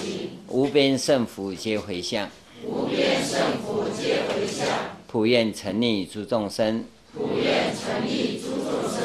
[0.00, 2.28] 行，无边胜福皆回向，
[2.64, 4.66] 无边胜福皆回向。
[5.06, 9.00] 普愿成溺诸众生，普愿成溺诸众生。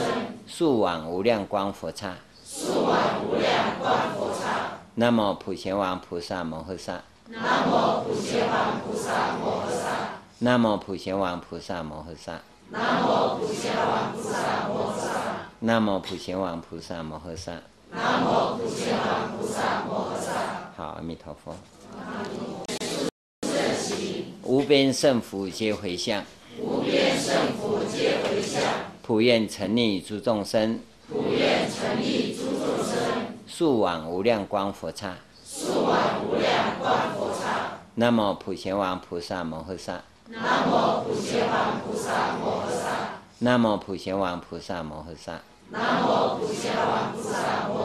[0.47, 2.95] 速往无量光佛刹，速往
[3.27, 4.79] 无量光佛刹。
[4.95, 12.39] 南无普贤王菩萨摩诃萨，南无普贤王菩萨摩诃萨，南无普贤王菩萨摩诃萨，
[12.69, 14.31] 南无普贤王菩萨
[14.69, 15.09] 摩诃萨，
[15.59, 17.51] 南无普贤王菩萨摩诃萨。
[17.91, 20.24] 南无普贤王菩萨摩诃萨。
[20.77, 21.55] 好，阿弥陀佛。
[24.43, 26.21] 无边胜福皆回向，
[26.59, 28.61] 无边胜福皆回向。
[29.01, 32.97] 普愿沉溺诸众生，普愿沉溺诸众生。
[33.47, 35.15] 速往无量光佛刹，
[35.45, 37.79] 速往无量光佛刹。
[37.93, 45.39] 南无普贤王菩萨摩诃萨，南无普贤王菩萨摩诃萨，南无普贤王菩萨摩诃萨。
[45.69, 47.84] 南无普贤王菩萨摩诃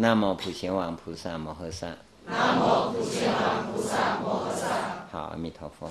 [0.00, 1.86] 南无普贤王菩萨摩诃萨。
[2.24, 4.66] 南无普贤王菩萨摩诃萨。
[5.12, 5.90] 好，阿弥陀佛。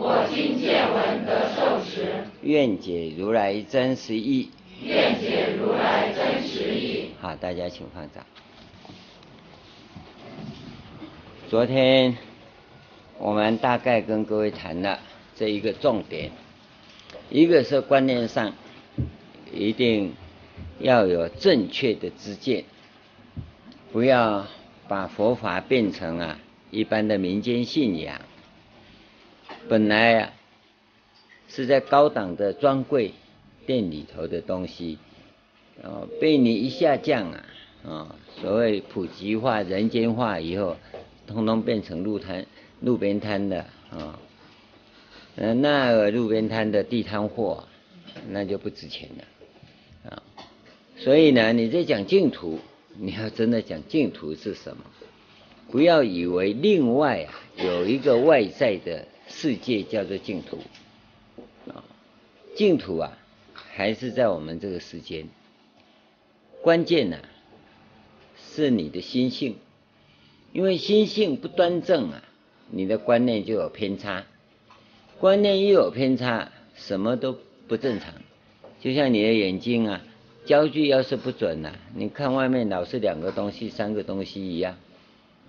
[0.00, 4.48] 我今见闻得受持，愿解如来真实意。
[4.80, 7.10] 愿解如来真实意。
[7.20, 8.24] 好，大家请放掌。
[11.50, 12.16] 昨天
[13.18, 15.00] 我们大概跟各位谈了
[15.34, 16.30] 这一个重点，
[17.28, 18.52] 一个是观念上
[19.52, 20.14] 一定
[20.78, 22.62] 要有正确的知见，
[23.90, 24.46] 不要
[24.86, 26.38] 把佛法变成啊
[26.70, 28.20] 一般的民间信仰。
[29.68, 30.32] 本来啊，
[31.50, 33.12] 是在高档的专柜
[33.66, 34.96] 店里头的东西，
[35.82, 37.44] 哦，被你一下降啊，
[37.84, 40.74] 啊，所谓普及化、人间化以后，
[41.26, 42.46] 通通变成路摊、
[42.80, 44.18] 路边摊的啊，
[45.36, 47.64] 嗯，那路边摊的地摊货，
[48.30, 50.22] 那就不值钱了啊。
[50.96, 52.58] 所以呢，你在讲净土，
[52.96, 54.82] 你要真的讲净土是什么，
[55.70, 59.06] 不要以为另外啊有一个外在的。
[59.28, 60.58] 世界叫做净土，
[61.68, 61.84] 啊，
[62.56, 63.16] 净土啊，
[63.52, 65.28] 还是在我们这个世间。
[66.62, 67.18] 关键呢，
[68.36, 69.56] 是你的心性，
[70.52, 72.24] 因为心性不端正啊，
[72.70, 74.24] 你的观念就有偏差。
[75.20, 78.14] 观念一有偏差，什么都不正常。
[78.80, 80.00] 就像你的眼睛啊，
[80.44, 84.76] 焦距要是不准呐、你看外面老是两个东西、三个东西一样，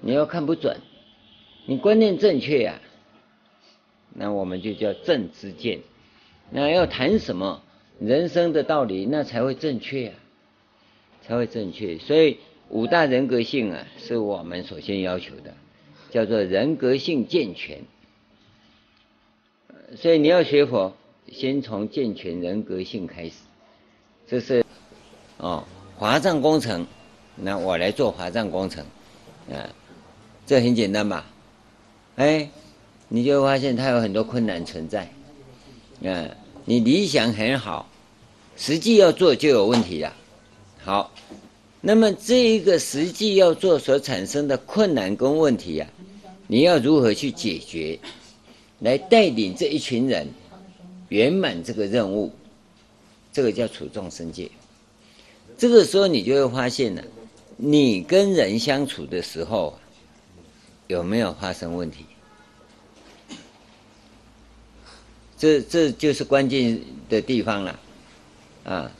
[0.02, 0.78] 你要看不准。
[1.66, 2.82] 你观念正确呀、
[4.14, 5.80] 那我们就叫正知见。
[6.52, 7.62] 那要谈什么
[8.00, 10.16] 人生的道理，那才会正确啊，
[11.22, 11.98] 才会正确。
[11.98, 12.38] 所以
[12.70, 15.54] 五大人格性啊，是我们首先要求的，
[16.10, 17.80] 叫做人格性健全。
[19.96, 20.94] 所以你要学佛，
[21.32, 23.36] 先从健全人格性开始。
[24.28, 24.66] 这是
[25.38, 25.64] 哦，
[25.98, 26.86] 华藏工程，
[27.36, 28.86] 那我来做华藏工程，
[29.52, 29.70] 啊，
[30.46, 31.26] 这很简单吧？
[32.16, 32.50] 哎，
[33.10, 35.12] 你就会发现它有很多困难存在。
[36.02, 36.30] 嗯，
[36.64, 37.90] 你理想很好，
[38.56, 40.16] 实际要做就有问题了。
[40.82, 41.12] 好，
[41.82, 45.88] 那么这一个实际要做所产生的困难跟问题呀，
[46.48, 48.00] 你要如何去解决？
[48.80, 50.26] 来带领这一群人
[51.10, 52.32] 圆满这个任务，
[53.34, 54.50] 这个叫处众生界。
[55.58, 57.04] 这个时候你就会发现呢，
[57.58, 59.78] 你跟人相处的时候
[60.88, 62.06] 有没有发生问题？
[65.40, 67.80] 这这就是关键的地方了，
[68.66, 68.92] 啊！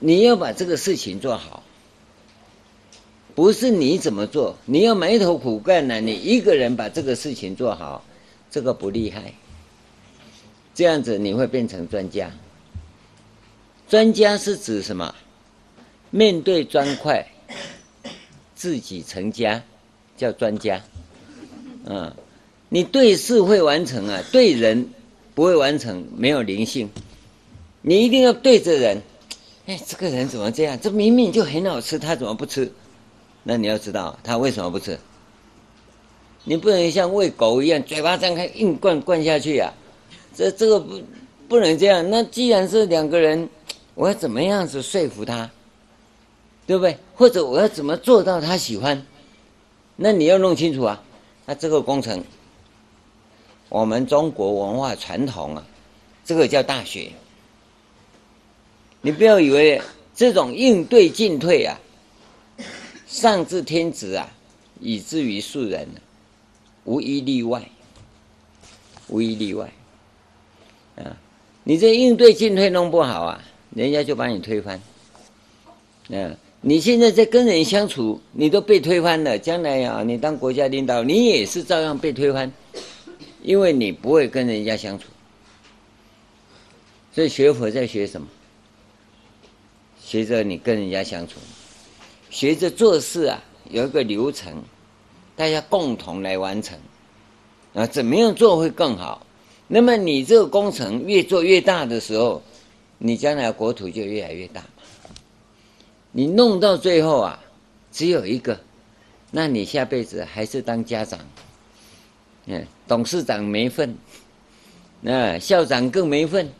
[0.00, 1.62] 你要把这个事情做好，
[3.34, 6.00] 不是你怎么做，你要埋头苦干呢？
[6.00, 8.04] 你一个人把这个事情做好。
[8.52, 9.32] 这个不厉害，
[10.74, 12.32] 这样子你会变成专家。
[13.88, 15.14] 专家是指什么？
[16.10, 17.24] 面对砖块，
[18.56, 19.62] 自己成家，
[20.16, 20.82] 叫专家。
[21.84, 22.12] 嗯，
[22.68, 24.88] 你对事会完成啊，对人
[25.40, 26.90] 不会完成，没有灵性。
[27.80, 29.00] 你一定要对着人，
[29.64, 30.78] 哎，这个人怎么这样？
[30.78, 32.70] 这明明就很好吃，他怎么不吃？
[33.44, 34.98] 那你要知道他为什么不吃。
[36.44, 41.00] 你不能像喂狗一样，嘴巴张开硬灌灌下去呀、啊，这这个不
[41.48, 42.10] 不能这样。
[42.10, 43.48] 那既然是两个人，
[43.94, 45.50] 我要怎么样子说服他，
[46.66, 46.98] 对不对？
[47.14, 49.06] 或者我要怎么做到他喜欢？
[49.96, 51.02] 那你要弄清楚啊。
[51.46, 52.22] 那这个工程，
[53.70, 55.64] 我们中国文化传统啊，
[56.24, 57.10] 这个叫大学。
[59.00, 59.80] 你不要以为
[60.14, 61.78] 这种应对进退啊，
[63.06, 64.28] 上至天子啊，
[64.80, 65.88] 以至于庶人。
[66.84, 67.62] 无一例外，
[69.08, 69.70] 无一例外，
[70.96, 71.14] 啊！
[71.62, 73.44] 你这应对进退弄不好啊，
[73.74, 74.80] 人家就把你推翻。
[76.10, 76.34] 啊！
[76.62, 82.50] 你现在在跟人相处，你都被推翻了，将来啊，你当国家领导，你也是照样被推翻，
[83.42, 85.06] 因为你不会跟人家相处。
[87.12, 88.26] 所以学佛在学什么？
[90.02, 91.38] 学着你跟人家相处，
[92.30, 94.62] 学着做事啊，有一个流程。
[95.36, 96.78] 大家共同来完成，
[97.72, 99.24] 啊，怎么样做会更好？
[99.68, 102.42] 那么你这个工程越做越大的时候，
[102.98, 104.62] 你将来国土就越来越大。
[106.12, 107.42] 你弄到最后啊，
[107.90, 108.60] 只有一个，
[109.30, 111.18] 那你下辈子还是当家长，
[112.46, 113.96] 嗯，董事长没份，
[115.00, 116.50] 那校长更没份，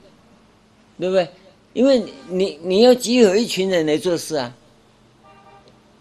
[0.99, 1.29] 对不对？
[1.73, 4.55] 因为你你要集合一群人来做事啊。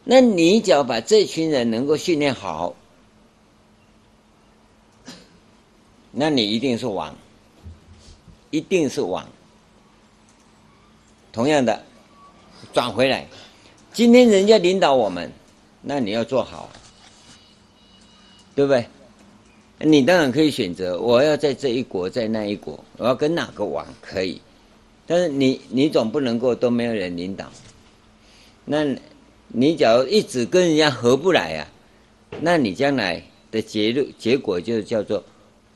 [0.03, 2.73] 那你只要把这群人能够训练好，
[6.11, 7.15] 那你一定是王，
[8.49, 9.27] 一定是王。
[11.31, 11.83] 同样的，
[12.73, 13.27] 转回来，
[13.93, 15.31] 今天人家领导我们，
[15.83, 16.67] 那你要做好，
[18.55, 18.87] 对不对？
[19.79, 24.41] 你当然可以选择，我要在这一国，在那一国，我要跟哪个王可以，
[25.07, 27.51] 但是你你总不能够都没有人领导，
[28.65, 28.95] 那。
[29.51, 31.67] 你假如一直跟人家合不来啊，
[32.39, 33.19] 那你将来
[33.49, 35.23] 的结论结果就叫做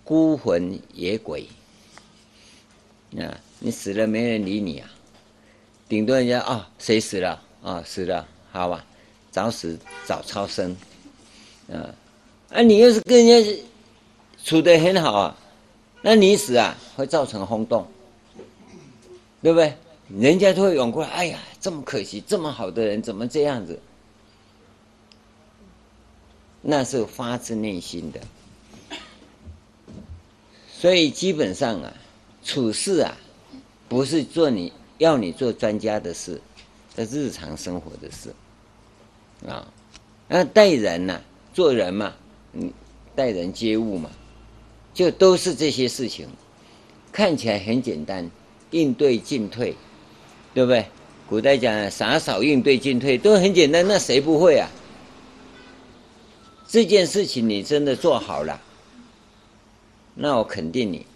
[0.03, 1.43] 孤魂野鬼
[3.17, 3.33] 啊！
[3.57, 4.87] 你死了没人理你啊，
[5.89, 8.85] 顶多人家啊、谁死了啊、死了，好吧，
[9.31, 10.77] 早死早超生
[11.67, 11.89] 啊！
[12.49, 13.63] 啊，你要是跟人家
[14.43, 15.37] 处得很好啊，
[16.01, 17.87] 那你死啊会造成轰动，
[19.41, 19.75] 对不对？
[20.09, 23.79] 人家都会涌过来，哎呀，这么可惜，这么好的人怎么这样子？
[26.61, 28.19] 那是发自内心的。
[30.71, 31.93] 所以基本上啊，
[32.43, 33.17] 处事啊，
[33.87, 36.39] 不是做你要你做专家的事，
[36.93, 38.35] 这日常生活的事
[39.47, 39.65] 啊。
[40.27, 41.21] 那待人呐、
[41.53, 42.13] 做人嘛，
[42.51, 42.71] 嗯，
[43.15, 44.09] 待人接物嘛，
[44.93, 46.27] 就都是这些事情，
[47.11, 48.29] 看起来很简单，
[48.71, 49.75] 应对进退。
[50.53, 50.85] 对不对？
[51.27, 54.69] 古代讲洒扫应对进退都很简单，那谁不会啊？
[56.67, 58.61] 这件事情你真的做好了，
[60.13, 61.07] 那我肯定你，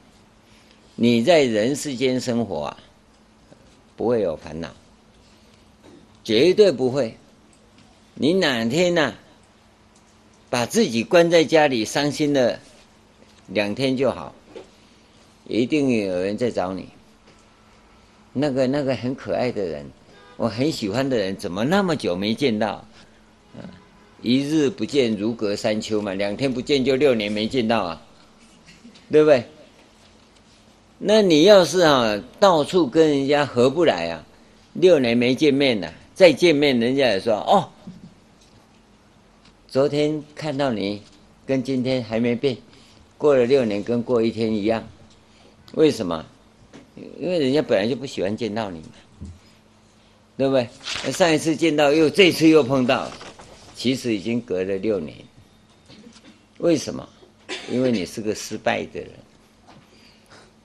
[0.96, 2.77] 你在人世间生活啊，
[3.96, 4.72] 不会有烦恼，
[6.24, 7.15] 绝对不会。
[8.15, 9.19] 你哪天呐、啊，
[10.50, 12.60] 把自己关在家里伤心了
[13.48, 14.34] 两天就好，
[15.48, 16.89] 一定有人在找你。
[18.34, 19.86] 那个那个很可爱的人，
[20.36, 22.86] 我很喜欢的人，怎么那么久没见到？
[24.22, 28.01] 一日不见如隔三秋嘛，两天不见就六年没见到啊，
[29.12, 29.46] 对不对？
[30.98, 34.25] 那你要是啊到处跟人家合不来啊，
[34.74, 37.70] 六年没见面了，再见面人家也说哦，
[39.68, 41.04] 昨天看到你
[41.46, 42.58] 跟今天还没变，
[43.17, 44.88] 过了六年跟过一天一样，
[45.74, 46.25] 为什么？
[47.19, 49.29] 因为人家本来就不喜欢见到你嘛，
[50.38, 51.12] 对不对？
[51.12, 53.09] 上一次见到又这次又碰到。
[53.75, 55.15] 其实已经隔了六年，
[56.57, 57.07] 为什么？
[57.69, 59.12] 因为你是个失败的人。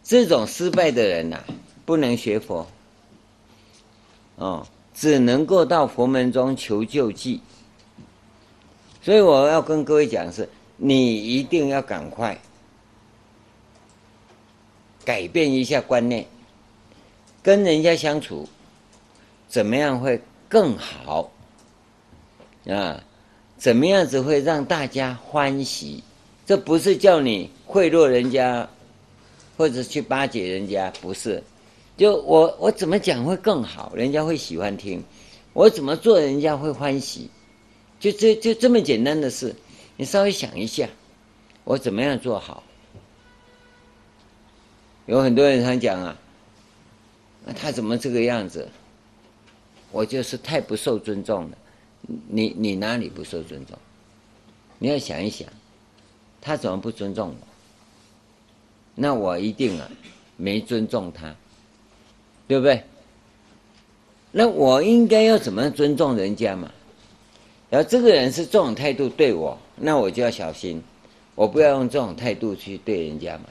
[0.03, 1.45] 这种失败的人呐、
[1.85, 2.67] 不能学佛，
[4.37, 7.39] 哦，只能够到佛门中求救济。
[9.03, 10.49] 所以我要跟各位讲的是，
[10.85, 12.37] 你一定要赶快
[15.05, 16.27] 改变一下观念，
[17.41, 18.49] 跟人家相处
[19.49, 21.31] 怎么样会更好？
[22.67, 23.01] 啊，
[23.57, 26.03] 怎么样子会让大家欢喜？
[26.45, 28.69] 这不是叫你贿赂人家，
[29.57, 31.41] 或者去巴结人家，不是。
[31.97, 35.01] 就我我怎么讲会更好，人家会喜欢听。
[35.53, 37.31] 我怎么做，人家会欢喜。
[38.01, 39.55] 就这就这么简单的事，
[40.03, 40.89] 你稍微想一下，
[41.63, 42.65] 我怎么样做好？
[45.07, 46.19] 有很多人常讲啊，
[47.45, 48.69] 那他怎么这个样子？
[49.93, 51.59] 我就是太不受尊重了。
[52.27, 53.79] 你你哪里不受尊重？
[54.81, 55.49] 你要想一想，
[56.41, 57.47] 他怎么不尊重我？
[58.97, 59.89] 那我一定啊
[60.37, 61.33] 没尊重他，
[62.49, 62.83] 对不对？
[64.33, 66.73] 那我应该要怎么尊重人家嘛？
[67.71, 70.83] 然后这个人是这种态度对我，那我就要小心，
[71.35, 73.45] 我不要用这种态度去对人家嘛。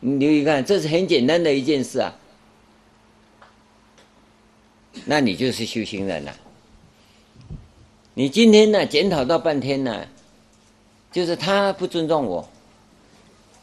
[0.00, 2.14] 你留意看，这是很简单的一件事啊。
[5.04, 6.34] 那你就是修行人了。
[8.14, 10.06] 你今天呢检讨到半天呢，
[11.12, 12.48] 就是他不尊重我，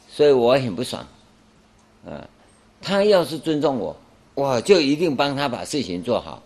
[0.09, 1.05] 所以我很不爽，
[2.05, 2.27] 啊，
[2.81, 3.95] 他要是尊重我，
[4.35, 6.41] 我就一定帮他把事情做好。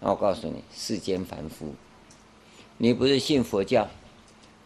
[0.00, 1.74] 那我告诉你，世间凡夫，
[2.82, 3.88] 你不是信佛教，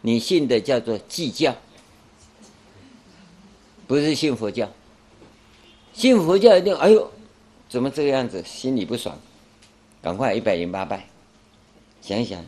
[0.01, 1.55] 你信的叫做计较，
[3.85, 4.67] 不是信佛教。
[5.93, 7.11] 信佛教一定，哎呦，
[7.69, 9.15] 怎么这个样子，心里不爽，
[10.01, 11.05] 赶快一百零八拜。
[12.01, 12.43] 想一想，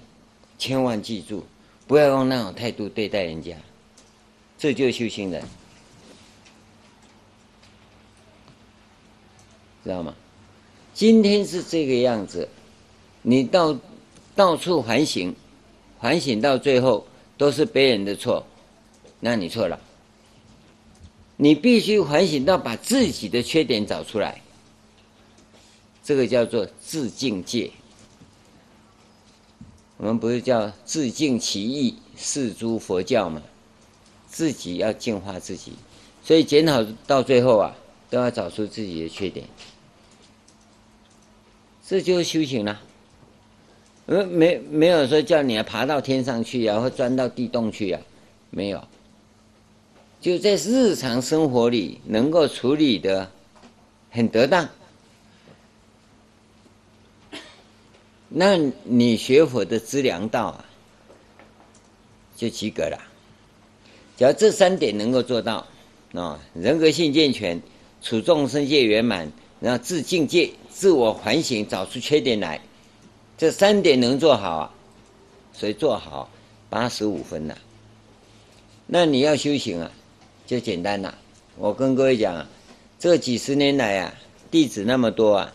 [0.58, 1.46] 千万记住，
[1.86, 3.56] 不要用那种态度对待人家，
[4.58, 5.44] 这就是修行人，
[9.84, 10.16] 知道吗？
[10.96, 12.50] 今天是这个样子，
[13.22, 13.78] 你到
[14.36, 15.36] 到处反省，
[16.02, 17.06] 反省到最后
[17.38, 18.46] 都是别人的错，
[19.20, 19.80] 那你错了。
[21.38, 24.42] 你必须反省到把自己的缺点找出来，
[26.04, 27.72] 这个叫做自净界。
[29.98, 33.42] 我们不是叫自净其意，是诸佛教吗？
[34.30, 35.74] 自己要净化自己，
[36.24, 37.76] 所以检讨到最后啊，
[38.10, 39.46] 都要找出自己的缺点，
[41.86, 42.80] 这就是修行了。
[44.10, 48.02] 没没没有说叫你要爬到天上去啊，或钻到地洞去啊，
[48.50, 48.84] 没有。
[50.20, 53.32] 就在日常生活里能够处理的
[54.10, 54.68] 很得当。
[58.28, 60.66] 那你学佛的资粮道啊，
[62.36, 63.00] 就及格了。
[64.18, 65.66] 只要这三点能够做到，
[66.14, 67.62] 啊，人格性健全，
[68.02, 72.60] 处众生界圆满，然后自境界、自我反省，找出缺点来，
[73.40, 74.72] 这三点能做好啊，
[75.54, 76.30] 所以做好
[76.70, 77.56] 八十五分呐。
[78.86, 79.90] 那你要修行啊，
[80.46, 81.18] 就简单了。
[81.58, 82.46] 我跟各位讲啊，
[83.00, 84.14] 这几十年来啊，
[84.52, 85.54] 弟子那么多啊，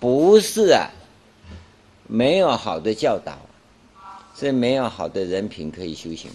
[0.00, 0.90] 不是啊。
[2.08, 3.38] 没有好的教导，
[4.36, 6.28] 是没有好的人品可以修行。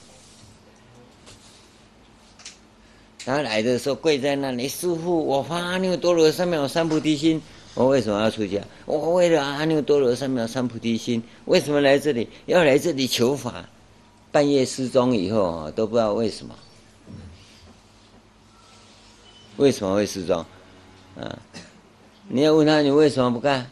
[3.25, 7.41] 他来的时候跪在那里，师父，我发阿耨多罗三藐三菩提心。
[7.79, 8.61] 我为什么要出家？
[8.85, 11.23] 我为了阿耨多罗三藐三菩提心。
[11.45, 12.27] 为什么来这里？
[12.45, 13.69] 要来这里求法。
[14.33, 16.53] 半夜失踪以后啊，都不知道为什么。
[19.55, 20.45] 为什么会失踪？
[21.17, 21.39] 啊，
[22.27, 23.71] 你要问他，你为什么不干？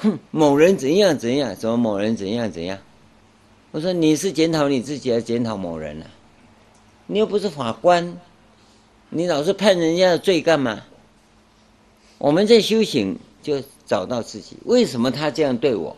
[0.00, 1.56] 哼， 某人怎样怎样？
[1.56, 2.78] 怎么某人怎样怎样？
[3.70, 6.12] 我说你是检讨你自己，还是检讨某人呢、啊？
[7.06, 8.20] 你又不是法官，
[9.08, 10.82] 你老是判人家的罪干嘛？
[12.18, 15.96] 我们在修行，就找到自己，为什么他这样对我？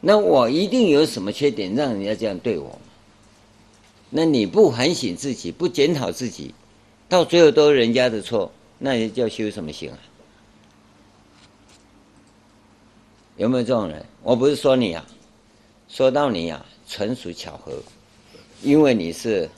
[0.00, 2.78] 那我一定有什么缺点，让人家这样对我？
[4.10, 6.54] 那你不反省自己，不检讨自己，
[7.08, 9.98] 到最后都是人家的错，那你叫修什么行啊？
[13.36, 14.04] 有没有这种人？
[14.22, 15.04] 我不是说你啊，
[15.88, 17.82] 说到你啊，纯属巧合，
[18.62, 19.50] 因为你是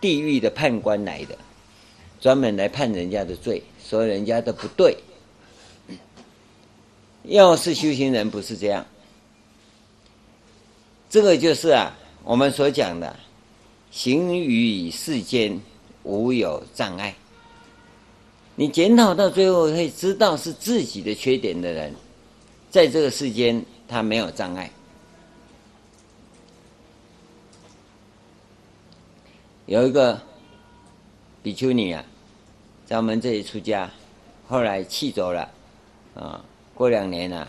[0.00, 1.38] 地狱的判官来的，
[2.20, 4.96] 专门来判人家的罪，说人家的不对。
[7.24, 8.84] 要是修行人不是这样，
[11.08, 13.16] 这个就是啊，我们所讲的，
[13.90, 15.60] 行于世间
[16.02, 17.14] 无有障碍。
[18.54, 21.94] 你检讨到最后会知道是自己的缺点的人。
[22.70, 24.70] 在这个世间，他没有障碍。
[29.66, 30.20] 有一个
[31.42, 32.04] 比丘尼啊，
[32.86, 33.90] 在我们这里出家，
[34.48, 35.50] 后来弃走了，
[36.14, 36.44] 啊，
[36.82, 37.46] 过两年啊，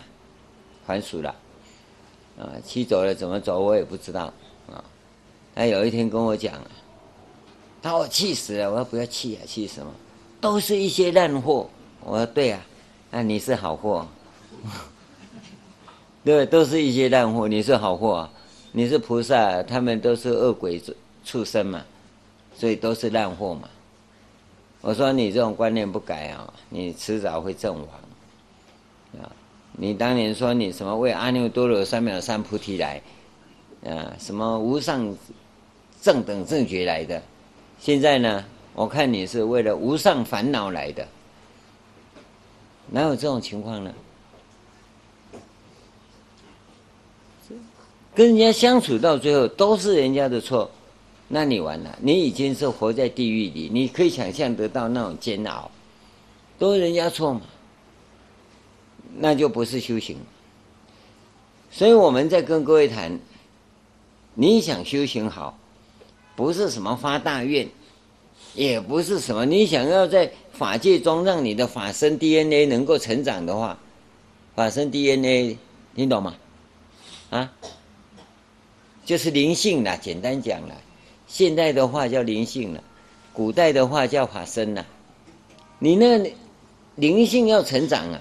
[0.86, 1.34] 还俗了，
[2.38, 4.32] 啊，弃走了怎么走我也不知道，
[4.70, 4.78] 啊，
[5.56, 6.54] 他有一天跟我讲，
[7.82, 9.92] 他我气死了，我说不要气啊，气什么？
[10.40, 11.68] 都是一些烂货。
[12.04, 12.64] 我说对啊，
[13.10, 14.06] 那你是好货。
[16.22, 17.48] 对，都是一些烂货。
[17.48, 18.30] 你是好货啊，
[18.70, 20.80] 你是菩萨，他们都是恶鬼
[21.24, 21.82] 畜生嘛，
[22.56, 23.68] 所以都是烂货嘛。
[24.80, 27.88] 我说你这种观念不改啊，你迟早会阵亡！
[29.76, 33.02] 你当年说你什么为阿耨多罗三藐三菩提来
[33.84, 35.14] 啊，什么无上
[36.00, 37.22] 正等正觉来的，
[37.80, 41.06] 现在呢，我看你是为了无上烦恼来的，
[42.90, 43.92] 哪有这种情况呢？
[48.14, 50.70] 跟人家相处到最后都是人家的错，
[51.26, 55.68] 那你完了，你已经是活在地狱里，你可以想象得到那种煎熬，
[56.56, 57.40] 都是人家错嘛，
[59.18, 60.18] 那就不是修行。
[61.70, 63.18] 所以我们在跟各位谈，
[64.34, 65.58] 你想修行好，
[66.36, 67.68] 不是什么发大愿，
[68.54, 73.78] 也不是什么你想要在法界中让你的法身 DNA 能够成长的话，
[74.54, 75.58] 法身 DNA
[75.94, 76.34] 听懂吗？
[77.30, 77.52] 啊？
[79.04, 80.74] 就是灵性啦，简单讲了，
[81.26, 82.82] 现代的话叫灵性了，
[83.32, 84.86] 古代的话叫法身了。
[85.80, 86.32] 你那
[86.94, 88.20] 灵性要成长啊，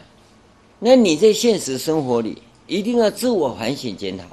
[0.86, 4.26] 那你在现实生活里一定要自我反省检讨。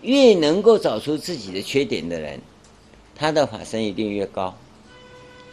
[0.00, 2.40] 越能够找出自己的缺点的人，
[3.14, 4.56] 他的法身一定越高。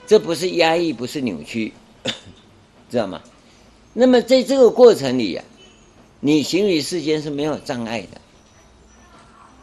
[0.07, 1.73] 这不是压抑，不是扭曲，
[2.89, 3.21] 知道吗？
[3.91, 5.51] 那么在这个过程里呀、啊，
[6.21, 8.21] 你行于世间是没有障碍的。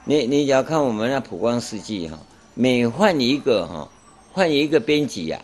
[0.05, 2.19] 你你只要看我们那普光世纪哈，
[2.53, 3.89] 每换一个哈，
[4.35, 5.43] 换一个编辑呀，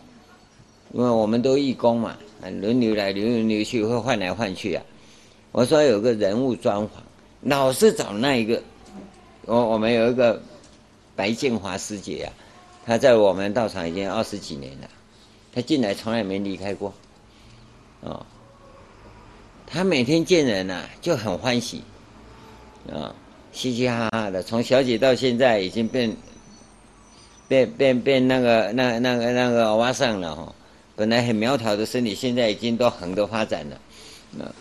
[0.93, 4.83] 因为我们都义工嘛，轮流来轮流去，会换来换去啊。
[5.51, 7.03] 我说有个人物专访，
[7.41, 8.61] 老是找那一个。
[9.45, 10.41] 我我们有一个
[11.15, 12.31] 白建华师姐呀，
[12.85, 14.89] 她在我们道场已经二十几年了，
[15.53, 16.93] 她进来从来没离开过，
[18.01, 18.25] 哦，
[19.65, 21.83] 她每天见人呐就很欢喜，
[22.91, 23.13] 啊。
[23.53, 26.15] 嘻嘻哈哈的，从小姐到现在已经变
[27.47, 30.53] 变变变那个那那个那个欧巴桑了哈。
[30.97, 33.79] 本来很苗条的身体，现在已经都横的发展了。
[34.31, 34.51] 那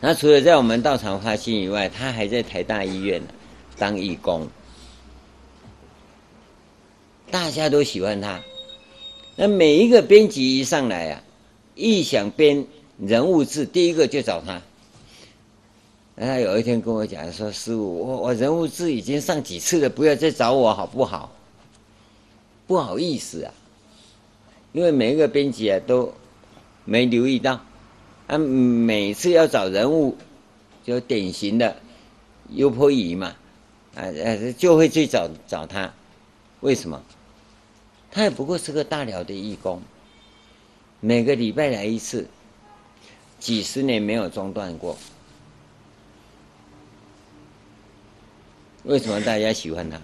[0.00, 3.22] 他除了在我们道场发心以外，他还在台大医院
[3.78, 4.48] 当义工。
[7.30, 8.40] 大家都喜欢他。
[9.36, 11.22] 那每一个编辑一上来啊，
[11.76, 12.66] 一想编
[12.98, 14.60] 人物志，第一个就找他。
[16.16, 21.32] 那他有一天跟我讲说：“师父，我我人物志已经上几次了，不要再找我好不好？
[22.66, 23.52] 不好意思啊，
[24.72, 26.14] 因为每一个编辑啊都
[26.84, 27.60] 没留意到，
[28.26, 30.16] 啊，每次要找人物，
[30.84, 31.76] 就典型的
[32.50, 33.36] 优婆夷嘛，
[33.94, 34.04] 啊
[34.56, 35.92] 就会去找找他，
[36.60, 37.02] 为什么？
[38.10, 39.82] 他也不过是个大寮的义工，
[41.00, 42.28] 每个礼拜来一次，
[43.38, 44.96] 几十年没有中断过。”
[48.84, 50.00] 为什么大家喜欢他？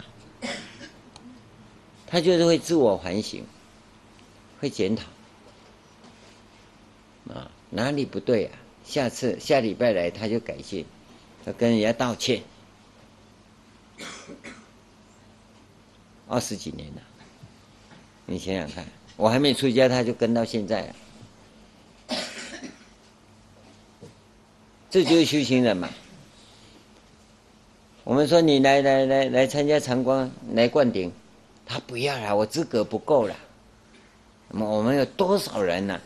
[2.11, 3.45] 他就是会自我反省，
[4.61, 5.05] 会检讨
[7.33, 8.53] 啊，哪里不对啊？
[8.85, 10.85] 下次下礼拜来他就改进，
[11.45, 12.43] 他跟人家道歉。
[16.27, 17.03] 二十几年了，
[18.27, 22.17] 你想想看，我还没出家他就跟到现在了，
[24.89, 25.91] 这就是修行人嘛。
[28.05, 31.13] 我们说你来来来来参加长光来灌顶，
[31.69, 33.37] 他不要了，我资格不够了。
[34.51, 36.01] 我们有多少人呢、啊？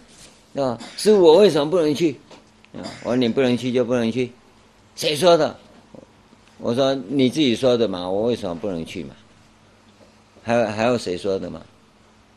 [0.52, 0.78] 对吧？
[0.96, 2.18] 师父，我为什么不能去？
[3.04, 4.32] 我说你不能去就不能去，
[4.96, 5.56] 谁说的？
[6.58, 8.08] 我说你自己说的嘛。
[8.10, 9.14] 我为什么不能去嘛？
[10.42, 11.62] 还有还有谁说的嘛？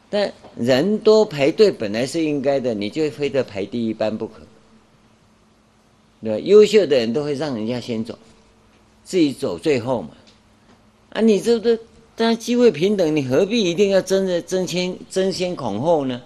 [0.10, 4.42] 但人多排队本来是应该的，你就非得排第一班不可。
[6.22, 6.40] 对吧？
[6.40, 8.18] 优秀的人都会让人家先走。
[9.04, 10.10] 自己走最后嘛，
[11.10, 11.78] 啊，你这个
[12.16, 16.22] 但机会平等，你何必一定要争着争先争先恐后呢？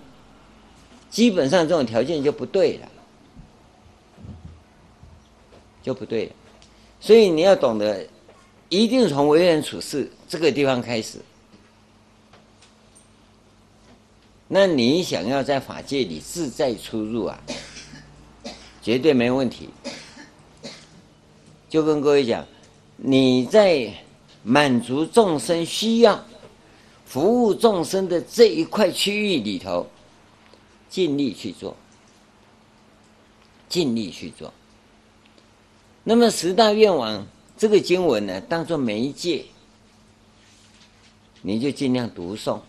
[1.09, 2.87] 基本上这种条件就不对了，
[5.81, 6.31] 就不对了。
[6.99, 8.07] 所以你要懂得，
[8.69, 11.17] 一定从为人处事这个地方开始。
[14.47, 17.41] 那你想要在法界里自在出入啊，
[18.81, 19.69] 绝对没问题。
[21.67, 22.45] 就跟各位讲。
[23.01, 23.93] 你在
[24.49, 26.25] 满足众生需要、
[27.05, 29.85] 服务众生的这一块区域里头，
[30.89, 31.77] 尽力去做，
[33.67, 34.51] 尽力去做。
[36.03, 39.45] 那么十大愿王这个经文呢，当做媒介，
[41.43, 42.59] 你就尽量读诵。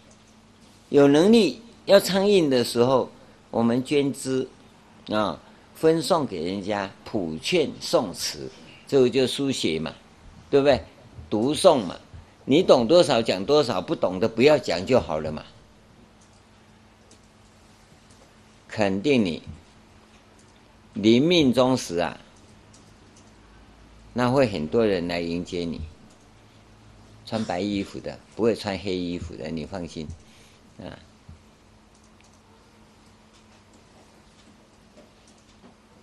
[0.90, 3.11] 有能力要昌印的时候，
[3.51, 4.47] 我们捐资
[5.09, 5.40] 啊，
[5.75, 8.51] 分送给人家，普劝诵持，
[8.87, 9.95] 这个就书写嘛。
[10.51, 10.83] 对不对？
[11.31, 11.97] 读诵嘛，
[12.45, 15.45] 你懂多少讲多少，不懂的不要讲就好了嘛。
[18.69, 19.43] 肯定你
[20.93, 22.19] 临命终时啊，
[24.12, 25.81] 那会很多人来迎接你，
[27.27, 30.09] 穿白衣服的，不会穿黑衣服的，你放心
[30.79, 30.99] 啊。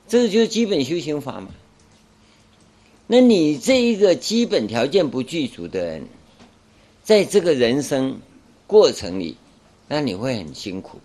[0.08, 1.50] 这就是基本修行法嘛。
[3.10, 6.06] 那你这一个基本条件不具足的人，
[7.04, 8.20] 在这个人生
[8.67, 9.38] 过程里，
[9.88, 11.00] 那你会很辛苦，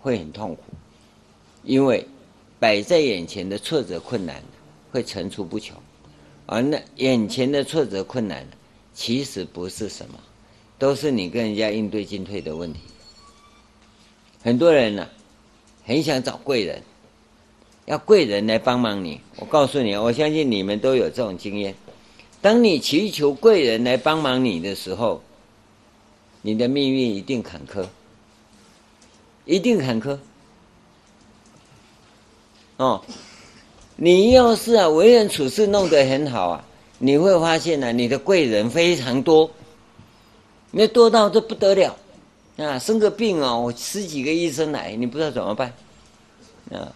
[0.00, 0.62] 会很痛苦，
[1.64, 2.06] 因为
[2.60, 4.40] 摆在眼前的挫折困难
[4.92, 5.76] 会层出不穷，
[6.46, 8.46] 而那眼前的挫折困难，
[8.94, 10.20] 其实不是什么，
[10.78, 12.78] 都是你跟人家应对进退的问题。
[14.40, 15.08] 很多人呢、
[15.84, 16.80] 很想找贵人。
[17.90, 21.74] 要贵人来帮忙你，我告诉你，我相信你们都有这种经验。
[22.40, 25.20] 当你祈求贵人来帮忙你的时候，
[26.40, 27.84] 你的命运一定坎坷，
[29.44, 30.16] 一定坎坷。
[32.76, 33.02] 哦，
[33.96, 36.64] 你要是啊为人处事弄得很好啊，
[37.00, 39.50] 你会发现呢、啊，你的贵人非常多，
[40.70, 41.96] 那多到这不得了
[42.56, 42.78] 啊！
[42.78, 45.74] 生个病啊，我十几个医生来，你不知道怎么办
[46.70, 46.94] 啊？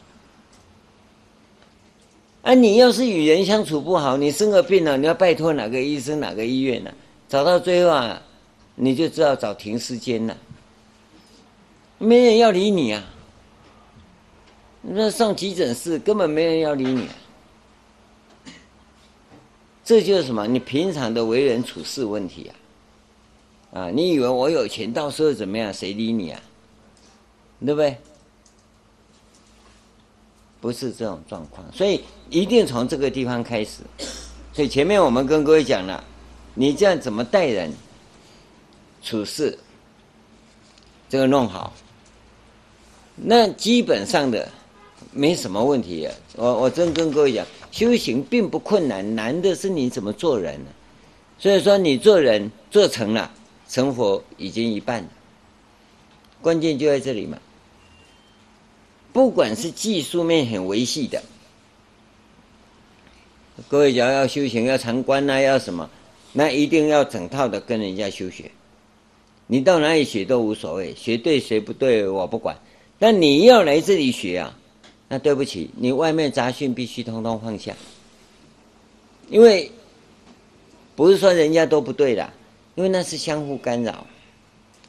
[2.45, 6.93] 啊，你要是与人相处不好，你生个病了，你要拜托哪个医生、哪个医院呢，
[7.27, 8.23] 找到最后啊，
[8.75, 10.37] 你就知道找停尸间了，
[11.97, 13.03] 没人要理你啊！
[14.83, 17.15] 那上急诊室根本没人要理你，啊，
[19.83, 20.47] 这就是什么？
[20.47, 22.51] 你平常的为人处事问题
[23.73, 23.81] 啊！
[23.81, 25.73] 啊，你以为我有钱，到时候怎么样？
[25.73, 26.43] 谁理你啊？
[27.65, 27.97] 对不对？
[30.65, 32.01] 不是这种状况，所以
[32.31, 33.83] 一定从这个地方开始。
[34.51, 36.03] 所以前面我们跟各位讲了，
[36.55, 37.71] 你这样怎么待人
[39.03, 39.59] 处事，
[41.07, 41.71] 这个弄好，
[43.15, 44.49] 那基本上的
[45.13, 46.09] 没什么问题。
[46.35, 50.59] 我我真跟各位讲，修行并不困难，难的是你怎么做人。
[51.39, 53.31] 所以说，你做人做成了，
[53.69, 55.09] 成佛已经一半了。
[56.41, 57.37] 关键就在这里嘛。
[59.15, 61.23] 不管是技术面很维系的，
[63.69, 65.89] 各位讲要要修行要禅观呐，要什么，
[66.33, 68.51] 那一定要整套的跟人家修学。
[69.47, 72.59] 你到哪里学都无所谓，学对学不对我不管。
[72.99, 74.59] 但你要来这里学啊，
[75.09, 77.73] 那对不起，你外面杂讯必须通通放下。
[79.29, 79.71] 因为
[80.97, 82.33] 不是说人家都不对的，
[82.75, 84.05] 因为那是相互干扰，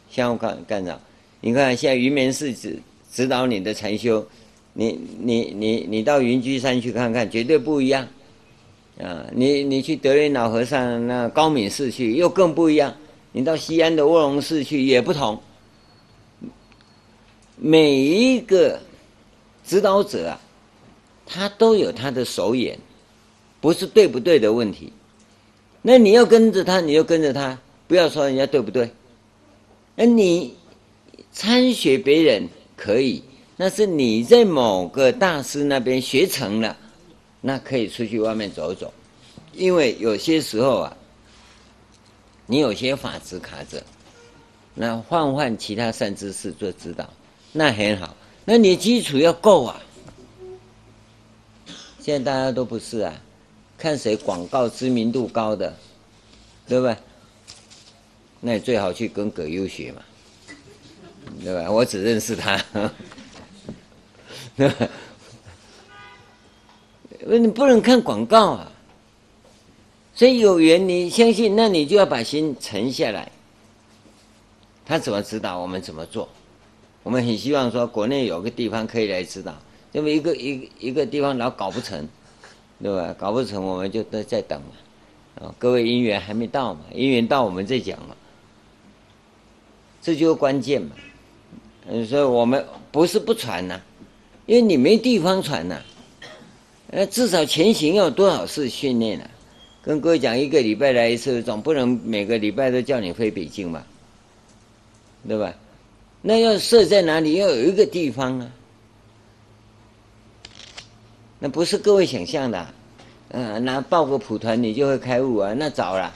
[0.10, 1.00] 相互干干扰。
[1.42, 2.82] 你看现在云门寺子。
[3.16, 4.28] 指导你的禅修，
[4.74, 8.06] 你你你你到云居山去看看，绝对不一样，
[9.00, 9.26] 啊！
[9.34, 12.94] 你你去德云老和尚那高敏寺去，又更不一样。
[13.32, 15.42] 你到西安的卧龙寺去也不同。
[17.56, 18.82] 每一个
[19.66, 20.42] 指导者啊，
[21.26, 22.78] 他都有他的手眼，
[23.62, 24.92] 不是对不对的问题。
[25.82, 28.92] 那你要跟着他，你就跟着他，不要说人家对不对。
[29.96, 30.54] 那你
[31.32, 32.50] 参学别人。
[32.76, 33.24] 可以，
[33.58, 36.76] 那是你在某个大师那边学成了，
[37.42, 38.94] 那可以出去外面走走，
[39.54, 40.98] 因为有些时候啊，
[42.46, 43.82] 你有些法执卡着，
[44.74, 47.10] 那换换其他善知识做指导，
[47.54, 48.16] 那很好。
[48.44, 49.82] 那你基础要够啊。
[52.00, 53.14] 现在大家都不是啊，
[53.78, 55.76] 看谁广告知名度高的，
[56.68, 56.96] 对不对？
[58.42, 60.04] 那你最好去跟葛优学嘛，
[61.44, 61.72] 对吧？
[61.72, 62.62] 我只认识他，
[64.56, 64.88] 对吧？
[67.28, 68.72] 你不能看广告啊。
[70.14, 73.32] 所以有缘你相信，那你就要把心沉下来。
[74.86, 76.30] 他怎么指导我们怎么做？
[77.04, 79.54] 我们很希望说，国内有个地方可以来指导。
[79.92, 82.08] 因为一个一一个地方老搞不成，
[82.82, 83.16] 对吧？
[83.18, 84.68] 搞不成，我们就都在等嘛。
[85.46, 88.16] 啊，各位姻缘还没到嘛，姻缘到我们再讲嘛。
[90.02, 90.92] 这就是关键嘛。
[91.88, 93.80] 嗯，所以我们不是不传呐，
[94.46, 95.80] 因为你没地方传呐。
[96.92, 99.30] 呃，至少前行要多少次训练啊？
[99.82, 103.86] 跟各位讲，一个礼拜来一次，总不能每个礼拜都叫你飞北京吧？
[105.28, 105.54] 对吧？
[106.22, 107.36] 那要设在哪里？
[107.36, 108.50] 要有一个地方啊。
[111.38, 112.68] 那不是各位想象的，
[113.30, 115.54] 嗯，那报个普团你就会开悟啊？
[115.54, 116.12] 那早了。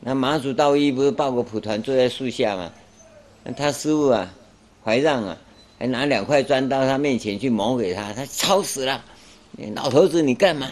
[0.00, 2.72] 那马祖道一不是报个普团坐在树下吗？
[3.54, 4.32] 他师傅啊，
[4.84, 5.36] 怀让啊，
[5.78, 9.04] 还拿两块砖到他面前去磨给他，他吵死了。
[9.74, 10.68] 老头子你干嘛？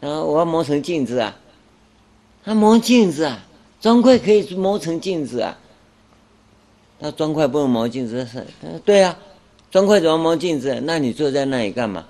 [0.00, 1.36] 然后我要磨成镜子啊。
[2.44, 3.44] 他磨镜子啊，
[3.80, 5.58] 砖块可以磨成镜子啊。
[6.98, 8.46] 那砖块不能磨镜子是？
[8.84, 9.18] 对啊，
[9.70, 10.80] 砖块怎么磨镜子？
[10.84, 12.04] 那你坐在那里干嘛？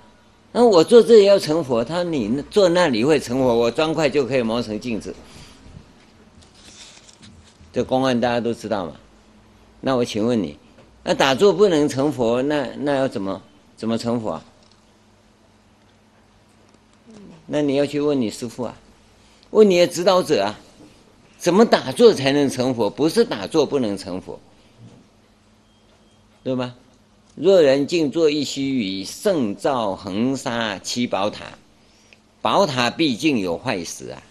[0.51, 5.13] 那我坐这里要成佛，他说你坐那里会成佛，我砖块就可以磨成镜子。
[7.73, 8.93] 这公案大家都知道嘛？
[9.85, 10.57] 那我请问你，
[11.03, 13.39] 那打坐不能成佛，那那要怎么
[13.77, 14.45] 怎么成佛啊？
[17.45, 18.75] 那你要去问你师父啊，
[19.51, 20.59] 问你的指导者啊，
[21.37, 22.89] 怎么打坐才能成佛？
[22.89, 24.39] 不是打坐不能成佛，
[26.43, 26.73] 对吧？
[27.35, 31.45] 若人静坐一须臾，胜造恒沙七宝塔。
[32.41, 34.23] 宝塔毕竟有坏时啊！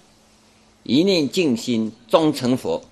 [0.82, 2.82] 一念静心终成佛。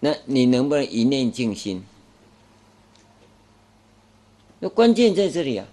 [0.00, 1.82] 那你能不能一念静心？
[4.58, 5.66] 那关键在这里啊！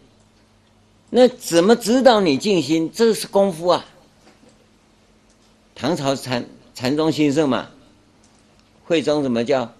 [1.09, 2.91] 那怎么指导你静心？
[2.91, 3.85] 这是功夫啊！
[5.75, 7.69] 唐朝禅禅宗兴盛嘛，
[8.85, 9.73] 慧宗怎么叫？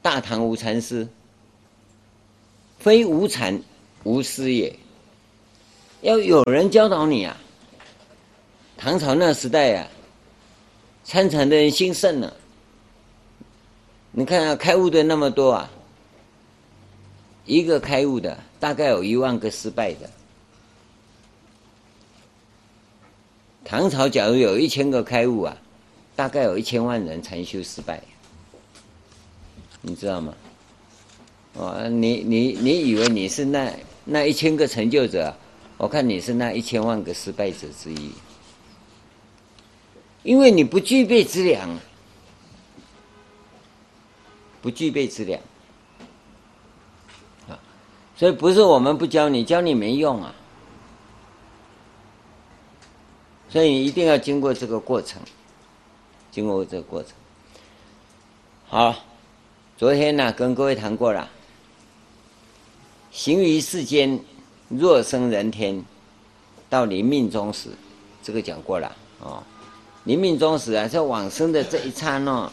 [0.00, 1.06] 大唐无禅师，
[2.78, 3.60] 非无禅
[4.04, 4.76] 无师也。
[6.02, 7.36] 要有人教导你啊！
[8.76, 9.88] 唐朝那时代啊，
[11.04, 12.36] 参禅的人兴盛了。
[14.18, 15.70] 你看啊，开悟的那么多啊，
[17.46, 20.10] 一个开悟的大概有一万个失败的。
[23.64, 25.56] 唐朝假如有一千个开悟啊，
[26.16, 28.02] 大概有一千万人禅修失败。
[29.82, 30.34] 你知道吗？
[31.54, 33.72] 哦，你你你以为你是那
[34.04, 35.32] 那一千个成就者？
[35.76, 38.10] 我看你是那一千万个失败者之一，
[40.24, 41.78] 因为你不具备资粮，
[44.68, 45.40] 不具备质量
[47.48, 47.56] 啊！
[48.18, 50.34] 所以不是我们不教你，教你没用啊！
[53.48, 55.22] 所以你一定要经过这个过程，
[56.30, 57.12] 经过这个过程，
[58.68, 58.94] 好。
[59.78, 61.26] 昨天呢，跟各位谈过了。
[63.10, 64.20] 行于世间，
[64.68, 65.82] 若生人天，
[66.68, 67.70] 到临命终时，
[68.22, 69.42] 这个讲过了哦。
[70.04, 72.52] 临命终时啊，在往生的这一刹那，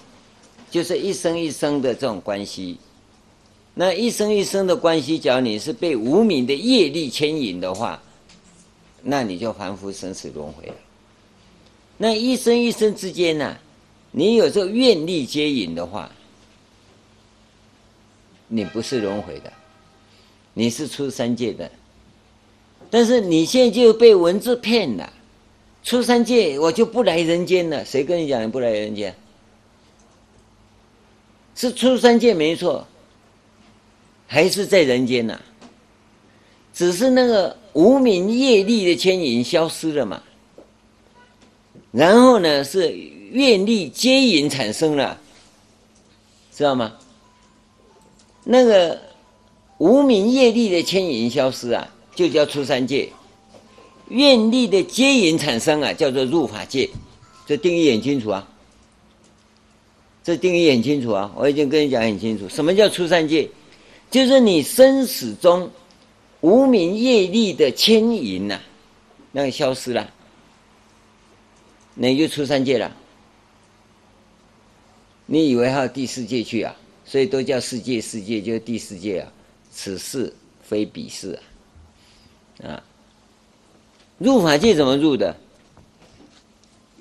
[0.75, 2.77] 就是一生一生的这种关系。
[3.75, 8.03] 那一生一生的关系，假如你是被无明的业力牵引的话，
[9.01, 10.69] 那你就凡夫生死轮回。
[11.97, 13.55] 那一生一生之间呢，
[14.11, 16.11] 你有这个愿力接引的话，
[18.49, 19.53] 你不是轮回的，
[20.53, 21.71] 你是出三界的，
[22.89, 25.13] 但是你现在就被文字骗了，
[25.85, 27.85] 出三界我就不来人间了。
[27.85, 29.15] 谁跟你讲你不来人间？
[31.55, 32.85] 是出三界没错，
[34.27, 35.39] 还是在人间呐？
[36.73, 40.21] 只是那个无明业力的牵引消失了嘛。
[41.91, 42.91] 然后呢，是
[43.31, 45.17] 愿力接引产生了，
[46.53, 46.93] 知道吗？
[48.43, 49.01] 那个
[49.77, 53.07] 无明业力的牵引消失啊，就叫出三界；
[54.09, 56.89] 愿力的接引产生啊，叫做入法界。
[57.47, 58.45] 这定义很清楚啊，
[60.25, 62.49] 这定义很清楚啊，我已经跟你讲很清楚。
[62.49, 63.47] 什么叫出三界？
[64.09, 65.69] 就是你生死中
[66.41, 68.61] 无明业力的牵引呐、啊，
[69.31, 70.11] 那个消失了，
[71.93, 72.91] 那就出三界了。
[75.27, 76.75] 你以为还有第四界去啊？
[77.05, 79.31] 所以都叫世界，世界就是第四界啊。
[79.71, 80.33] 此世
[80.63, 81.39] 非彼世
[82.63, 82.69] 啊！
[82.69, 82.83] 啊，
[84.17, 85.37] 入法界怎么入的？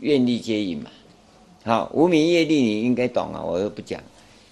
[0.01, 0.91] 愿力接引嘛。
[1.65, 4.03] 好，无名业力你应该懂啊，我又不讲。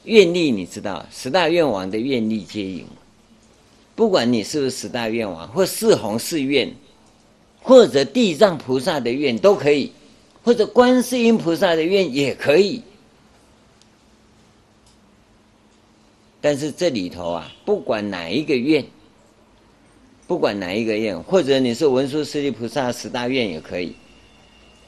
[0.05, 2.87] 愿力你知道，十大愿王的愿力接引，
[3.94, 6.75] 不管你是不是十大愿王，或四弘誓愿，
[7.61, 9.92] 或者地藏菩萨的愿都可以，
[10.42, 12.83] 或者观世音菩萨的愿也可以。
[16.40, 18.85] 但是这里头啊，不管哪一个愿，
[20.27, 23.94] 不管哪一个愿，或者你是文殊师利菩萨十大愿也可以，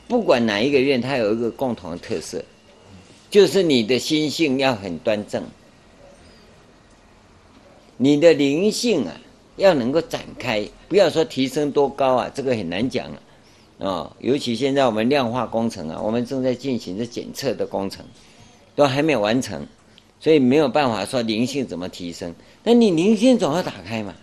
[0.09, 2.45] 不管哪一个院，它有一个共同的特色，
[3.31, 5.43] 就是你的心性要很端正，
[7.97, 9.21] 你的灵性啊
[9.57, 13.19] 要能够展开，不要说提升多高啊，这个很难讲啊，
[13.79, 18.05] 哦，尤其现在我们量化工程啊，我们正在进行着检测的工程，
[18.75, 19.67] 都还没有完成。
[20.21, 24.15] 所以没有办法说灵性怎么提升，那你灵性总要打开嘛？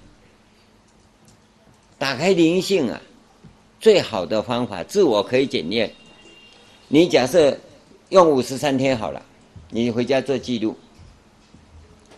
[1.99, 2.99] 打开灵性啊，
[3.81, 5.91] 最好的方法，自我可以检验。
[6.87, 7.57] 你假设
[8.09, 9.25] 用五十三天好了，
[9.71, 10.77] 你回家做记录。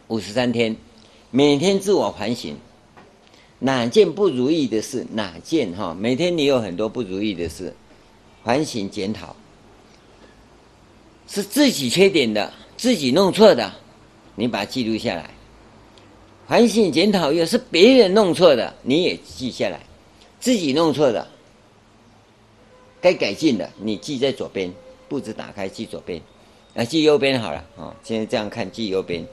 [0.09, 0.75] 五十三天，
[1.31, 2.57] 每天自我反省，
[3.59, 5.95] 哪件不如意的事，哪件哈？
[5.97, 7.73] 每天你有很多不如意的事，
[8.43, 9.33] 反省检讨，
[11.29, 12.51] 是自己缺点的。
[12.75, 13.71] 自己弄错的，
[14.35, 15.23] 你把它记录下来；
[16.45, 19.79] 反省检讨又是别人弄错的，你也记下来。
[20.41, 21.25] 自己弄错的，
[23.03, 24.71] 该改进的，你记在左边，
[25.09, 26.21] 簿子打开记左边，
[26.73, 27.93] 啊，记右边好了啊。
[28.01, 29.27] 现在这样看，记右边。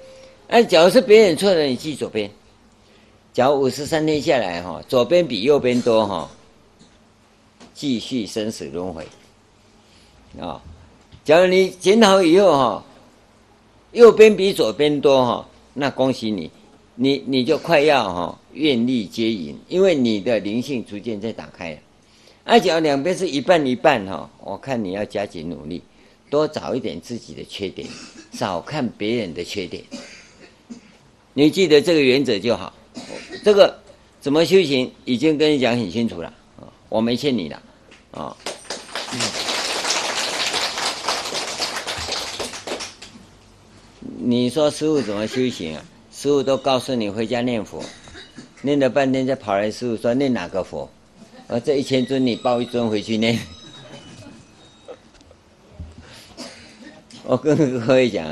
[0.48, 2.28] 哎，假如是别人错的，你记左边。
[3.32, 6.28] 假如五十三天下来哈，左边比右边多哈，
[7.72, 9.06] 继续生死轮回。
[10.40, 10.60] 啊，
[11.24, 12.84] 假如你检讨以后哈。
[13.92, 16.48] 右边比左边多哈，那恭喜你，
[16.94, 21.78] 你你就快要哈愿力接引，因为你的灵性逐渐在打开了。
[22.50, 25.80] 而且两边是一半一半哈，我看你要加紧努力，
[26.28, 27.86] 多找一点自己的缺点，
[28.32, 29.84] 少看别人的缺点。
[31.32, 32.74] 你记得这个原则就好。
[33.44, 33.78] 这个
[34.20, 36.34] 怎么修行，已经跟你讲很清楚了，
[36.88, 37.62] 我没欠你的
[38.10, 38.36] 啊。
[44.18, 45.84] 你说师傅怎么修行啊？
[46.12, 47.80] 师傅都告诉你回家念佛，
[48.62, 50.90] 念了半天再跑来师傅说念哪个佛？
[51.52, 53.36] 我这一千尊你抱一尊回去念。
[57.26, 58.24] 我跟各位讲，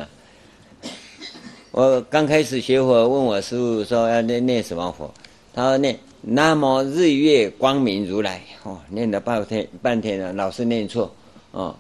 [1.72, 5.12] 我刚开始学佛，问我师父说要念念什么佛？
[5.52, 8.40] 他说念那么日月光明如来。
[8.62, 11.12] 哦，念了半天半天了，老是念错。
[11.50, 11.74] 哦，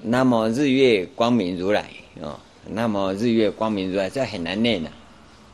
[0.00, 1.84] 那么日月光明如来。
[2.22, 2.40] 哦。
[2.70, 4.90] 那么日月光明如来，这很难念的，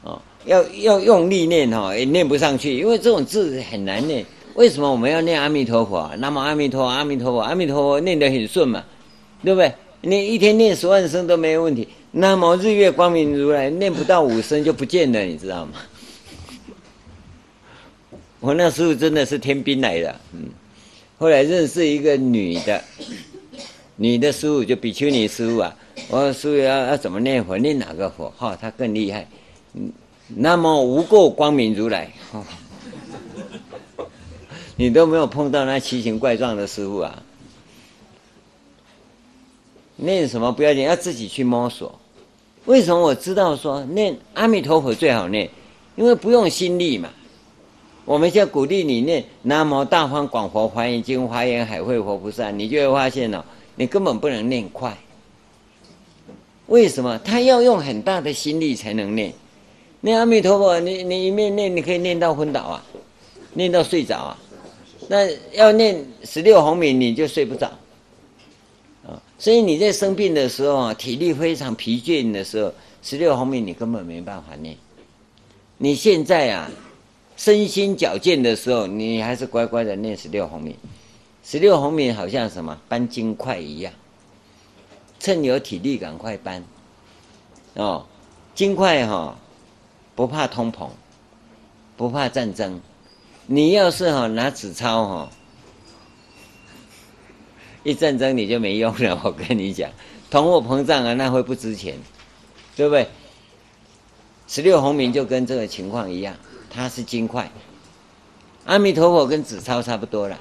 [0.03, 4.25] 哦，要要用力念哦，也念不上去，因为这种字很难念。
[4.55, 6.11] 为什么我们要念阿弥陀佛？
[6.19, 8.85] 南无阿弥陀佛，阿弥陀佛，阿弥陀佛念得很顺嘛，
[9.43, 9.73] 对不对？
[10.03, 11.89] 你一天念十万声都没有问题。
[12.13, 15.73] 那么日月光明如来，念不到五声就不见了，你知道吗？
[18.39, 20.51] 我那时候真的是天兵来的，嗯，
[21.19, 22.85] 后来认识一个女的，
[23.97, 25.75] 女的师父就比丘尼师父啊。
[26.09, 27.59] 我说师父要要怎么念佛？
[27.59, 28.33] 念哪个佛？
[28.37, 29.27] 哈、哦，他更厉害。
[29.73, 29.91] 嗯，
[30.29, 32.09] 那么无垢光明如来。
[32.33, 32.45] 哦、
[34.77, 37.23] 你都没有碰到那奇形怪状的师父啊？
[39.97, 41.99] 念什么不要紧，要自己去摸索。
[42.65, 45.49] 为什么我知道说念阿弥陀佛最好念？
[45.95, 47.09] 因为不用心力嘛。
[48.05, 53.45] 我们现在鼓励你念南无大方广佛华严经华严海会佛菩萨，你就会发现哦，
[53.77, 54.99] 你根本不能念快。
[56.67, 59.33] 为什么他要用很大的心力才能念？
[60.01, 62.85] 念阿弥陀佛，你你一面念，你可以念到昏倒啊，
[63.53, 64.39] 念到睡着啊。
[65.09, 67.67] 那要念十六弘名，你就睡不着
[69.07, 69.21] 啊。
[69.39, 74.77] 所以你在生病的时候啊，体力非常疲倦的时候，十六弘名你根本没办法念。
[75.79, 76.71] 你现在啊，
[77.37, 80.75] 身心矫健的时候，你还是乖乖的念十六弘名。
[81.45, 83.93] 十六弘名好像什么搬金块一样。
[85.21, 86.63] 趁有体力赶快搬，
[87.75, 88.05] 哦，
[88.55, 89.37] 金块哈、哦，
[90.15, 90.89] 不怕通膨，
[91.97, 92.79] 不怕战争。
[93.47, 95.31] 你要是哈拿纸钞哈，
[97.85, 99.21] 一战争你就没用了。
[99.25, 99.91] 我跟你讲，
[100.31, 101.97] 通货膨胀啊，那会不值钱，
[102.75, 103.07] 对不对？
[104.47, 106.35] 十六红名就跟这个情况一样，
[106.71, 107.51] 它是金块。
[108.65, 110.39] 阿弥陀佛跟纸钞差不多了，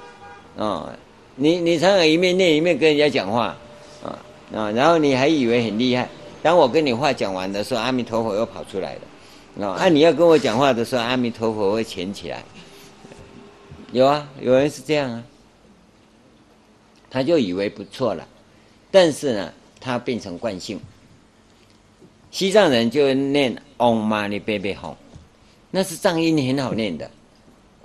[0.55, 0.89] 哦，
[1.35, 3.55] 你你常常一面念一面跟人家讲话，
[4.01, 4.19] 啊
[4.55, 6.07] 啊，然后你还以为很厉害。
[6.41, 8.97] 当我跟你话讲完的时候，阿弥陀佛又跑出来
[9.57, 12.41] 了，啊，你要跟我讲话的时候，阿弥陀佛会潜起来。
[13.93, 15.23] 有啊，有人是这样啊，
[17.11, 18.27] 他就以为不错了，
[18.89, 20.79] 但是呢，他变成惯性。
[22.31, 24.95] 西藏人就念 Om Mani Padme Hum，
[25.69, 27.11] 那是藏音很好念的，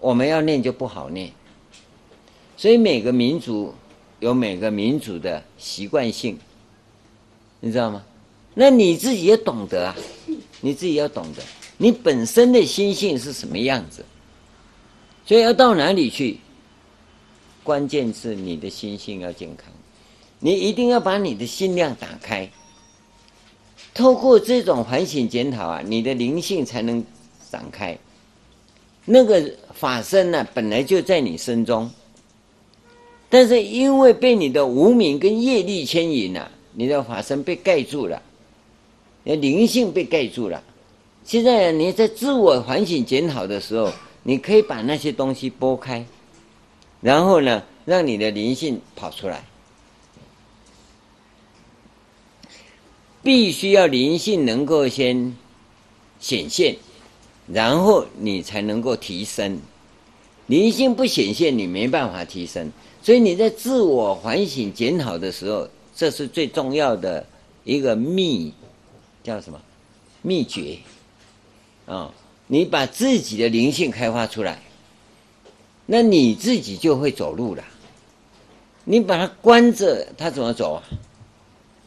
[0.01, 1.31] 我们要念就不好念。
[2.57, 3.75] 所以每个民族
[4.19, 6.39] 有每个民族的习惯性，
[7.61, 8.03] 你知道吗？
[8.55, 9.97] 那你自己要懂得啊，
[10.63, 11.43] 你自己要懂得，
[11.77, 14.03] 你本身的心性是什么样子。
[15.29, 16.39] 所以要到哪里去？
[17.63, 19.67] 关键是你的心性要健康，
[20.41, 22.51] 你一定要把你的心量打开。
[23.93, 27.05] 透过这种反省检讨啊，你的灵性才能
[27.51, 27.99] 展开。
[29.05, 31.91] 那个法身呢，本来就在你身中。
[33.29, 38.23] 但是因为被你的无明跟业力牵引了，你的法身被盖住了，
[39.25, 40.65] 你的灵性被盖住了。
[41.23, 43.93] 现在你在自我反省检讨的时候，
[44.29, 46.05] 你可以把那些东西拨开，
[47.01, 49.43] 然后呢，让你的灵性跑出来。
[53.23, 55.35] 必须要灵性能够先
[56.21, 56.77] 显现，
[57.47, 59.59] 然后你才能够提升。
[60.47, 62.71] 灵性不显现，你没办法提升。
[63.03, 65.67] 所以你在自我反省检讨的时候，
[65.97, 67.27] 这是最重要的
[67.65, 68.53] 一个秘，
[69.23, 69.59] 叫什么？
[70.21, 70.77] 秘诀
[71.87, 72.13] 啊！
[72.49, 74.59] 你把自己的灵性开发出来，
[75.87, 77.63] 那你自己就会走路了。
[78.85, 80.83] 你把它关着，它怎么走啊？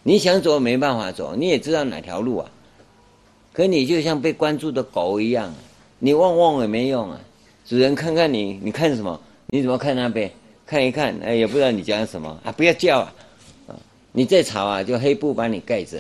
[0.04, 2.50] 你想走没办法走，你也知道哪条路啊？
[3.54, 5.54] 可你就像被关住的狗一样，
[5.98, 7.20] 你汪汪也没用啊！
[7.66, 9.20] 主人看看你，你看什么？
[9.48, 10.32] 你怎么看那边？
[10.66, 12.52] 看一看，哎，也不知道你讲什么啊！
[12.52, 13.14] 不要叫啊！
[13.68, 13.76] 啊，
[14.12, 16.00] 你再吵啊，就黑布把你盖着，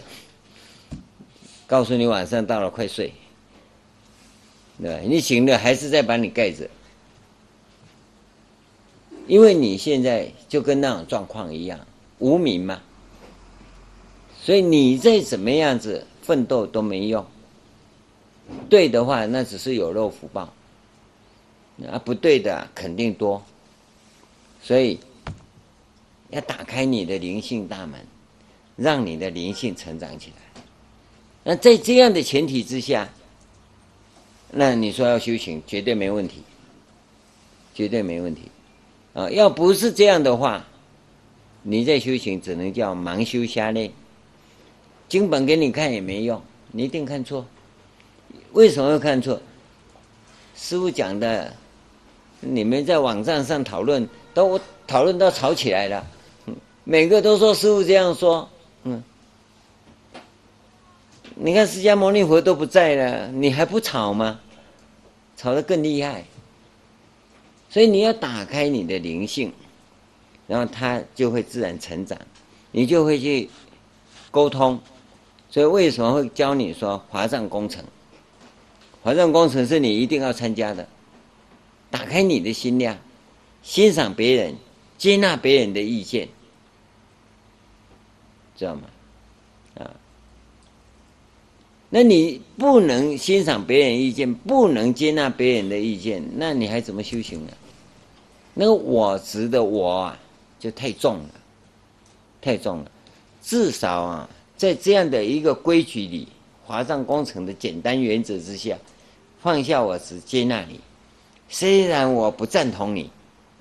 [1.66, 3.12] 告诉你晚上到了，快睡。
[4.82, 6.68] 对，你醒了还是在把你盖着，
[9.28, 11.80] 因为你现在就跟那种状况一样，
[12.18, 12.82] 无名嘛。
[14.42, 17.24] 所以你再怎么样子奋斗都没用。
[18.70, 20.52] 对的话，那只是有漏福报；
[21.88, 23.42] 啊，不对的肯定多。
[24.64, 25.00] 所以，
[26.32, 28.00] 要打开你的灵性大门，
[28.76, 30.64] 让你的灵性成长起来。
[31.44, 33.08] 那在这样的前提之下，
[34.52, 36.43] 那你说要修行，绝对没问题，
[37.74, 38.43] 绝对没问题。
[39.14, 40.66] 啊，要不是这样的话，
[41.64, 43.91] 你在修行只能叫盲修瞎练，
[45.10, 46.41] 经本给你看也没用，
[46.72, 47.45] 你一定看错。
[48.52, 49.41] 为什么会看错？
[50.56, 51.54] 师父讲的，
[52.39, 54.08] 你们在网站上讨论。
[54.34, 56.08] 都讨论到吵起来了，
[56.86, 58.49] 每个都说师父这样说，
[58.86, 59.04] 嗯，
[61.44, 64.39] 你看释迦牟尼佛都不在了，你还不吵吗？
[65.36, 66.24] 吵得更厉害。
[67.68, 69.52] 所以你要打开你的灵性，
[70.46, 72.16] 然后它就会自然成长，
[72.72, 73.50] 你就会去
[74.30, 74.80] 沟通。
[75.50, 77.84] 所以为什么会教你说华藏工程？
[79.02, 80.88] 华藏工程是你一定要参加的，
[81.89, 82.96] 打开你的心量。
[83.64, 84.56] 欣赏别人，
[85.00, 86.28] 接纳别人的意见，
[88.56, 88.84] 知道吗？
[91.92, 97.52] 那你不能欣赏别人意见，不能接纳别人的意见，那你还怎么修行呢？
[98.56, 100.20] 那个我执的我啊，
[100.58, 101.30] 就太重了，
[102.42, 102.92] 太重了。
[103.44, 106.28] 至少啊，在这样的一个规矩里，
[106.66, 108.76] 华藏工程的简单原则之下，
[109.42, 110.80] 放下我执，接纳你。
[111.50, 113.12] 虽然我不赞同你。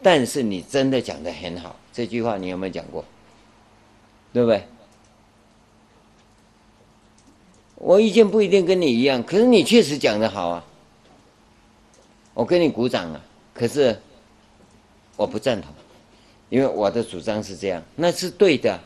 [0.03, 3.05] 但是你真的讲的很好，这句话你有没有讲过？
[4.33, 4.65] 对不对？
[7.81, 10.65] 我意见不一定跟你一样，可是你确实讲的好啊，
[12.35, 13.21] 我给你鼓掌啊。
[13.53, 13.99] 可是
[15.17, 15.73] 我不赞同，
[16.51, 18.79] 因为我的主张是这样，那是对的，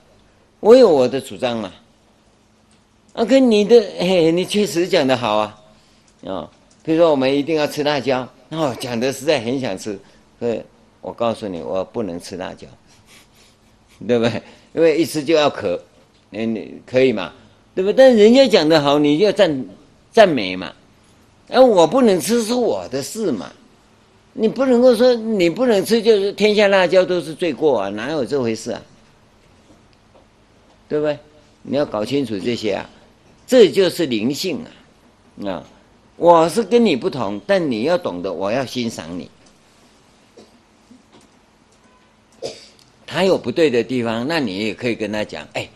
[0.60, 1.72] 我有我的主张嘛。
[3.12, 5.62] 啊，跟你的嘿，你确实讲的好啊，
[6.26, 6.50] 啊，
[6.82, 9.98] 比如说我们一定要吃辣椒，哦，讲的实在很想吃，
[10.38, 10.62] 所以。
[11.06, 12.66] 我告诉你，我不能吃辣椒，
[14.08, 14.42] 对不对？
[14.72, 15.78] 因为一吃就要咳，
[16.30, 17.30] 你你可以吗？
[17.74, 17.94] 对不对？
[17.94, 19.66] 但人家讲的好，你就要赞
[20.12, 20.72] 赞美嘛。
[21.48, 23.52] 而我不能吃是我的事嘛，
[24.32, 28.82] 你不能够说你不能吃，就是天下辣椒都是罪过啊，哪有这回事啊？
[30.88, 31.18] 对不对？
[31.62, 32.88] 你要搞清楚这些啊，
[33.46, 34.58] 这就是灵性
[35.42, 35.64] 啊啊！
[36.16, 39.30] 我是跟你不同，但你要懂得，我要欣赏你。
[43.06, 45.68] 他有不对的地方，那你也可以跟他讲，哎，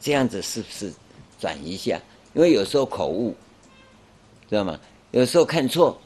[0.00, 0.92] 这样子是不是
[1.40, 2.00] 转一下？
[2.34, 3.34] 因为有时候口误，
[4.48, 4.78] 知道吗？
[5.10, 6.00] 有时候看错，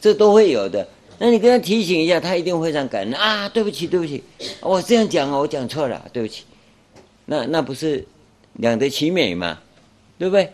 [0.00, 0.86] 这都会有的。
[1.18, 3.48] 那你跟他提醒一下，他一定非常感恩啊！
[3.48, 4.22] 对不起，对不起，
[4.60, 6.44] 我这样讲啊，我讲错了，对不起。
[7.26, 8.06] 那那不是
[8.54, 9.58] 两得其美吗？
[10.18, 10.52] 对不对？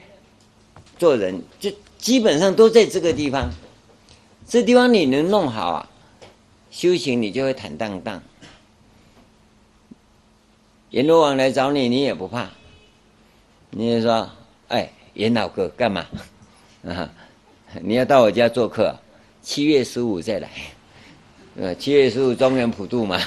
[0.99, 3.51] 做人就基本上都在这个地方，
[4.47, 5.91] 这地方你能弄好啊，
[6.71, 8.23] 修行你就会坦荡荡。
[10.91, 12.51] 阎罗王来找你，你也不怕。
[13.71, 14.29] 你就说
[14.69, 16.07] ：“哎，阎老哥，干嘛？
[16.85, 17.11] 啊，
[17.83, 18.95] 你要到我家做客，
[19.43, 20.49] 七月十五再来。
[21.61, 23.21] 呃，七月十五中元普渡嘛，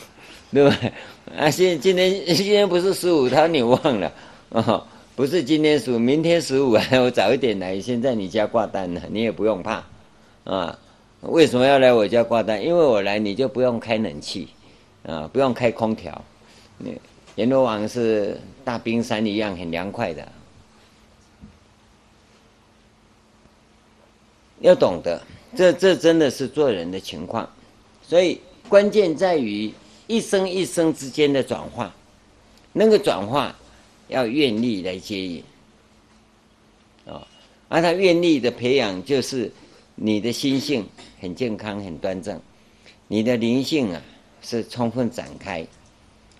[0.52, 0.92] 对不对？
[1.36, 4.12] 啊，现今天今天不是十五，他你忘了
[4.50, 4.86] 啊？
[5.16, 9.82] 不是今天十五，明天十五，我早一点来，先在你家挂单了，你也不用怕
[10.44, 10.78] 啊。
[11.22, 12.62] 为什么要来我家挂单？
[12.62, 14.48] 因为我来，你就不用开冷气
[15.04, 16.22] 啊，不用开空调。”
[17.36, 20.32] 阎罗王是大冰山一样很凉快的，
[24.58, 25.22] 要懂得，
[25.54, 27.48] 这这真的是做人的情况，
[28.02, 29.72] 所以关键在于
[30.08, 31.94] 一生一生之间的转化，
[32.72, 33.56] 那个转化
[34.08, 35.44] 要愿力来接引，
[37.06, 37.24] 啊，
[37.68, 39.52] 而他愿力的培养就是
[39.94, 40.84] 你的心性
[41.20, 42.40] 很健康很端正，
[43.06, 44.02] 你的灵性啊
[44.42, 45.64] 是充分展开。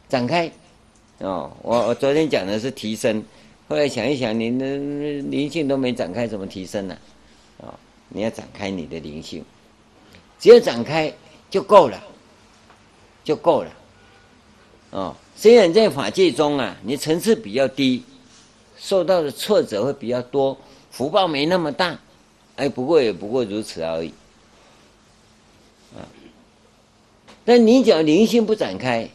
[0.09, 0.51] 展开，
[1.19, 3.25] 哦，我我昨天讲的是提升，
[3.69, 4.77] 后来想一想，你的
[5.31, 6.99] 灵性都没展开，怎么提升呢？
[7.59, 7.73] 啊，
[8.11, 9.43] 你要展开你的灵性，
[10.39, 11.11] 只要展开
[11.49, 11.99] 就够了，
[13.25, 13.73] 就够了。
[14.91, 18.05] 哦，虽然在法界中啊，你层次比较低，
[18.77, 20.59] 受到的挫折会比较多，
[20.91, 21.99] 福报没那么大，
[22.57, 24.13] 哎，不过也不过如此而已。
[25.97, 26.05] 啊，
[27.43, 29.09] 但你只要灵性不展开。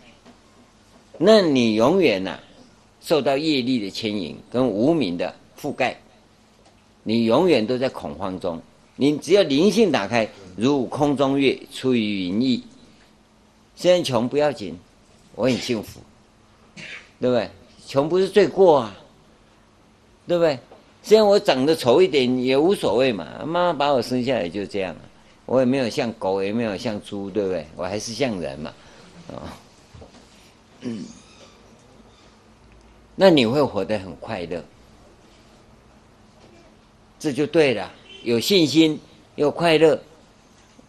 [1.24, 2.40] 那你永远呐、
[3.00, 5.96] 受到业力的牵引跟无明的覆盖，
[7.04, 8.60] 你永远都在恐慌中。
[8.96, 12.64] 你只要灵性打开，如空中月，出于云翳。
[13.76, 14.76] 虽然穷不要紧，
[15.36, 16.00] 我很幸福，
[17.20, 17.48] 对不对？
[17.86, 18.98] 穷不是罪过啊，
[20.28, 20.58] 对不对？
[21.04, 24.96] 虽然我长得丑一点也无所谓嘛，妈妈把我生下来就这样，
[25.46, 27.68] 我也没有像狗，也没有像猪，对不对？
[27.76, 28.74] 我还是像人嘛，
[29.28, 29.61] 啊。
[30.82, 31.04] 嗯，
[33.16, 34.64] 那你会活得很快乐，
[37.20, 37.92] 这就对了。
[38.24, 39.00] 有信心
[39.36, 40.00] 又快乐，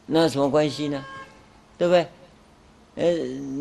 [0.07, 1.05] 那什么关系呢？
[1.79, 2.07] 对不对？
[2.95, 3.11] 呃，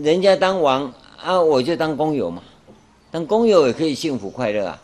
[0.04, 2.44] 人家当王啊，我就当工友嘛。
[3.10, 4.82] 当工友也可以幸福快乐啊，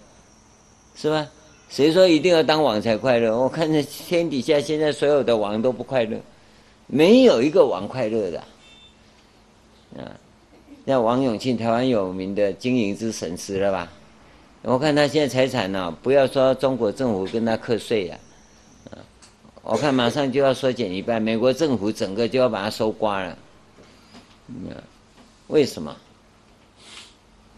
[0.95, 1.27] 是吧？
[1.69, 3.37] 谁说一定要当王才快乐？
[3.37, 6.17] 我看这天底下现在所有的王都不快乐，
[6.87, 8.39] 没有一个王快乐的
[9.97, 10.11] 啊。
[10.87, 13.91] 像王永庆，台湾有名的经营之神师了吧？
[14.61, 18.17] 我看他现在财产呢、不要说中国政府跟他课税呀，
[18.91, 18.95] 啊，
[19.63, 23.37] 我看马上就要缩减一半，美国政府整个就要把它收刮了。
[25.47, 25.93] 为什么？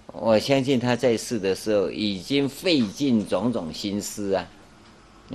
[0.07, 4.47] 我相信他在世的时候已经费尽种种心思啊，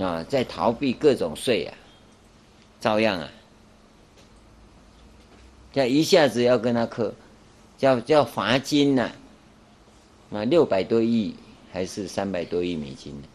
[0.01, 1.73] 啊，在逃避各种税啊，
[2.81, 3.29] 照样啊，
[5.71, 7.13] 这一下子要跟他课。
[7.77, 9.11] 叫叫罚金呐、
[10.31, 11.35] 啊，啊，六百多亿
[11.71, 13.27] 还是三百多亿美金呢？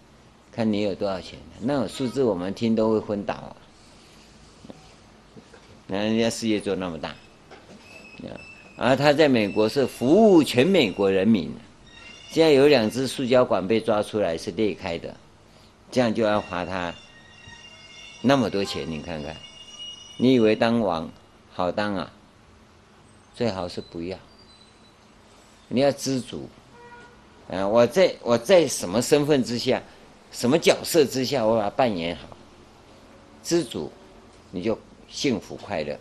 [0.53, 3.57] 看你有多少钱，那种数字我们听都会昏倒啊。
[5.86, 8.41] 那人家事业做那么大，啊
[8.76, 11.53] 而他在美国是服务全美国人民。
[12.30, 15.14] 现在有两只塑胶管被抓出来是裂开的，
[15.91, 16.95] 这样就要罚他
[18.22, 19.36] 那么多钱，你看看，
[20.16, 21.11] 你以为当王
[21.53, 22.11] 好当啊？
[23.34, 24.18] 最好是不要。
[25.73, 26.49] 你要知足，
[27.49, 29.81] 啊，我在我在什么身份之下，
[30.33, 32.37] 什么角色之下，我把它扮演好，
[33.45, 33.89] 知足，
[34.51, 34.77] 你就
[35.09, 35.97] 幸福快乐，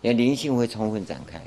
[0.00, 1.38] 你的灵性会充分展开。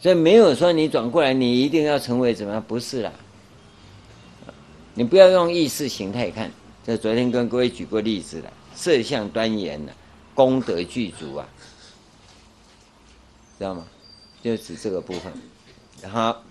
[0.00, 2.60] 所以没有说你转过来，你一定要成为怎么样？
[2.66, 3.12] 不是啦，
[4.94, 6.50] 你不要用意识形态看。
[6.84, 9.92] 这昨天跟各位举过例子了，色相端严的，
[10.34, 11.48] 功德具足啊，
[13.58, 13.86] 知道吗？
[14.42, 15.32] 就指这个部分。
[16.10, 16.42] 好。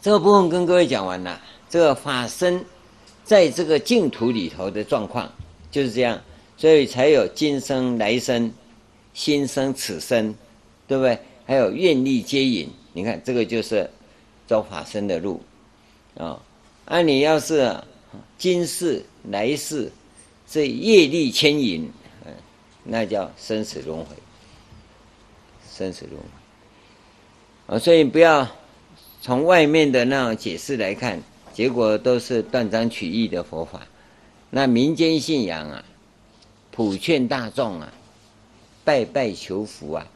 [0.00, 1.40] 这个部分跟各位讲完了。
[1.68, 2.64] 这个法身
[3.24, 5.30] 在这个净土里头的状况
[5.70, 6.18] 就是这样，
[6.56, 8.50] 所以才有今生、来生、
[9.12, 10.34] 心生、此生，
[10.86, 11.18] 对不对？
[11.44, 12.70] 还有愿力接引。
[12.92, 13.88] 你看，这个就是
[14.46, 15.42] 走法身的路
[16.16, 16.40] 啊。
[16.86, 17.76] 那你要是
[18.38, 19.92] 今世、来世
[20.48, 21.90] 这业力牵引，
[22.84, 24.16] 那叫生死轮回。
[25.70, 27.76] 生死轮回。
[27.76, 28.48] 啊，所以不要
[29.20, 31.20] 从外面的那种解释来看，
[31.52, 33.82] 结果都是断章取义的佛法。
[34.50, 35.84] 那民间信仰啊，
[36.70, 37.92] 普劝大众啊，
[38.84, 40.06] 拜拜求福啊，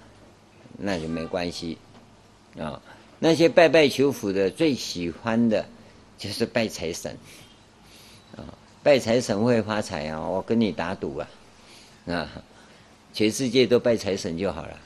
[0.79, 1.77] 那就没关系
[2.59, 2.81] 啊。
[3.19, 5.67] 那些拜拜求福的最喜欢的，
[6.17, 7.17] 就是拜财神
[8.37, 8.43] 啊，
[8.83, 10.21] 拜财神会发财啊！
[10.21, 11.29] 我跟你打赌啊，
[12.07, 12.29] 啊，
[13.13, 14.79] 全世界都拜财神就好了，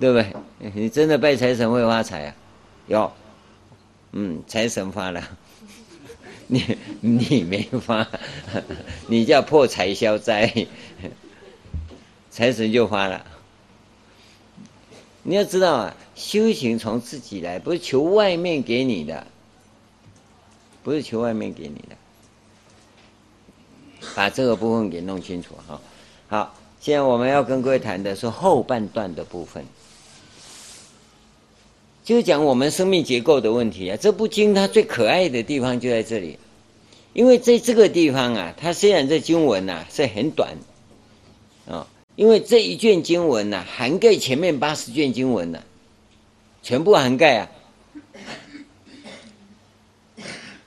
[0.00, 0.70] 对不对？
[0.74, 2.34] 你真的拜财神会发财啊？
[2.86, 3.12] 有，
[4.12, 5.22] 嗯，财神发了。
[6.46, 8.06] 你你没发，
[9.08, 10.66] 你叫破财消灾，
[12.30, 13.24] 财神就发了。
[15.22, 19.26] 你要知道啊，修行从自己来，不是求外面给你的，
[20.82, 21.96] 不是求外面给你的。
[24.14, 25.80] 把这个部分给弄清楚哈。
[26.28, 29.64] 好，现在我们要跟各位谈的是后半段的部分，
[32.04, 33.96] 就讲我们生命结构的问题啊。
[33.96, 36.38] 这部经它最可爱的地方就在这里。
[37.14, 40.56] 因为在这个地方啊，它虽然这经文呐、是很短，
[41.68, 41.86] 啊、
[42.16, 45.62] 因为这一卷经文呐、涵盖前面八十卷经文呐、
[46.60, 47.48] 全部涵盖啊，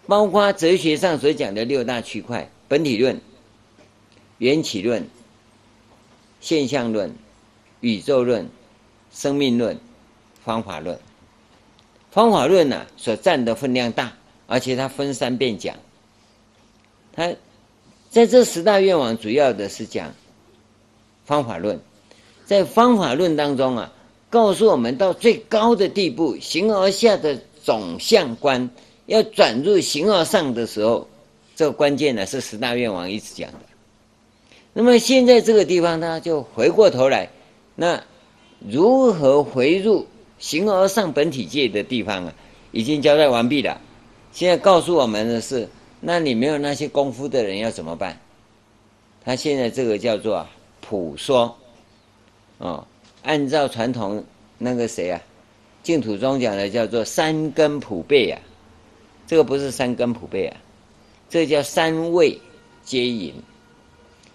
[0.07, 3.19] 包括哲学上所讲的六大区块：本体论、
[4.37, 5.05] 缘起论、
[6.39, 7.13] 现象论、
[7.81, 8.49] 宇宙论、
[9.11, 9.77] 生命论、
[10.45, 10.97] 方法论。
[12.11, 14.13] 方法论呢、所占的分量大，
[14.47, 15.75] 而且它分三遍讲。
[17.13, 17.31] 他
[18.09, 20.13] 在这十大愿望主要的是讲
[21.25, 21.79] 方法论，
[22.45, 23.91] 在方法论当中啊，
[24.29, 28.69] 告诉我们到最高的地步，形而下的总相观
[29.07, 31.07] 要转入形而上的时候，
[31.55, 33.59] 这个关键呢是十大愿望一直讲的。
[34.73, 37.27] 那么现在这个地方呢，就回过头来，
[37.75, 38.01] 那
[38.59, 40.05] 如何回入
[40.39, 42.33] 形而上本体界的地方啊，
[42.71, 43.79] 已经交代完毕了。
[44.31, 45.67] 现在告诉我们的是。
[45.99, 48.21] 那你没有那些功夫的人要怎么办？
[49.25, 50.47] 他现在这个叫做
[50.79, 51.57] 普说，
[52.59, 52.85] 哦，
[53.23, 54.23] 按照传统
[54.59, 55.19] 那个谁啊，
[55.81, 58.39] 净土中讲的叫做三根普被啊，
[59.25, 60.57] 这个不是三根普被啊，
[61.31, 62.39] 这叫三位
[62.83, 63.33] 接引，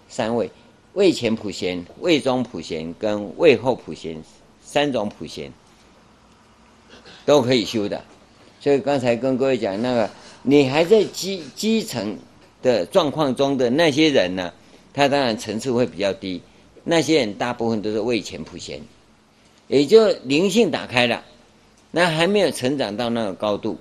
[0.09, 0.51] 三位
[0.95, 4.21] 位前普贤、位中普贤跟位后普贤
[4.61, 5.49] 三种普贤
[7.25, 8.03] 都可以修的，
[8.59, 10.09] 所以刚才跟各位讲那个。
[10.45, 12.17] 你还在基基层
[12.61, 14.51] 的状况中的那些人呢？
[14.93, 16.41] 他当然层次会比较低。
[16.83, 18.81] 那些人大部分都是为钱普贤，
[19.69, 21.23] 也就灵性打开了，
[21.91, 23.77] 那还没有成长到那个高度。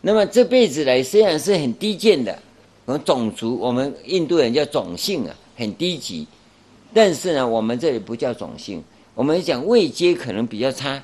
[0.00, 2.38] 那么这辈子来虽然是很低贱的，
[2.86, 6.26] 我们种族我们印度人叫种姓啊，很低级。
[6.94, 8.82] 但是呢，我们这里不叫种姓，
[9.14, 11.02] 我们讲位阶可能比较差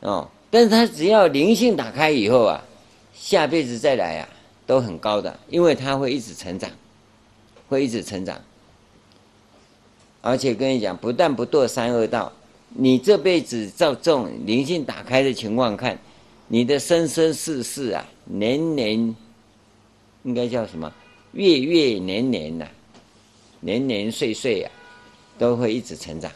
[0.00, 0.30] 哦。
[0.56, 2.64] 但是他只要灵性打开以后啊。
[3.12, 4.28] 下辈子再来啊，
[4.66, 6.70] 都很高的，因为他会一直成长，
[7.68, 8.40] 会一直成长。
[10.20, 12.32] 而且跟你讲，不但不堕三恶道，
[12.68, 15.98] 你这辈子照这种灵性打开的情况看，
[16.46, 19.14] 你的生生世世啊，年年
[20.22, 20.90] 应该叫什么？
[21.32, 22.66] 月月年年呐、
[23.60, 24.70] 年年岁岁啊，
[25.36, 26.30] 都会一直成长。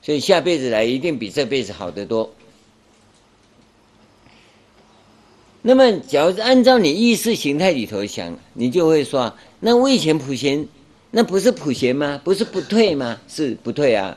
[0.00, 2.30] 所以下辈子来一定比这辈子好得多。
[5.68, 10.66] 那么，假如按照你意识形态里头想，你就会说：那我以前普贤，
[11.10, 12.18] 那不是普贤吗？
[12.24, 13.20] 不是不退吗？
[13.28, 14.16] 是不退啊。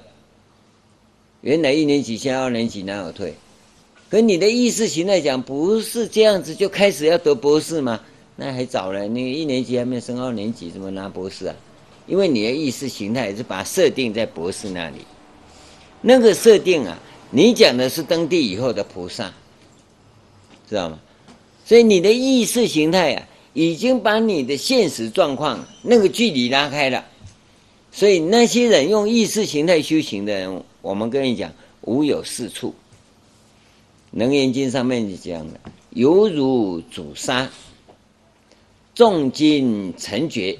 [1.42, 3.34] 原来一年级，现在二年级，哪有退？
[4.10, 8.00] 可你的意识形态讲，不是这样子就开始要得博士吗？
[8.38, 11.56] 那还早了，你一年级还没升二年级，怎么拿博士啊？
[12.08, 15.00] 因为你的意识形态是把设定在博士那里。
[16.00, 16.98] 那个设定啊，
[17.30, 19.34] 你讲的是登地以后的菩萨，
[20.70, 20.98] 知道吗？
[21.72, 27.06] 所以你的意识形态啊，已经把你的现实状况那个距离拉开了。
[27.94, 31.50] 所以那些人用意识形态修行的人，我们跟你讲，
[31.80, 32.76] 无有是处。
[34.20, 35.62] 《楞严经》上面就讲的，
[35.92, 37.50] 犹如煮沙，
[38.94, 40.60] 重金沉觉，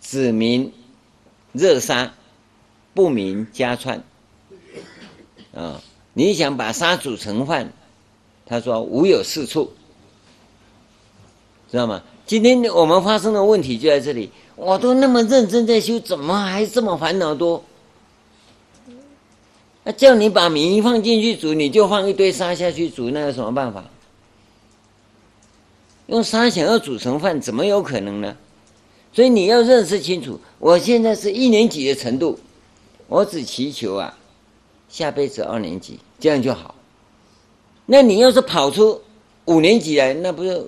[0.00, 0.72] 只名
[1.52, 2.12] 热沙，
[2.92, 4.02] 不明加串。
[5.54, 5.80] 啊，
[6.12, 7.72] 你想把沙煮成饭？
[8.50, 9.70] 他说：“无有是处，
[11.70, 12.02] 知道吗？
[12.26, 14.28] 今天我们发生的问题就在这里。
[14.56, 17.62] 我都那么认真在修，怎么还这么烦恼多？
[19.84, 23.84] 那叫你把米放进去煮，你就放一堆沙下去煮，那有什么办法？
[26.08, 28.36] 用沙想要煮成饭，怎么有可能呢？
[29.12, 32.36] 所以你要认识清楚，我现在是一年级的程度，
[33.06, 34.18] 我只祈求啊，
[34.88, 36.74] 下辈子二年级这样就好。
[37.92, 39.02] 那你要是跑出
[39.46, 40.64] 五年级来，那不是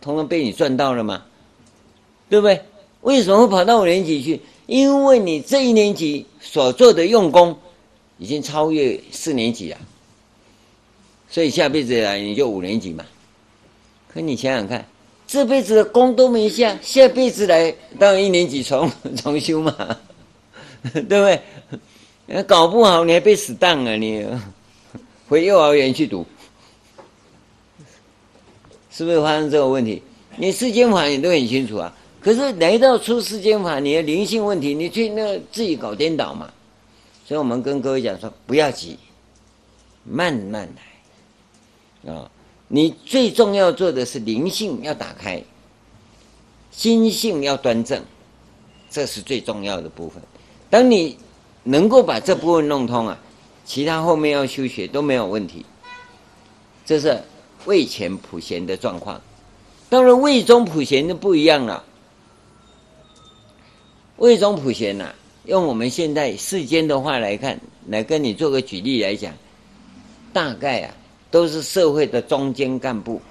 [0.00, 1.22] 同样被你赚到了吗？
[2.28, 2.60] 对不对？
[3.02, 4.40] 为什么会跑到五年级去？
[4.66, 7.56] 因为你这一年级所做的用功
[8.18, 9.78] 已经超越四年级了，
[11.30, 13.04] 所以下辈子来你就五年级嘛。
[14.12, 14.84] 可你想想看，
[15.28, 19.96] 这辈子的功都没下，下辈子来当一年级重 重修嘛，
[20.92, 22.42] 对不对？
[22.42, 24.26] 搞不好你还被死当了，你
[25.30, 26.26] 回幼儿园去读，
[28.90, 30.02] 是不是发生这个问题？
[30.36, 31.96] 你世间法你都很清楚啊。
[32.20, 36.50] 可是来到出世间法，你的灵性问题，你去那自己搞颠倒嘛。
[37.24, 38.98] 所以我们跟各位讲说，不要急，
[40.02, 40.68] 慢慢
[42.04, 42.28] 来啊。
[42.66, 45.40] 你最重要做的是灵性要打开，
[46.72, 48.02] 心性要端正，
[48.90, 50.20] 这是最重要的部分。
[50.68, 51.16] 当你
[51.62, 53.16] 能够把这部分弄通啊，
[53.70, 55.64] 其他后面要修学都没有问题。
[56.84, 57.22] 这是
[57.66, 59.20] 位前普贤的状况。
[59.88, 61.84] 当然位中普贤就不一样了。
[64.16, 65.14] 位中普贤呐，
[65.44, 69.32] 用我们现在世间的话来看，来跟你做个举例来讲，
[70.32, 70.94] 大概啊
[71.30, 73.22] 都是社会的中间干部，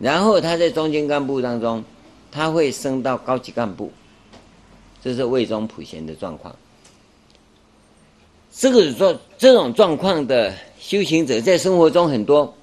[0.00, 1.84] 然后他在中间干部当中，
[2.32, 3.92] 他会升到高级干部，
[5.00, 6.52] 这是位中普贤的状况。
[8.60, 12.54] 这个是说这种状况的修行者在生活中很多，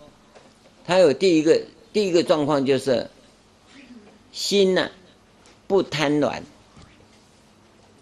[0.86, 1.60] 他有第一个
[1.92, 3.10] 第一个状况就是
[4.32, 4.92] 心呐、
[5.66, 6.44] 不贪恋。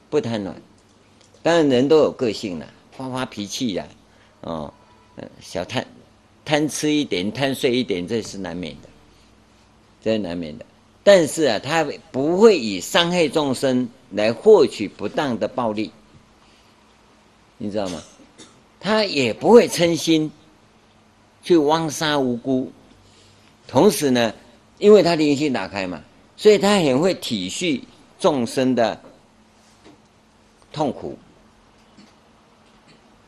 [0.10, 0.52] 不贪婪，
[1.42, 3.88] 当然人都有个性了，发发脾气呀，
[4.42, 4.74] 哦，
[5.42, 5.86] 小贪
[6.44, 8.90] 贪吃一点，贪睡一点，这是难免的，
[10.04, 10.66] 这是难免的。
[11.02, 15.92] 但是啊，他不会以伤害众生来获取不当的暴利，
[17.58, 18.02] 你知道吗？
[18.80, 20.32] 他也不会嗔心
[21.42, 22.72] 去枉杀无辜。
[23.68, 24.34] 同时呢，
[24.78, 26.02] 因为他灵性打开嘛，
[26.38, 27.82] 所以他很会体恤
[28.20, 29.02] 众生的。
[30.74, 31.18] 痛苦，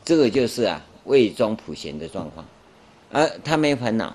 [0.04, 2.46] 这个就是啊，位中普贤的状况，
[3.10, 4.14] 而他没烦恼，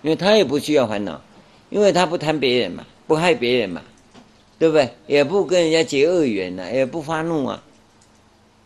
[0.00, 1.20] 因为他也不需要烦恼，
[1.68, 3.82] 因为他不贪别人嘛，不害别人嘛，
[4.58, 4.88] 对不对？
[5.06, 7.62] 也不跟人家结恶缘呐，也不发怒啊，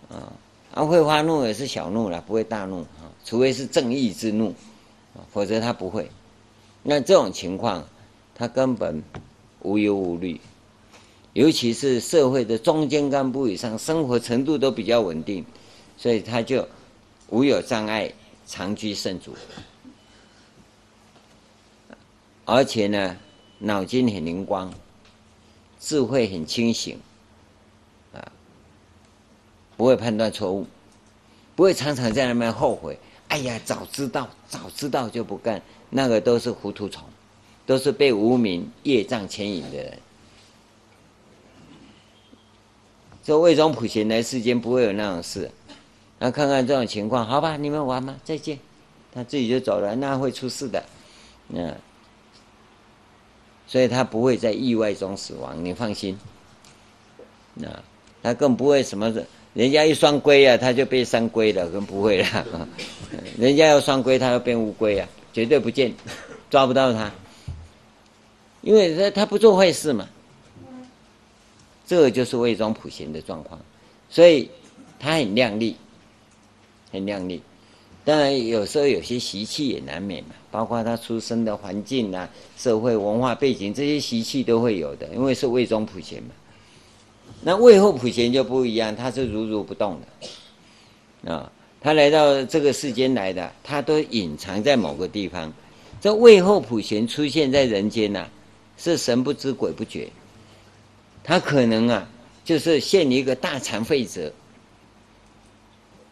[0.08, 0.32] 啊，
[0.74, 4.54] 啊会发怒也是小怒了，不会大怒啊，除非是正义之怒，
[5.32, 6.10] 否则他不会。
[6.82, 7.86] 那这种情况，
[8.34, 9.02] 他根本
[9.62, 10.40] 无忧无虑。
[11.34, 15.44] 尤其是社会的中间干部以上，生活程度都比较稳定，
[15.96, 16.66] 所以他就
[17.28, 18.12] 无有障碍，
[18.46, 19.36] 常居圣主。
[22.44, 23.16] 而且呢，
[23.58, 24.72] 脑筋很灵光，
[25.78, 26.98] 智慧很清醒，
[29.78, 30.66] 不会判断错误，
[31.54, 32.98] 不会常常在那边后悔。
[33.28, 37.04] 哎呀，早知道，早知道就不干，那个都是糊涂虫，
[37.64, 39.98] 都是被无明业障牵引的人。
[43.22, 45.50] 这魏忠普贤来世间不会有那种事，
[46.18, 48.58] 那看看这种情况，好吧，你们玩吧，再见，
[49.14, 50.82] 他自己就走了，那会出事的，
[51.50, 51.76] 嗯，
[53.66, 56.18] 所以他不会在意外中死亡，你放心，
[57.54, 57.68] 那
[58.22, 62.46] 他更不会什么的，人家一双规啊，他就变三龟了，更不会了，
[63.38, 65.92] 人家要双规，他要变乌龟啊，绝对不见，
[66.50, 67.12] 抓不到他，
[68.62, 70.08] 因为他他不做坏事嘛。
[71.86, 73.58] 这个就是位中普贤的状况，
[74.10, 74.50] 所以
[75.00, 75.74] 他很靓丽，
[76.92, 77.40] 很靓丽。
[78.04, 86.30] 当然有时候有些习气也难免嘛，包括他出生的环境啊、社会文化背景这些习气都会有的，因为是位中普贤嘛。
[87.42, 91.50] 那位后普贤就不一样，他是如如不动的啊。
[91.80, 95.52] 他来到这个世间来的，他都隐藏在某个地方。
[96.00, 98.26] 这位后普贤出现在人间呐、
[98.76, 100.08] 是神不知鬼不觉。
[101.22, 102.08] 他可能啊，
[102.44, 104.32] 就是现一个大残废者。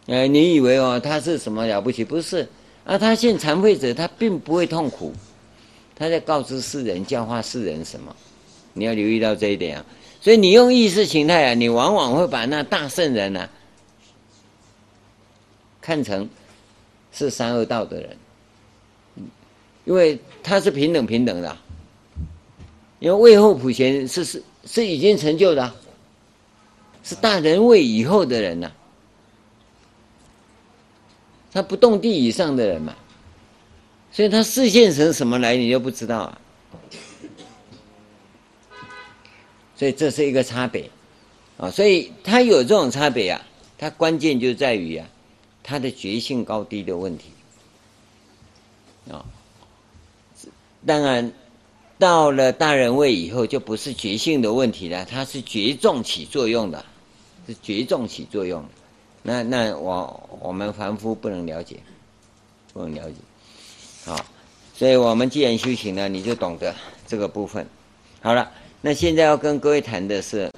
[0.07, 2.05] 哎，你以为哦，他是什么了不起？
[2.05, 2.49] 不是
[2.85, 5.12] 啊，他现残废者，他并不会痛苦，
[5.97, 8.14] 他在告知世人、教化世人什么？
[8.72, 9.85] 你要留意到这一点啊。
[10.27, 13.49] 所以你用意识形态啊，你往往会把那大圣人啊
[15.81, 16.29] 看成
[17.12, 18.16] 是三恶道的人，
[19.85, 21.57] 因为他是平等平等的，
[22.99, 24.43] 因为位后普贤是是。
[24.64, 25.72] 是已经成就的，
[27.05, 28.68] 是大人位以后的人呐，
[31.53, 32.93] 他不动地以上的人嘛，
[34.11, 36.41] 所以他示现成什么来，你就不知道啊。
[39.77, 40.91] 所以这是一个差别，
[41.59, 43.41] 啊，所以它有这种差别啊，
[43.77, 45.07] 它关键就在于啊，
[45.62, 47.27] 它的觉性高低的问题
[49.11, 49.24] 啊。
[50.87, 51.33] 当然，
[51.99, 56.85] 到了大人位以后，就不是觉性的问题了，它是觉众起作用的，
[57.47, 58.64] 是觉众起作用。
[59.22, 61.81] 那那我我们凡夫不能了解，
[62.72, 63.16] 不能了解。
[64.05, 64.24] 好，
[64.74, 66.72] 所以我们既然修行了，你就懂得
[67.09, 67.66] 这个部分。
[68.20, 68.49] 好了，
[68.87, 70.49] 那现在要跟各位谈的是。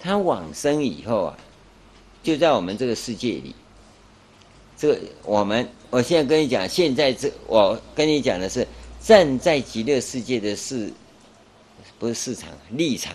[0.00, 1.38] 他往生以后啊，
[2.22, 3.54] 就在我们这个世界里。
[4.78, 8.66] 这我们，我现在跟你讲，现在这我跟你讲的是
[8.98, 10.90] 站在极乐世界的市，
[11.98, 13.14] 不是市场立场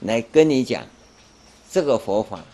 [0.00, 0.86] 来跟你讲
[1.68, 2.44] 这个佛法。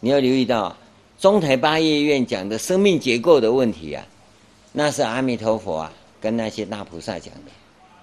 [0.00, 0.76] 你要留意到
[1.18, 4.06] 中台八叶院讲的生命结构的问题啊，
[4.72, 7.50] 那是阿弥陀佛啊跟那些大菩萨讲的，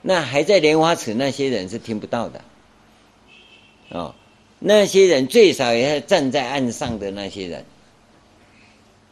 [0.07, 2.41] 那还在莲花池那些人是听不到的。
[3.89, 4.13] 哦，
[4.59, 7.65] 那些人最少也是站在岸上的那些人，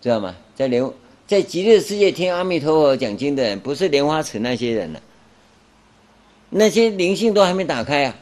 [0.02, 0.36] 知道吗？
[0.56, 0.88] 在莲
[1.26, 5.02] 在极乐世界听阿弥陀佛讲经的人，不是莲花池那些人了，
[6.52, 8.16] 那些灵性都还没打开啊，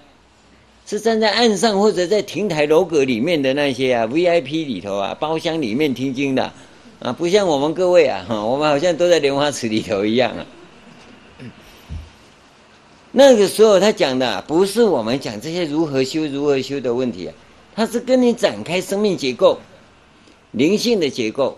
[0.88, 6.54] 是站在岸上或者在亭台楼阁里面的那些啊，VIP 里头啊，包厢里面听经的
[7.02, 10.46] 啊，不像我们各位啊，我们好像都在莲花池里头一样啊。
[13.12, 17.34] 那个时候他讲的不是我们讲这些如何修如何修的问题啊，
[17.76, 19.60] 他是跟你展开生命结构、
[20.52, 21.58] 灵性的结构。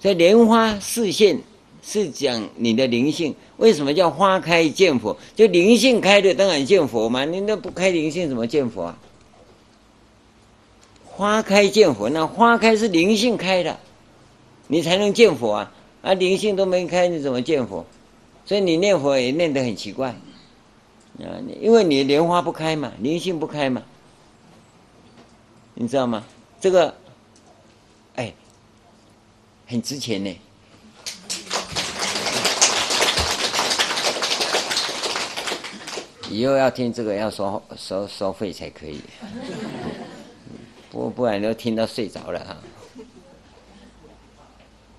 [0.00, 1.40] 在莲花四现
[1.82, 5.16] 是讲你的灵性，为什么叫花开见佛？
[5.36, 8.98] 就灵性开的当然见佛嘛，你那不开灵性怎么见佛啊？
[11.04, 13.78] 花开见佛，那花开是灵性开的，
[14.68, 15.72] 你才能见佛啊！
[16.00, 17.84] 啊，灵性都没开，你怎么见佛？
[18.50, 23.80] 所以你念佛也念得很奇怪，啊，因为你莲花不开嘛，灵性不开嘛，
[25.74, 26.24] 你知道吗？
[26.60, 26.92] 这个，
[28.16, 28.34] 哎，
[29.68, 30.36] 很值钱呢。
[36.28, 39.00] 以后要听这个要收收收费才可以，
[40.90, 42.56] 不不然都听到睡着了哈。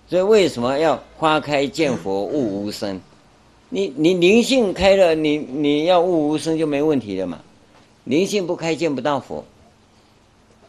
[0.08, 2.98] 所以为什么要花开见佛悟无声？
[3.74, 7.40] 你你灵性开了，你你要悟无生就没问题了嘛。
[8.04, 9.46] 灵性不开见不到佛，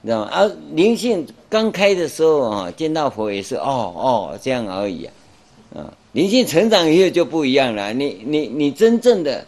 [0.02, 0.30] 你知道吗？
[0.32, 5.12] 而、啊、灵性刚开的时候啊，见到佛也是哦哦这样而已啊。
[5.74, 7.92] 啊，灵性成长以后就不一样了。
[7.92, 9.44] 你你你真正的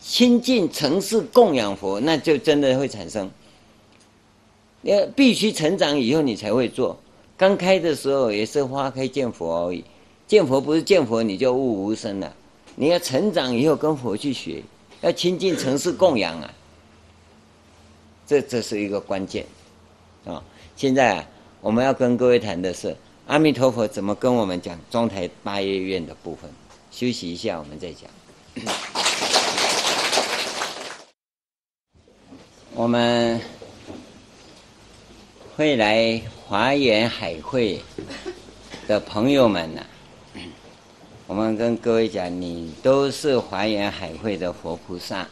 [0.00, 3.28] 亲近承事供养佛，那就真的会产生。
[4.82, 6.96] 要必须成长以后你才会做。
[7.36, 9.82] 刚开的时候也是花开见佛而已，
[10.28, 12.32] 见佛不是见佛你就悟无生了。
[12.76, 14.62] 你要成长以后跟佛去学，
[15.00, 16.50] 要亲近城市供养啊，
[18.26, 19.44] 这这是一个关键
[20.24, 20.42] 啊。
[20.76, 21.26] 现在啊，
[21.60, 22.96] 我们要跟各位谈的是
[23.26, 26.50] 阿弥陀佛怎么跟我们讲中台八叶院的部分。
[26.90, 28.10] 休息一下，我们再讲。
[32.74, 33.40] 我们
[35.56, 37.80] 会来华严海会
[38.88, 39.84] 的朋友们呢、
[41.30, 45.28] 我们跟各位讲，你都是华严海会的佛菩萨，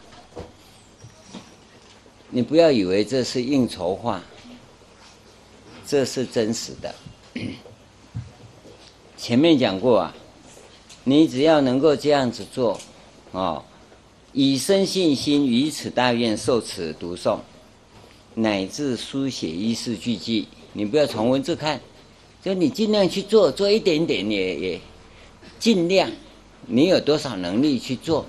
[2.30, 4.22] 你不要以为这是应酬话，
[5.84, 6.94] 这是真实的。
[9.18, 10.14] 前面讲过啊，
[11.03, 12.78] 你只要能够这样子做，
[13.32, 13.64] 哦，
[14.32, 17.40] 以身信心于此大愿受此读诵，
[18.34, 21.80] 乃至书写依次句记，你不要从文字看，
[22.40, 24.80] 就你尽量去做，做一点点也也。
[25.59, 26.11] 尽量，
[26.66, 28.26] 你有多少能力去做，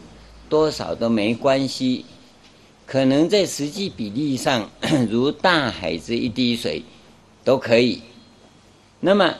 [0.48, 2.06] 多少都没关系。
[2.86, 4.70] 可能在实际比例上，
[5.12, 6.82] 如大海之一滴水，
[7.44, 8.02] 都可以。
[9.00, 9.36] 那么，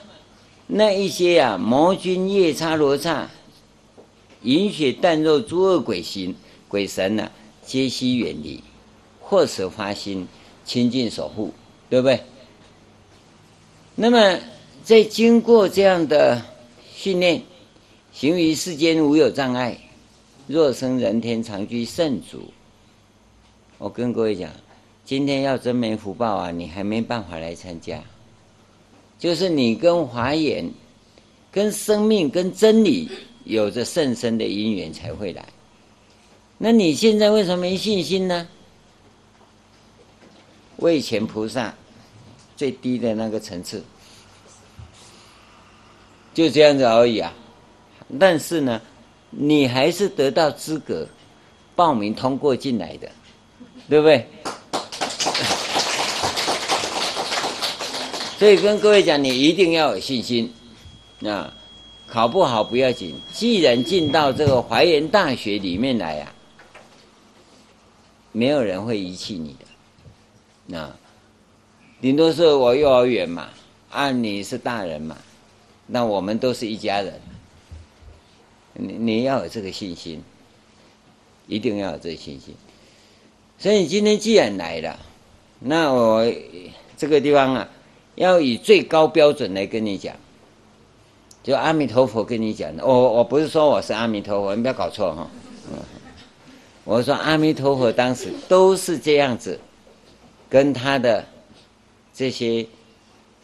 [0.68, 3.28] 那一些呀、啊，魔君夜叉罗刹、
[4.44, 6.36] 饮血啖肉诸恶鬼形
[6.68, 7.32] 鬼神呢、
[7.66, 8.64] 皆悉远离，
[9.20, 10.28] 或舍发心
[10.64, 11.52] 亲近守护，
[11.90, 12.22] 对不对？
[13.96, 14.40] 那么，
[14.84, 16.40] 在经过这样的
[16.94, 17.42] 训练。
[18.20, 19.78] 行于世间无有障碍，
[20.46, 22.52] 若生人天常居圣主。
[23.78, 24.52] 我跟各位讲，
[25.06, 28.04] 今天要真没福报啊，你还没办法来参加。
[29.18, 30.70] 就是你跟华严、
[31.50, 33.10] 跟生命、跟真理
[33.46, 35.48] 有着甚深的因缘才会来。
[36.58, 38.50] 那你现在为什么没信心呢？
[40.80, 41.74] 为前菩萨
[42.58, 43.82] 最低的那个层次，
[46.34, 47.34] 就这样子而已啊。
[48.18, 48.82] 但是呢，
[49.30, 51.06] 你还是得到资格
[51.76, 53.10] 报名通过进来的，
[53.90, 54.26] 对不对？
[58.40, 60.52] 所以跟各位讲，你一定要有信心
[61.24, 61.54] 啊！
[62.08, 66.32] 考不好不要紧，既然进到这个怀仁大学里面来啊，
[68.32, 70.80] 没有人会遗弃你的。
[70.80, 70.96] 啊，
[72.02, 73.50] 顶多是我幼儿园嘛，
[73.92, 75.18] 啊，你是大人嘛，
[75.86, 77.22] 那我们都是一家人。
[78.80, 80.24] 你你要有这个信心，
[81.48, 82.56] 一定要有这个信心。
[83.58, 84.98] 所以你今天既然来了，
[85.60, 86.26] 那我
[86.98, 87.70] 这个地方啊，
[88.16, 90.16] 要以最高标准来跟你讲。
[91.42, 95.30] 就阿弥陀佛跟你讲的，我我不是说我是阿弥陀佛，你不要搞错哈。
[96.84, 99.60] 我说阿弥陀佛当时都是这样子，
[100.50, 101.26] 跟他的
[102.14, 102.66] 这些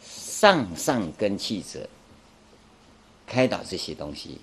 [0.02, 1.88] 上上根器者
[3.26, 4.38] 开导这些东西，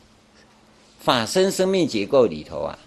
[1.04, 2.80] 法身生命结构里头啊，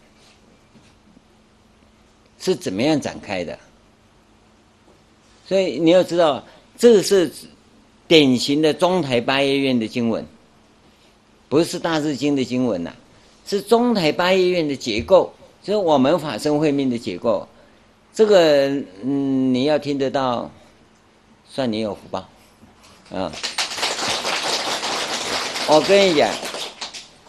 [2.41, 3.59] 是怎么样展开的？
[5.47, 6.43] 所以你要知道，
[6.79, 7.31] 这是
[8.09, 10.25] 典型的中台八业院的经文。
[11.49, 12.93] 不是大日经的经文呐、
[13.47, 17.47] 是中台八业院的结构，就是我们法身慧命的结构。
[18.13, 18.67] 这个
[19.05, 20.51] 嗯，你要听得到，
[21.49, 22.19] 算你有福报，
[23.13, 23.31] 啊！
[25.69, 26.29] 我跟你讲，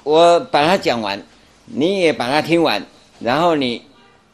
[0.08, 1.22] 我把它讲完，
[1.66, 2.82] 你也把它听完，
[3.20, 3.82] 然后你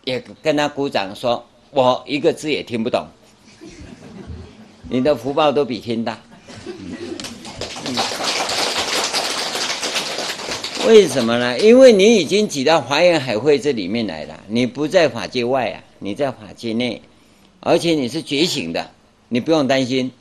[0.04, 3.08] 也跟他鼓掌，说我一个字也听不懂，
[4.88, 6.16] 你的福报都比天大。
[10.86, 11.58] 为什么呢？
[11.58, 17.02] 因为你已经挤到华严海会这里面来了，你不在法界外啊，你在法界内，
[17.62, 18.92] 而且你是觉醒的，
[19.28, 20.12] 你不用担心。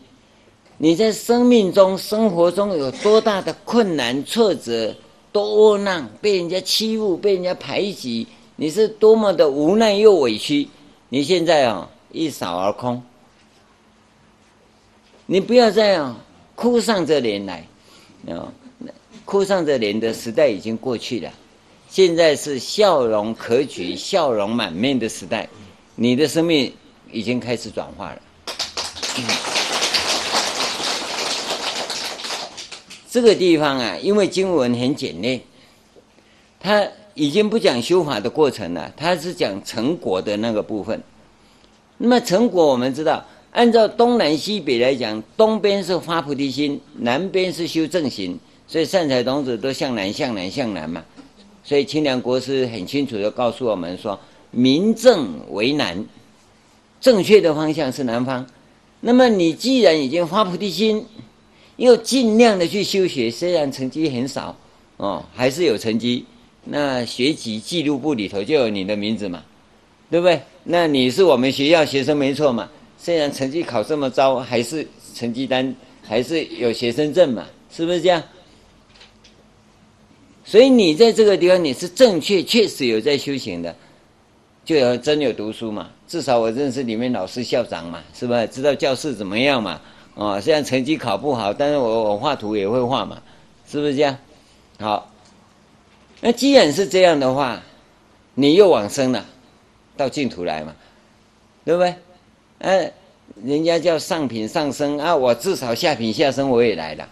[0.78, 4.96] 你在生命中、生活中有多大的困难、挫折、
[5.32, 8.26] 多窝囊，被人家欺负、被人家排挤，
[8.56, 10.68] 你是多么的无奈又委屈。
[11.08, 13.02] 你现在啊，一扫而空，
[15.26, 16.16] 你不要再啊
[16.54, 17.66] 哭丧着脸来，
[18.28, 18.52] 啊。
[19.24, 21.32] 哭丧着脸的时代已经过去了，
[21.88, 25.48] 现在是笑容可掬、笑容满面的时代。
[25.94, 26.70] 你的生命
[27.10, 29.51] 已经开始转化了。
[33.12, 35.38] 这个地方啊，因为经文很简练，
[36.58, 40.98] 它已经不讲修法的过程了，它是讲成果的那个部分。
[41.98, 48.40] 那么成果我们知道，按照东南西北来讲，东边是发菩提心，南边是修正行。
[48.66, 51.04] 所以善财童子都向南向南向南嘛，
[51.62, 54.18] 所以清凉国师很清楚地告诉我们说，
[54.50, 56.02] 明正为南，
[56.98, 58.46] 正确的方向是南方。
[59.00, 61.04] 那么你既然已经发菩提心，
[61.76, 64.56] 又尽量的去修学，虽然成绩很少
[64.96, 66.24] 哦，还是有成绩。
[66.64, 69.42] 那学籍记录簿里头就有你的名字嘛，
[70.10, 70.40] 对不对？
[70.64, 78.22] 那你是我们学校学生没错嘛，虽然成绩考这么糟，还是成绩单还是有学生证嘛，是不是这样？
[80.44, 83.74] 所以你在这个地方，你是正确，确实有在修行的，
[84.64, 85.90] 就有真有读书嘛。
[86.06, 88.46] 至少我认识里面老师、校长嘛，是不是？
[88.46, 89.80] 知道教室怎么样嘛？
[90.14, 93.22] 哦，虽然成绩考不好，但是我我画图也会画嘛，
[93.66, 94.18] 是不是这样？
[94.78, 95.10] 好，
[96.20, 97.62] 那既然是这样的话，
[98.34, 99.24] 你又往生了，
[99.96, 100.74] 到净土来嘛，
[101.64, 101.94] 对不对？
[102.58, 102.92] 哎、
[103.42, 107.08] 人家叫上品上生啊，我至少下品下生我也来了。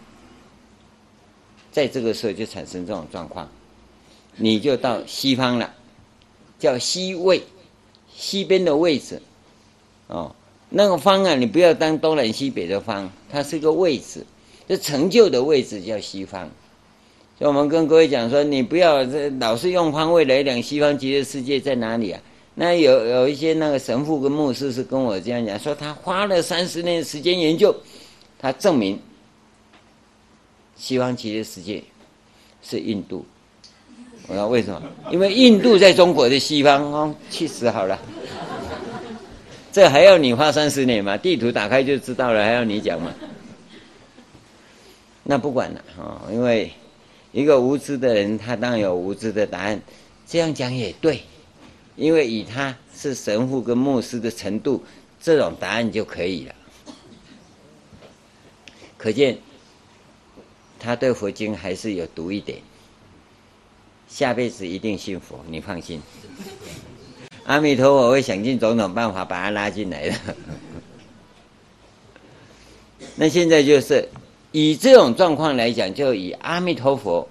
[1.73, 3.49] 在这个时候就产生这种状况，
[4.37, 5.73] 你就到西方了，
[6.59, 7.43] 叫西位，
[8.15, 9.23] 西边的位置，
[10.09, 10.35] 哦，
[10.71, 14.25] 那个方啊，你不要当东南西北的方，它是个位置，
[14.67, 16.49] 这成就的位置叫西方。
[17.39, 22.21] 所以我们跟各位讲说，你不要这老是用方位来讲西方极乐世界在哪里啊？
[22.55, 27.75] 那有有一些那个神父跟牧师是跟我这样讲，说他花了三十年时间研究，
[28.39, 28.99] 他证明。
[30.77, 31.83] 西方极乐世界
[32.63, 33.25] 是印度，
[34.27, 34.83] 我说为什么？
[35.11, 37.99] 因为印度在中国的西方哦，去死好了！
[39.73, 41.17] 这还要你花三十年吗？
[41.17, 43.15] 地图打开就知道了，还要你讲吗？
[45.23, 46.73] 那不管了啊，因为
[47.33, 49.81] 一个无知的人，他当然有无知的答案。
[50.27, 51.23] 这样讲也对，
[51.97, 54.85] 因为以他是神父跟牧师的程度，
[55.21, 56.55] 这种答案就可以了。
[58.97, 59.39] 可见。
[60.83, 62.59] 他对佛经还是有读一点，
[64.09, 66.01] 下辈子一定信佛，你放心。
[67.51, 70.15] 阿弥陀佛会想尽种种办法把他拉进来的。
[73.17, 74.09] 那现在就是
[74.53, 77.29] 以这种状况来讲，就以阿弥陀佛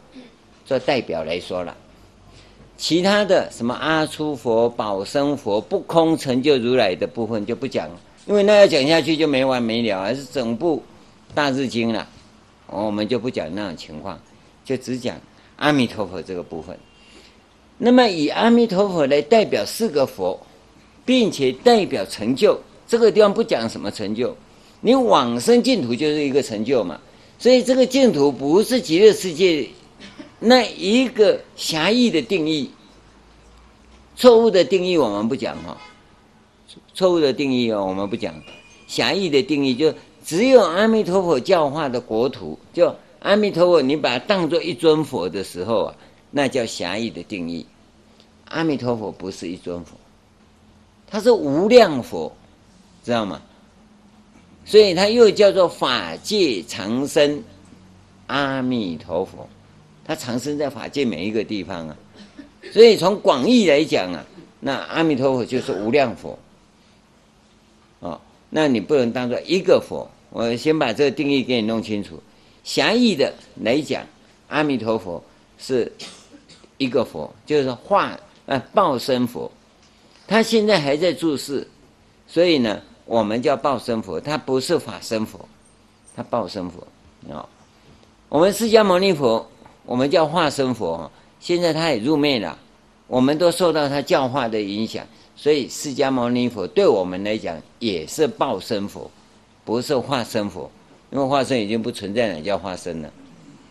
[0.65, 1.74] 做代表来说了。
[2.76, 7.89] 其他的什么阿閦佛、宝生佛、不空成就如来的部分就不讲，
[8.26, 10.84] 因为那要讲下去就没完没了，还是整部
[11.34, 12.05] 大日经了，
[12.67, 14.20] 我们就不讲那种情况，
[14.65, 15.15] 就只讲
[15.55, 16.78] 阿弥陀佛这个部分。
[17.82, 20.39] 那么以阿弥陀佛来代表四个佛，
[21.05, 24.36] 并且代表成就，这个地方不讲什么成就，
[24.82, 26.99] 你往生净土就是一个成就嘛，
[27.39, 29.67] 所以这个净土不是极乐世界。
[30.41, 32.69] 那一个狭义的定义，
[34.15, 35.77] 错误的定义我们不讲哈，
[36.93, 38.34] 错误的定义哦我们不讲，
[38.88, 39.93] 狭义的定义就
[40.25, 45.95] 只有阿弥陀佛教化的国土，就阿弥陀佛你把它当做一尊佛的时候啊，
[46.32, 47.65] 那叫狭义的定义。
[48.45, 49.95] 阿弥陀佛不是一尊佛，
[51.07, 52.32] 他是无量佛，
[53.03, 53.41] 知道吗？
[54.65, 57.43] 所以他又叫做法界常生
[58.27, 59.47] 阿弥陀佛。
[60.05, 61.95] 它长生在法界每一个地方啊，
[62.73, 64.25] 所以从广义来讲啊，
[64.59, 66.39] 那阿弥陀佛就是无量佛，
[67.99, 68.19] 哦，
[68.49, 70.09] 那你不能当做一个佛。
[70.32, 72.19] 我先把这个定义给你弄清楚。
[72.63, 74.03] 狭义的来讲，
[74.47, 75.23] 阿弥陀佛
[75.59, 75.91] 是
[76.80, 79.51] 一个佛，就是化呃报身佛。
[80.27, 81.67] 他现在还在住世，
[82.27, 85.47] 所以呢，我们叫报身佛，他不是法身佛，
[86.15, 86.88] 他报身佛
[87.32, 87.47] 啊。
[88.27, 89.47] 我们释迦牟尼佛。
[89.86, 91.09] 我们叫化身佛，
[91.39, 92.55] 现在他也入灭了，
[93.07, 95.03] 我们都受到他教化的影响，
[95.36, 99.09] 所以释迦牟尼佛对我们来讲也是报身佛，
[99.65, 100.69] 不是化身佛，
[101.09, 103.11] 因为化身已经不存在了，叫化身了，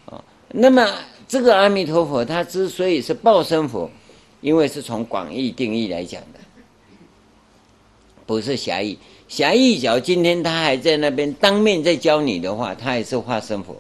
[0.06, 0.84] 啊，那么
[1.28, 3.90] 这个阿弥陀佛他之所以是报身佛，
[4.40, 6.40] 因为是从广义定义来讲的，
[8.26, 8.98] 不是狭义，
[9.28, 13.74] 狭义讲今天他还在那边当面在教你的话，他也是化身佛。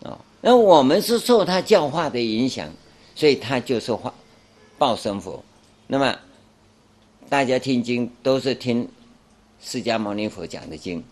[0.00, 2.68] 哦那我们是受他教化的影响，
[3.14, 4.12] 所以他就是化
[4.78, 5.44] 报身佛。
[5.86, 6.18] 那么
[7.28, 8.88] 大家听经都是听
[9.60, 11.04] 释迦牟尼佛讲的经，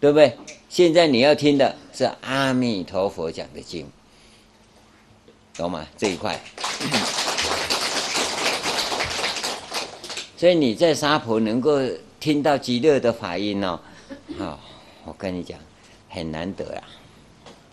[0.00, 0.34] 对不对？
[0.70, 3.86] 现在你要听的是阿弥陀佛讲的经，
[5.56, 5.86] 懂吗？
[5.96, 6.40] 这一块。
[10.36, 11.78] 所以你在沙婆能够
[12.18, 13.78] 听到极乐的法音哦，
[14.38, 14.58] 好，
[15.04, 15.58] 我跟你讲，
[16.08, 16.82] 很难得啊，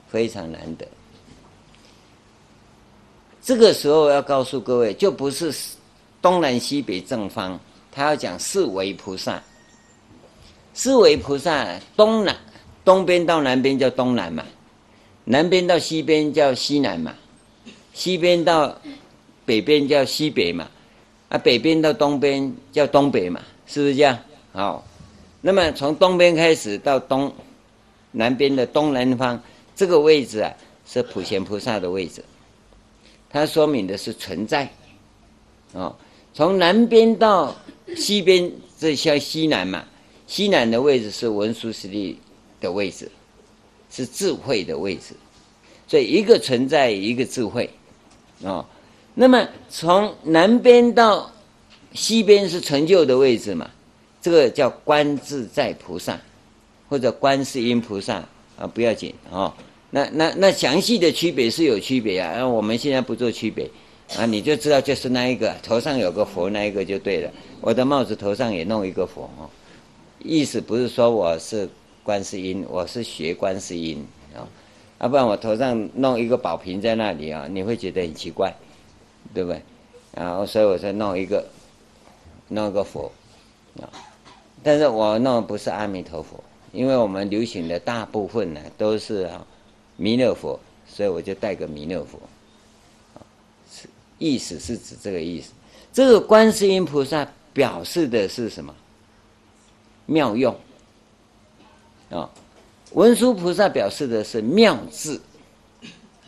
[0.10, 0.86] 非常难得。
[3.42, 5.54] 这个时候要告诉各位，就不是
[6.22, 7.58] 东南西北正方，
[7.90, 9.42] 他要讲四维菩萨。
[10.74, 11.66] 四维菩萨，
[11.96, 12.36] 东南
[12.84, 14.44] 东边到南边叫东南嘛，
[15.24, 17.16] 南边到西边叫西南嘛，
[17.98, 18.80] 西边到
[19.44, 20.70] 北边叫西北嘛，
[21.30, 24.16] 啊，北边到东边叫东北嘛，是不是这样？
[24.54, 24.86] 好，
[25.42, 27.34] 那么从东边开始到东
[28.12, 29.42] 南边的东南方，
[29.76, 30.54] 这个位置啊，
[30.86, 32.24] 是普贤菩萨的位置。
[33.32, 34.72] 它说明的是存在，
[35.74, 35.96] 哦，
[36.36, 37.56] 从南边到
[37.96, 39.84] 西边，这叫西南嘛。
[40.28, 42.20] 西南的位置是文殊师利
[42.62, 43.10] 的位置，
[43.90, 45.16] 是智慧的位置。
[45.88, 47.70] 所以一个存在，一个智慧，
[48.44, 48.66] 哦。
[49.16, 51.32] 那么从南边到
[51.94, 53.70] 西边是成就的位置嘛？
[54.22, 56.20] 这个叫观自在菩萨，
[56.90, 58.16] 或者观世音菩萨
[58.58, 59.54] 啊，不要紧哦。
[59.90, 63.70] 那那那详细的区别是有区别啊，那我们现在不做区别，
[64.18, 67.32] 啊，你就知道就是那一个头上有个佛那一个就对了。
[67.62, 69.50] 我的帽子头上也弄一个佛哦，
[70.20, 71.70] 意思不是说我是
[72.04, 74.06] 观世音，我是学观世音
[74.98, 78.54] 啊，不然我头上弄一个宝瓶在那里啊，你会觉得很奇怪，
[79.34, 79.62] 对不对？
[80.14, 81.46] 然后所以我才弄一个
[82.48, 83.12] 弄一个佛
[83.82, 83.90] 啊，
[84.64, 89.46] 但是我弄不是阿弥陀佛，因为我们流行的大部分呢都是啊。
[90.00, 92.20] 弥勒佛，所以我就带个弥勒佛，
[93.72, 95.54] 是意思是指这个意思。
[95.92, 98.76] 这个观世音菩萨表示的是什么？
[100.06, 100.56] 妙用
[102.12, 102.30] 啊，
[102.94, 105.20] 文殊菩萨表示的是妙智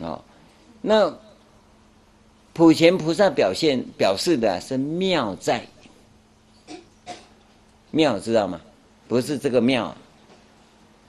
[0.00, 0.22] 啊，
[0.82, 1.14] 那
[2.52, 5.66] 普贤菩萨表现表示的是妙在，
[7.90, 8.60] 妙知道吗？
[9.08, 9.96] 不是这个妙，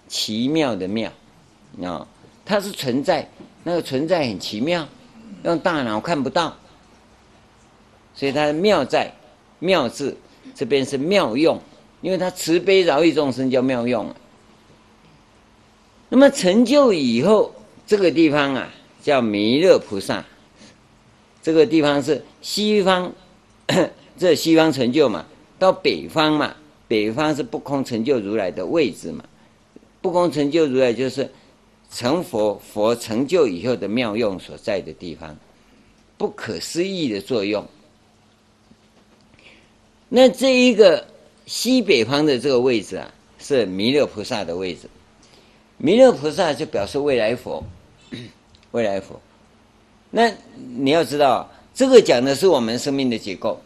[0.08, 1.12] 奇妙的妙
[1.84, 2.08] 啊。
[2.46, 3.30] 它是存在，
[3.64, 4.88] 那个存在很奇妙，
[5.44, 6.56] 用大脑看不到，
[8.16, 9.14] 所以它的妙在，
[9.60, 10.18] 妙智
[10.56, 11.60] 这边是妙用，
[12.02, 14.14] 因为它慈悲饶益众生叫妙用。
[16.12, 17.56] 那么成就以后，
[17.88, 18.70] 这个地方啊
[19.02, 20.26] 叫弥勒菩萨，
[21.42, 23.14] 这个地方是西方，
[24.20, 25.26] 这西方成就嘛，
[25.58, 26.54] 到北方嘛，
[26.90, 29.24] 北方是不空成就如来的位置嘛，
[30.02, 31.32] 不空成就如来就是。
[31.94, 35.36] 成佛，佛成就以后的妙用所在的地方，
[36.18, 37.68] 不可思议的作用。
[40.08, 41.06] 那这一个
[41.46, 44.90] 西北方的这个位置啊，是弥勒菩萨的位置。
[45.84, 47.64] 弥勒菩萨就表示未来佛，
[48.70, 49.20] 未来佛。
[50.12, 53.60] 那你要知道，这个讲的是我们生命的结构。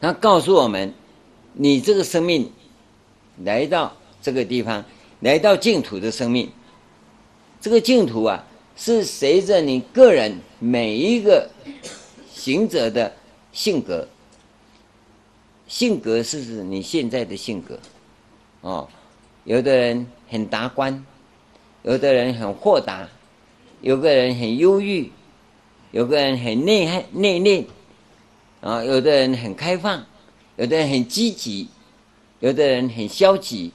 [0.00, 0.94] 他告诉我们，
[1.52, 2.52] 你这个生命
[3.42, 3.92] 来到
[4.22, 4.84] 这个地方，
[5.18, 6.48] 来到净土的生命，
[7.60, 8.44] 这个净土啊，
[8.76, 11.50] 是随着你个人每一个
[12.32, 13.12] 行者的
[13.52, 14.06] 性格。
[15.70, 17.78] 性格是指你现在的性格，
[18.60, 18.88] 哦，
[19.44, 21.06] 有的人很达观，
[21.84, 23.08] 有的人很豁达，
[23.80, 25.12] 有个人很忧郁，
[25.92, 27.64] 有个人很内涵内敛，
[28.60, 30.04] 啊，有的人很开放，
[30.56, 31.68] 有的人很积极，
[32.40, 33.70] 有的人很消极，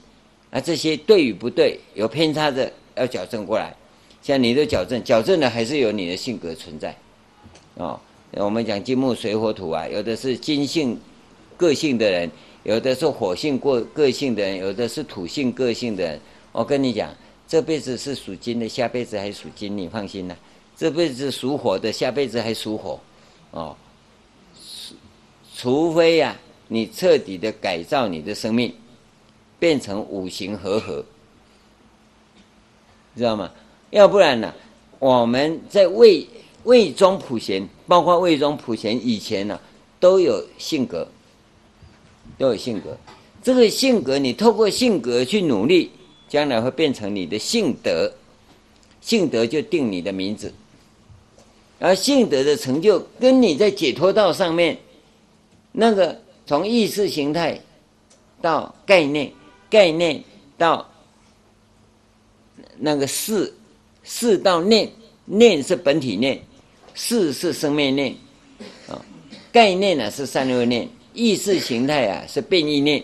[0.50, 3.74] 啊，这些对与不对，有偏差的要矫正过来。
[4.20, 6.94] 像你都矫正，矫正的还是有你的性格存在，
[7.78, 7.98] 啊，
[8.32, 11.00] 我们讲金木水火土啊，有的是金性。
[11.56, 12.30] 个性的人，
[12.64, 16.20] 有的是火性过个性的人，有的是土性个性的人。
[16.52, 17.14] 我跟你讲，
[17.46, 20.36] 这辈子是属金的，下辈子还属金，你放心啦。
[20.76, 23.00] 这辈子属火的，下辈子还属火，
[23.50, 23.76] 哦。
[25.54, 26.36] 除非呀、
[26.68, 28.74] 你彻底的改造你的生命，
[29.58, 31.02] 变成五行和合，
[33.16, 33.50] 知道吗？
[33.90, 34.52] 要不然呢、
[34.98, 36.26] 我们在魏
[36.64, 39.58] 魏中普贤，包括魏中普贤以前呢、
[39.98, 41.08] 都有性格。
[42.38, 42.96] 都有性格，
[43.42, 45.90] 这个性格你透过性格去努力，
[46.28, 48.12] 将来会变成你的性德，
[49.00, 50.52] 性德就定你的名字，
[51.78, 54.76] 而性德的成就跟你在解脱道上面，
[55.72, 57.60] 那个从意识形态
[58.42, 59.32] 到概念，
[59.70, 60.22] 概念
[60.58, 60.86] 到
[62.76, 63.52] 那个识，
[64.04, 64.90] 识到念，
[65.24, 66.38] 念是本体念，
[66.94, 68.14] 识是生灭念，
[68.88, 69.00] 啊，
[69.50, 70.86] 概念呢是善恶念。
[71.16, 73.02] 意识形态啊，是变异念。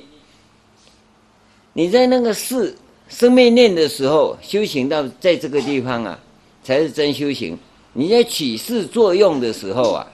[1.72, 2.76] 你在那个识
[3.09, 6.20] 生命念的时候，修行到在这个地方啊，
[6.62, 7.59] 才是真修行。
[7.94, 10.06] 你在取识作用的时候啊，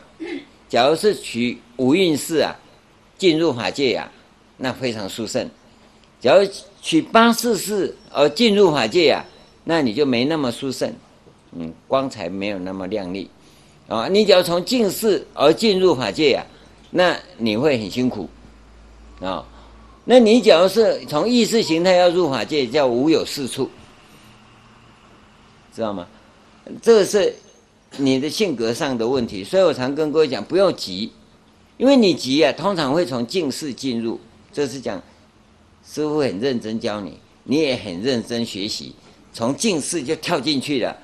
[0.68, 2.56] 假如是取五蕴识啊，
[3.18, 4.12] 进入法界呀、啊，
[4.58, 5.44] 那非常殊胜；
[6.20, 6.48] 假如
[6.80, 9.26] 取八识识而进入法界呀、啊，
[9.64, 10.94] 那你就没那么殊胜，
[11.52, 13.28] 嗯，光彩没有那么亮丽
[13.88, 14.06] 啊。
[14.06, 16.56] 你只要从净识而进入法界呀、啊。
[16.90, 18.26] 那你会很辛苦，
[19.20, 19.44] 啊、
[20.04, 23.68] 那你假如是从意识形态要入法界，叫无有是处，
[25.74, 26.06] 知道吗？
[26.80, 27.34] 这个是
[27.98, 31.12] 你的性格上的问题，所以我常跟各位讲，不要急，
[31.76, 34.18] 因为你急啊，通常会从近视进入，
[34.50, 34.98] 这是讲
[35.86, 38.94] 师父很认真教你，你也很认真学习，
[39.34, 40.96] 从近视就跳进去了，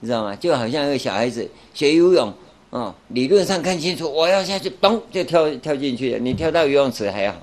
[0.00, 0.36] 你知道吗？
[0.36, 2.30] 就好像一个小孩子学游泳。
[2.70, 6.18] 哦，理论上看清楚，我要下去，咚就跳跳进去了。
[6.18, 7.38] 你跳到游泳池还好，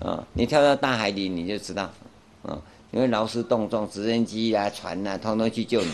[0.00, 1.90] 啊、你跳到大海里你就知道，
[2.42, 2.60] 啊、
[2.90, 5.92] 因为劳师动众，直升机啊、船啊，通通去救你。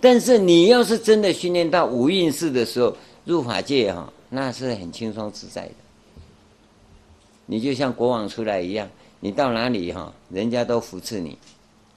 [0.00, 2.94] 但是你要是真的训练到五蕴识的时候，
[3.24, 5.74] 入法界哈、那是很轻松自在的。
[7.46, 8.86] 你就像国王出来一样，
[9.20, 11.38] 你到哪里哈、人家都扶持你。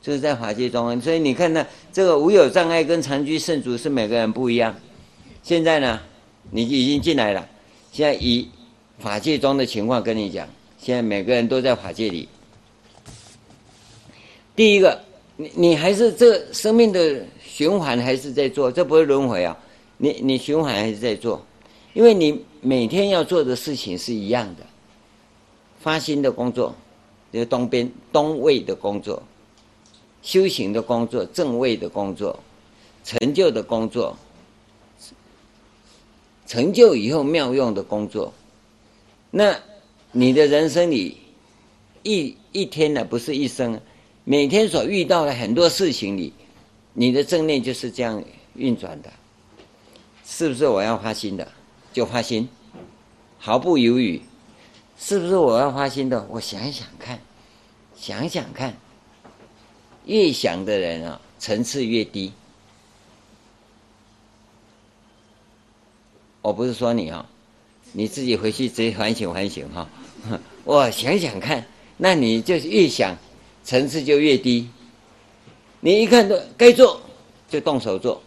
[0.07, 4.73] 就是在法界中，所以你看呢，这个无有障碍跟常居圣主是每个人不一样。
[5.43, 5.99] 现在呢，
[6.49, 7.45] 你已经进来了。
[7.91, 8.47] 现在以
[8.99, 10.47] 法界中的情况跟你讲，
[10.77, 12.29] 现在每个人都在法界里。
[14.55, 14.97] 第一个，
[15.35, 19.57] 你你还是这生命的循环还是在做，这不是轮回啊。
[19.97, 21.45] 你你循环还是在做，
[21.93, 24.63] 因为你每天要做的事情是一样的，
[25.81, 26.73] 发心的工作，
[27.33, 29.21] 就是东边东位的工作。
[30.21, 32.39] 修行的工作，正位的工作，
[33.03, 34.17] 成就的工作，
[36.45, 38.33] 成就以后妙用的工作。
[39.31, 39.57] 那
[40.11, 41.17] 你的人生里
[42.03, 43.79] 一一天呢，不是一生，
[44.23, 46.33] 每天所遇到的很多事情里，
[46.93, 48.23] 你的正念就是这样
[48.55, 49.11] 运转的，
[50.25, 50.67] 是不是？
[50.67, 51.47] 我要发心的
[51.93, 52.49] 就发心，
[53.37, 54.21] 毫不犹豫。
[54.99, 56.25] 是不是我要发心的？
[56.27, 57.19] 我想想看，
[57.95, 58.75] 想想看。
[60.07, 62.31] 越想的人啊，层次越低。
[66.41, 67.25] 我不是说你啊，
[67.91, 69.87] 你自己回去自己反省反省哈。
[70.63, 71.65] 我想想看，
[71.97, 73.15] 那你就是越想，
[73.63, 74.69] 层次就越低。
[75.81, 77.01] 你一看到该做，
[77.49, 78.21] 就动手做，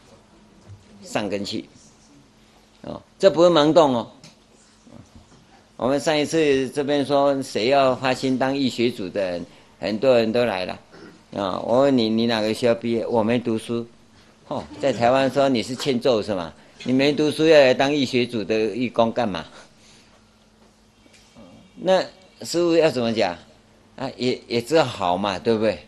[1.03, 1.69] 上根器。
[2.83, 4.11] 哦，这不是盲动哦。
[5.77, 9.47] 我们上一次这边说，谁要发心当易学组的人，
[9.79, 10.79] 很多人都来了。
[11.35, 13.07] 啊，我问你，你哪个学校毕业？
[13.07, 13.87] 我没读书。
[14.49, 16.53] 哦，在台湾说你是欠揍是吗？
[16.85, 19.45] 你没读书要来当义学组的义工干嘛？
[21.77, 22.01] 那
[22.43, 23.37] 师傅要怎么讲？
[23.97, 25.79] 啊，也也知道好嘛，对不对？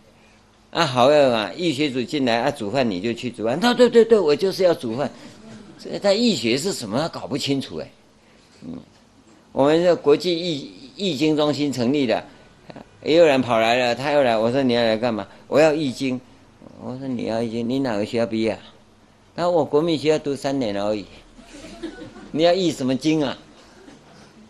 [0.71, 3.59] 啊，好要嘛，义学组进来啊，煮饭你就去煮饭。
[3.61, 5.11] 那对对对，我就是要煮饭。
[5.79, 7.09] 这他义学是什么？
[7.09, 7.91] 搞不清楚哎。
[8.65, 8.79] 嗯，
[9.51, 12.25] 我们这国际易易经中心成立的，
[13.05, 15.27] 也有人跑来了，他又来，我说你要来干嘛？
[15.49, 16.21] 我要易经。
[16.83, 18.53] 我说你要易经，你哪个学校毕业？
[18.53, 18.59] 啊
[19.35, 21.07] 他说我国民学校读三年而已。
[22.33, 23.37] 你要易什么经啊？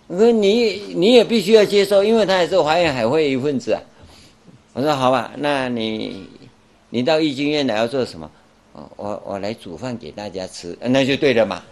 [0.06, 3.80] 我说你你也必须要接受，因为他也是华严海会一份子啊。
[4.72, 6.26] 我说好吧，那你
[6.90, 8.30] 你到易经院来要做什么？
[8.96, 11.62] 我我来煮饭给大家吃，那就对了嘛，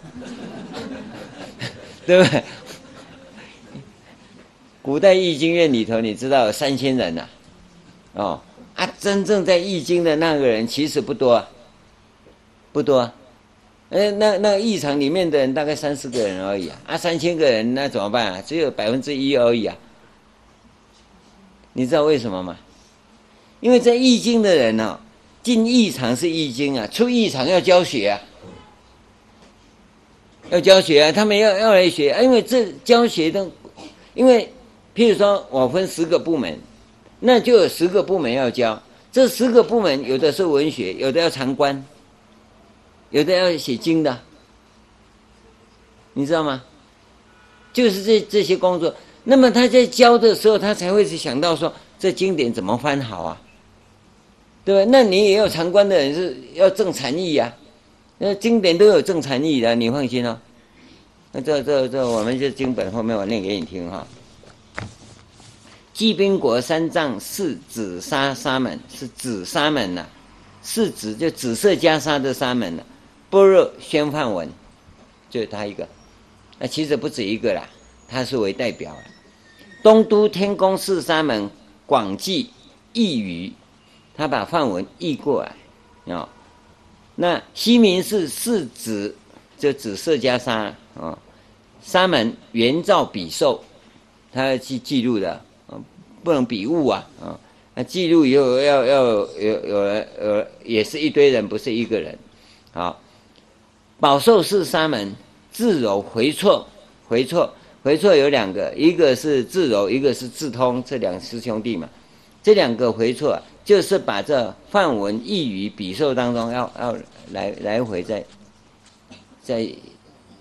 [2.05, 2.43] 对不对？
[4.81, 7.27] 古代易经院里头，你知道有三千人呐，
[8.13, 8.41] 哦
[8.75, 11.45] 啊，真正在易经的那个人其实不多，
[12.71, 13.11] 不多，
[13.89, 18.43] 哎，那那义场里面的人大概三四个人而已啊，啊，三千个人那怎么办啊？
[18.45, 19.77] 只有百分之一而已啊，
[21.73, 22.57] 你知道为什么吗？
[23.59, 24.99] 因为在易经的人呢。
[25.43, 28.21] 进义场是易经啊，出义场要教学啊，
[30.51, 33.49] 要教学啊，他们要要来学啊，因为这教学的，
[34.13, 34.53] 因为
[34.95, 36.59] 譬如说我分十个部门，
[37.19, 38.81] 那就有十个部门要教，
[39.11, 41.85] 这十个部门有的是文学，有的要长观，
[43.09, 44.19] 有的要写经的，
[46.13, 46.63] 你知道吗？
[47.73, 48.93] 就是这这些工作，
[49.23, 53.41] 那么他在教的时候，他才会去想到说，这经典怎么翻好啊？
[54.65, 54.91] 对吧？
[54.91, 57.53] 那你也有长观的人是要正禅意呀，
[58.17, 60.37] 那经典都有正禅意的，你放心哦。
[61.31, 64.05] 那这这这，我们这经本后面我念给你听哈。
[65.93, 70.05] 羁宾国三藏是紫沙沙门，是紫沙门呐，
[70.63, 72.83] 是紫就紫色袈裟的沙门呐。
[73.29, 74.49] 般若宣梵文，
[75.29, 75.87] 就他一个，
[76.59, 77.67] 那其实不止一个啦，
[78.07, 78.95] 他是为代表。
[79.83, 81.49] 东都天宫四沙门
[81.85, 82.49] 广记
[82.93, 83.51] 译语。
[84.13, 86.27] 他把梵文译过来，啊，
[87.15, 89.15] 那西明寺是指
[89.57, 91.17] 就紫色袈裟啊，
[91.81, 93.63] 沙门圆照比受，
[94.31, 95.41] 他要去记录的，
[96.23, 97.39] 不能比物啊，啊，
[97.75, 102.17] 那记录以后要要有有人呃，也是一堆人，不是一个人，
[102.71, 102.99] 好，
[103.99, 105.13] 宝受是三门
[105.51, 106.67] 自柔回错
[107.07, 107.53] 回错
[107.83, 111.89] 回错有两个，一个是自柔，一个是自通，这两师兄弟嘛，
[112.41, 113.39] 这两个回错。
[113.63, 116.97] 就是把这梵文译语比受当中要要
[117.31, 118.25] 来来回再
[119.43, 119.69] 再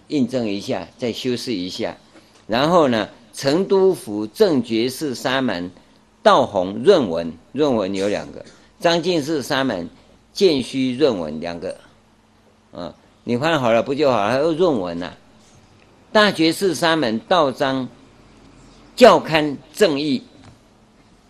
[0.08, 1.94] 印证一下，再修饰一下，
[2.46, 3.06] 然后呢，
[3.40, 5.70] 成都府正觉寺沙门
[6.22, 8.40] 道弘润文，润文有两个；
[8.78, 9.88] 章净寺沙门
[10.34, 11.74] 建虚润文两个。
[12.70, 12.94] 啊，
[13.24, 14.30] 你换好了不就好了？
[14.30, 15.14] 还有润文呐、
[16.12, 17.88] 大觉寺沙门道章
[18.94, 20.22] 教刊正义，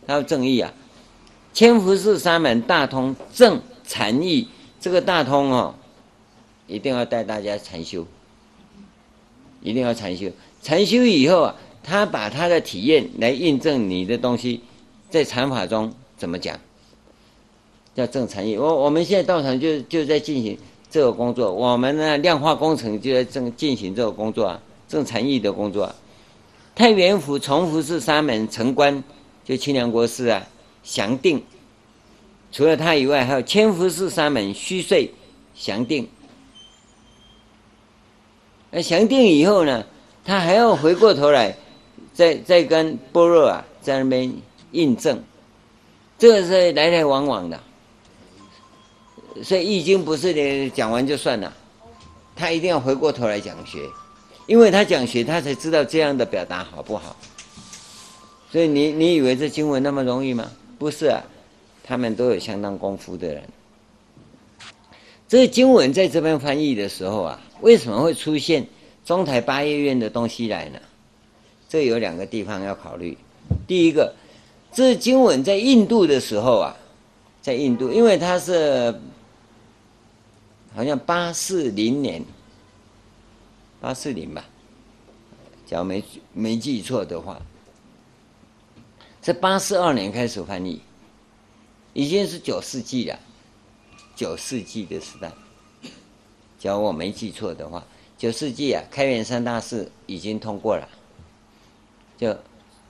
[0.09, 0.75] 还有正义啊。
[1.53, 4.49] 千佛寺沙门大通正禅意，
[4.81, 5.77] 这个大通哦，
[6.67, 8.05] 一定要带大家禅修，
[9.63, 10.29] 一定要禅修。
[10.61, 14.61] 禅修以后啊，他把他的体验来印证你的东西，
[15.09, 16.59] 在禅法中怎么讲？
[17.95, 18.57] 叫正禅意。
[18.57, 20.57] 我我们现在道场就就在进行
[20.91, 25.93] 这个工作，我们呢量化工程就在正进行这个工作啊，正禅意的工作。
[26.75, 29.03] 太原府崇福寺沙门城关，
[29.45, 30.47] 就清凉国寺啊。
[30.83, 31.43] 详定，
[32.51, 35.13] 除了他以外，还有千福寺沙门虚岁
[35.55, 36.09] 详定。
[38.71, 39.85] 那详定以后呢，
[40.25, 41.55] 他还要回过头来，
[42.21, 44.31] 在在跟般若啊在那边
[44.73, 45.19] 印证，
[46.19, 47.59] 这个是来来往往的。
[49.43, 51.51] 所以易经不是你讲完就算了，
[52.37, 53.89] 他一定要回过头来讲学，
[54.47, 57.17] 因为他讲学，他才知道这样的表达好不好。
[58.53, 60.51] 所以你你以为这经文那么容易吗？
[60.79, 61.23] 不是啊，
[61.83, 63.43] 他们都有相当功夫的人。
[65.27, 68.67] 这经文在这边翻译的时候啊，为什么会出现
[69.07, 70.79] 中台八叶院的东西来呢？
[71.71, 73.17] 这有两个地方要考虑。
[73.65, 74.13] 第一个，
[74.73, 76.77] 这经文在印度的时候啊，
[77.41, 78.93] 在印度，因为它是
[80.75, 82.25] 好像八四零年，
[83.81, 84.45] 八四零吧，
[85.65, 87.41] 假如没没记错的话。
[89.23, 90.81] 在八四二年开始翻译，
[91.93, 93.17] 已经是九世纪了。
[94.17, 95.31] 九世纪的时代，
[96.59, 97.87] 假如我没记错的话，
[98.19, 100.89] 九世纪啊，开元三大士已经通过了，
[102.21, 102.37] 就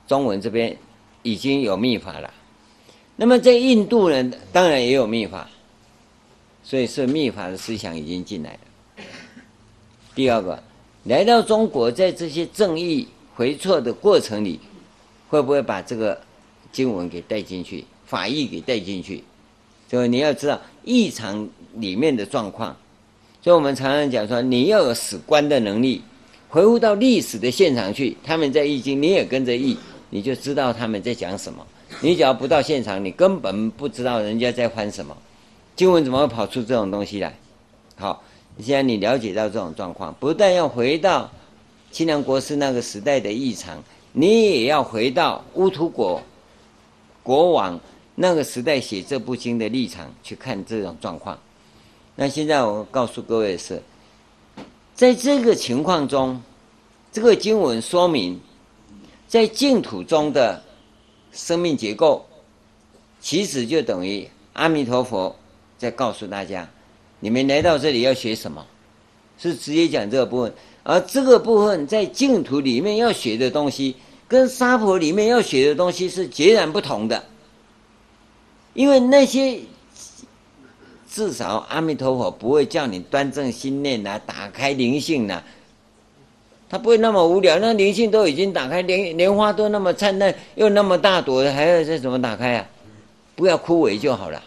[0.08, 0.76] 中文这边
[1.22, 2.34] 已经有密法了。
[3.14, 5.48] 那么在印度呢，当然也有密法，
[6.64, 9.04] 所以是密法的思想已经进来了。
[10.16, 10.60] 第二个，
[11.04, 14.58] 来到中国，在这些正义回错的过程里，
[15.28, 16.20] 会不会把这个
[16.72, 19.22] 经文给带进去，法义给带进去？
[19.88, 22.76] 所以你要知道义场里面的状况。
[23.42, 26.02] 所以我们常常讲说，你要有史观的能力，
[26.50, 29.78] 回复到历史的现场去，他们在译经，你也跟着译，
[30.10, 31.64] 你就知道他们在讲什么。
[32.00, 35.16] 你只要不到现场，你根本不知道人家在翻什么。
[35.76, 37.32] 经文怎么会跑出这种东西来？
[37.96, 38.20] 好，
[38.58, 41.30] 现在你了解到这种状况，不但要回到
[41.92, 43.80] 清凉国师那个时代的义场，
[44.12, 46.20] 你也要回到乌图国
[47.22, 47.78] 国王
[48.16, 51.38] 那个时代写这部经的立场去看这种状况。
[52.16, 53.80] 那现在我告诉各位是，
[55.00, 56.42] 在这个情况中，
[57.10, 58.38] 这个经文说明，
[59.26, 60.62] 在净土中的
[61.32, 62.26] 生命结构，
[63.18, 65.34] 其实就等于阿弥陀佛
[65.78, 66.68] 在告诉大家：
[67.18, 68.66] 你们来到这里要学什么？
[69.38, 70.52] 是直接讲这个部分。
[70.82, 73.96] 而这个部分在净土里面要学的东西，
[74.28, 77.24] 跟娑婆里面要学的东西是截然不同的，
[78.74, 79.60] 因为那些。
[81.10, 85.42] 至少阿弥陀佛不会叫你端正心念呐、打开灵性呐、
[86.68, 87.58] 他不会那么无聊。
[87.58, 92.66] 那灵性都已经打开，莲莲花都那么灿烂，又那么大朵，还要再怎么打开啊？
[93.34, 94.40] 不要枯萎就好了。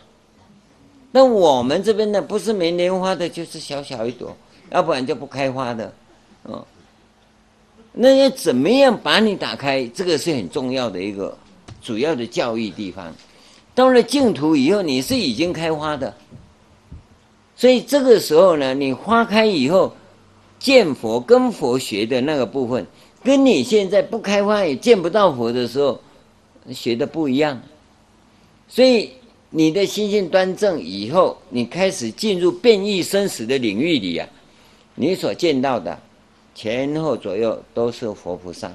[1.12, 4.36] 那我们这边呢，不是没莲花的，就是小小一朵，
[4.72, 5.94] 要不然就不开花的，
[6.46, 6.64] 嗯。
[7.92, 9.86] 那要怎么样把你打开？
[9.94, 11.38] 这个是很重要的一个
[11.82, 13.14] 主要的教育地方。
[13.76, 16.12] 到了净土以后，你是已经开花的。
[17.56, 19.94] 所以这个时候呢，你花开以后
[20.60, 22.86] 见佛跟佛学的那个部分，
[23.24, 26.00] 跟你现在不开花也见不到佛的时候
[26.72, 27.62] 学的不一样。
[28.68, 29.12] 所以
[29.52, 34.28] 你的心性端正以后，你开始进入变异生死的领域里啊，
[34.96, 35.98] 你所见到的
[36.56, 38.72] 前后左右都是佛菩萨，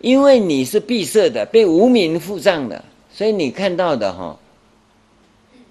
[0.00, 4.36] 因为你是闭塞的，被无明覆障的，所以你看到的哈，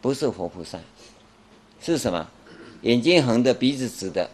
[0.01, 0.79] 不是佛菩萨。
[1.81, 2.27] 是什么？
[2.83, 4.29] 眼睛横的，鼻子直的，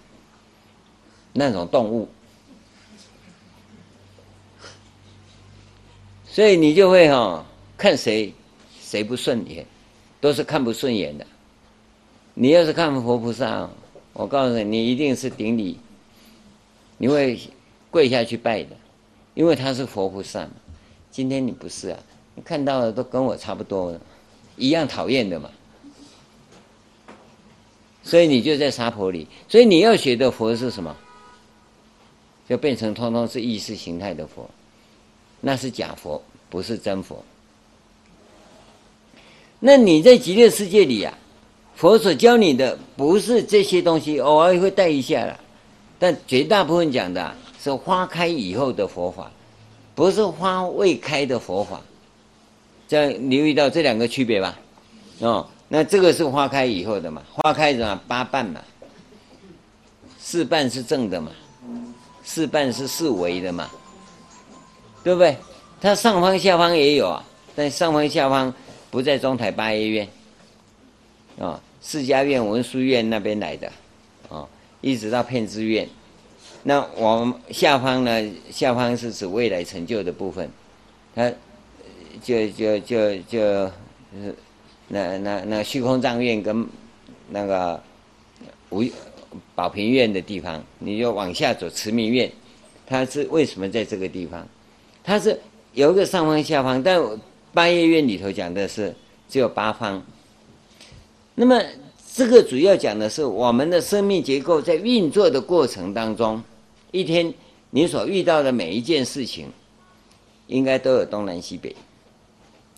[1.33, 2.07] 那种动物。
[6.25, 7.45] 所以你就会哈、哦，
[7.77, 8.33] 看谁
[8.79, 9.65] 谁不顺眼，
[10.21, 11.25] 都是看不顺眼的。
[12.35, 13.69] 你要是看佛菩萨，
[14.13, 15.79] 我告诉你，你一定是顶礼，
[16.97, 17.39] 你会
[17.89, 18.75] 跪下去拜的，
[19.33, 20.47] 因为他是佛菩萨。
[21.09, 21.99] 今天你不是啊，
[22.35, 23.99] 你看到的都跟我差不多，
[24.55, 25.49] 一样讨厌的嘛。
[28.07, 30.95] 所以你就在沙婆里，所以你要学的佛是什么？
[32.47, 34.49] 就变成通通是意识形态的佛，
[35.41, 37.21] 那是假佛，不是真佛。
[39.59, 41.13] 那你在极乐世界里啊，
[41.75, 45.37] 佛所教你的不是这些东西，偶尔会带一下了，
[45.99, 49.29] 但绝大部分讲的是花开以后的佛法，
[49.95, 51.81] 不是花未开的佛法。
[52.87, 54.57] 这样留意到这两个区别吧？
[55.19, 55.45] 哦。
[55.69, 57.21] 那这个是花开以后的嘛？
[57.29, 58.01] 花开什么？
[58.07, 58.61] 八瓣嘛，
[60.17, 61.29] 四瓣是正的嘛，
[62.23, 63.69] 四瓣是四维的嘛，
[65.03, 65.35] 对不对？
[65.81, 67.21] 它上方下方也有啊，
[67.53, 68.53] 但上方下方
[68.89, 70.05] 不在中台八业院，
[71.37, 73.67] 啊、哦，释迦院文殊院那边来的，
[74.29, 74.49] 啊、哦，
[74.79, 75.87] 一直到遍知院。
[76.63, 78.31] 那我们下方呢？
[78.49, 80.49] 下方是指未来成就的部分，
[81.13, 81.29] 它
[82.23, 83.71] 就就就就，就
[84.21, 84.35] 是。
[84.89, 86.65] 那那那虚空藏院跟
[87.29, 87.83] 那个
[88.69, 88.83] 无
[89.53, 92.31] 宝瓶院的地方，你就往下走，慈明院，
[92.85, 94.47] 它是为什么在这个地方？
[95.03, 95.37] 它是
[95.73, 97.01] 有一个上方下方，但
[97.53, 98.95] 八业院里头讲的是
[99.27, 100.01] 只有八方。
[101.35, 101.61] 那么
[102.13, 106.41] 这个主要讲的是我们的生命结构在运作的过程当中，
[106.91, 107.33] 一天
[107.71, 109.49] 你所遇到的每一件事情，
[110.47, 111.75] 应该都有东南西北，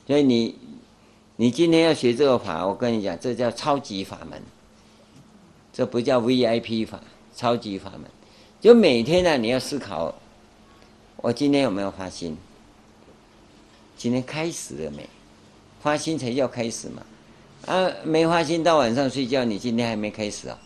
[0.08, 0.56] 所以你。
[1.42, 4.42] 你今天要学这个法，我跟你讲，这叫超级法门，
[5.72, 7.00] 这不叫 VIP 法，
[7.34, 8.02] 超级法门。
[8.60, 10.14] 就每天呢，你要思考，
[11.16, 12.38] 我今天有没有发心？
[13.96, 15.08] 今天开始了没？
[15.82, 17.02] 发心才叫开始嘛。
[17.68, 20.60] 啊，没发心到晚上睡觉，你今天还没开始啊？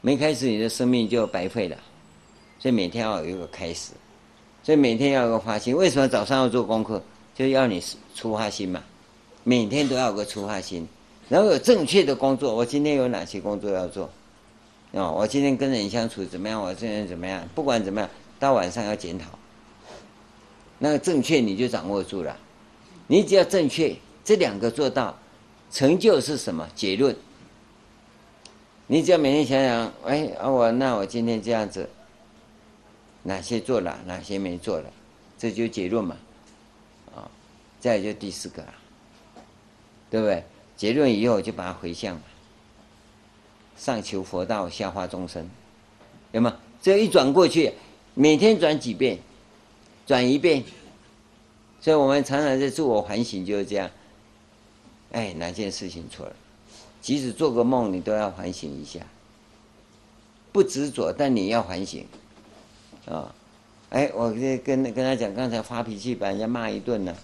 [0.00, 1.76] 没开始，你的生命就白费了。
[2.60, 3.90] 所以每天要有一个开始，
[4.62, 5.76] 所以每天要有个发心。
[5.76, 7.02] 为什么早上要做功课？
[7.34, 7.82] 就要你
[8.14, 8.80] 出发心嘛。
[9.48, 10.88] 每天都要有个出发心，
[11.28, 12.52] 然后有正确的工作。
[12.52, 14.10] 我今天有哪些工作要做？
[14.90, 16.60] 哦，我今天跟人相处怎么样？
[16.60, 17.48] 我这人怎么样？
[17.54, 18.10] 不管怎么样，
[18.40, 19.38] 到晚上要检讨。
[20.80, 22.36] 那个正确你就掌握住了。
[23.06, 23.94] 你只要正确，
[24.24, 25.16] 这两个做到，
[25.70, 26.68] 成就是什么？
[26.74, 27.14] 结论。
[28.88, 31.88] 你只要每天想想，哎，啊我那我今天这样子，
[33.22, 34.90] 哪些做了，哪些没做了，
[35.38, 36.16] 这就结论嘛。
[37.14, 37.30] 啊，
[37.78, 38.64] 再就第四个，
[40.16, 40.42] 对不对？
[40.78, 42.22] 结论以后就把它回向嘛。
[43.76, 45.46] 上求佛道，下化众生，
[46.32, 46.56] 有吗？
[46.80, 47.74] 这一转过去，
[48.14, 49.18] 每天转几遍，
[50.06, 50.64] 转一遍。
[51.82, 53.90] 所以我们常常在自我反省，就是这样。
[55.12, 56.34] 哎，哪件事情错了？
[57.02, 59.00] 即使做个梦，你都要反省一下。
[60.50, 62.06] 不执着，但你要反省。
[63.04, 63.34] 啊、哦，
[63.90, 67.14] 哎，我跟跟跟他讲，刚才发脾气把人家骂一顿了，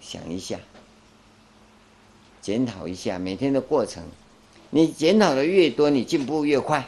[0.00, 0.58] 想一下，
[2.42, 4.04] 检讨一下每天的过程。
[4.68, 6.86] 你检讨的越多，你进步越快。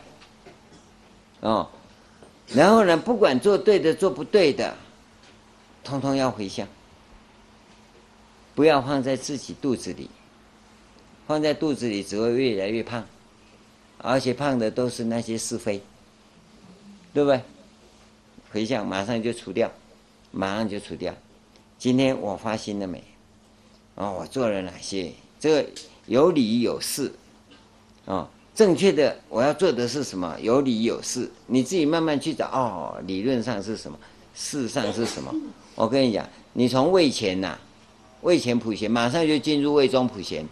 [1.40, 1.68] 哦，
[2.48, 4.76] 然后呢，不管做对的做不对的，
[5.82, 6.66] 通通要回向，
[8.54, 10.08] 不要放在自己肚子里，
[11.26, 13.06] 放在肚子里只会越来越胖，
[13.98, 15.82] 而且胖的都是那些是非，
[17.12, 17.42] 对不对？
[18.50, 19.70] 回向马上就除掉，
[20.30, 21.14] 马上就除掉。
[21.76, 23.04] 今天我发心了没？
[23.96, 25.12] 哦，我做了哪些？
[25.44, 25.66] 这个
[26.06, 27.12] 有理有事。
[28.06, 30.34] 哦，正确的，我要做的是什么？
[30.40, 32.46] 有理有事，你自己慢慢去找。
[32.46, 33.98] 哦，理论上是什么？
[34.34, 35.30] 事上是什么？
[35.76, 37.58] 我跟你讲，你从位前呐，
[38.22, 40.46] 位前普贤，马上就进入位中普贤，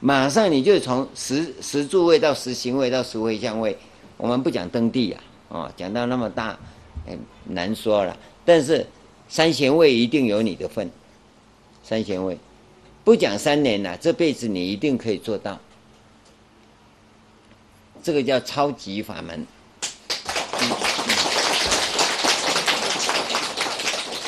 [0.00, 3.76] 马上你就从十十住位到十行位到十回向位。
[4.16, 6.58] 我们不讲登地啊，哦，讲到那么大，
[7.06, 7.14] 哎，
[7.44, 8.16] 难说了。
[8.42, 8.86] 但是
[9.28, 10.90] 三贤位一定有你的份，
[11.84, 12.38] 三贤位，
[13.02, 15.58] 不讲三年了，这辈子你一定可以做到。
[18.02, 19.46] 这个叫超级法门。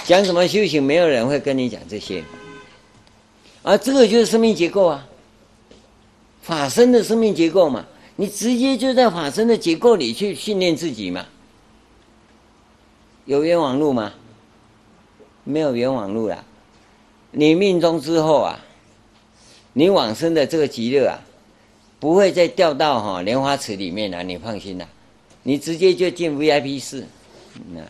[0.04, 2.24] 讲什么修行，没有人会跟你讲这些。
[3.62, 5.06] 啊这个就是生命结构啊，
[6.42, 7.86] 法身的生命结构嘛。
[8.16, 11.24] 你直接就在法身的结构里去训练自己嘛。
[13.24, 14.12] 有冤枉路吗？
[15.44, 16.44] 没有冤枉路啦。
[17.32, 18.60] 你命中之后啊，
[19.72, 21.18] 你往生的这个极乐啊。
[21.98, 24.88] 不会再掉到哈莲花池里面了，你放心啦，
[25.44, 27.06] 你直接就进 VIP 室，
[27.72, 27.80] 那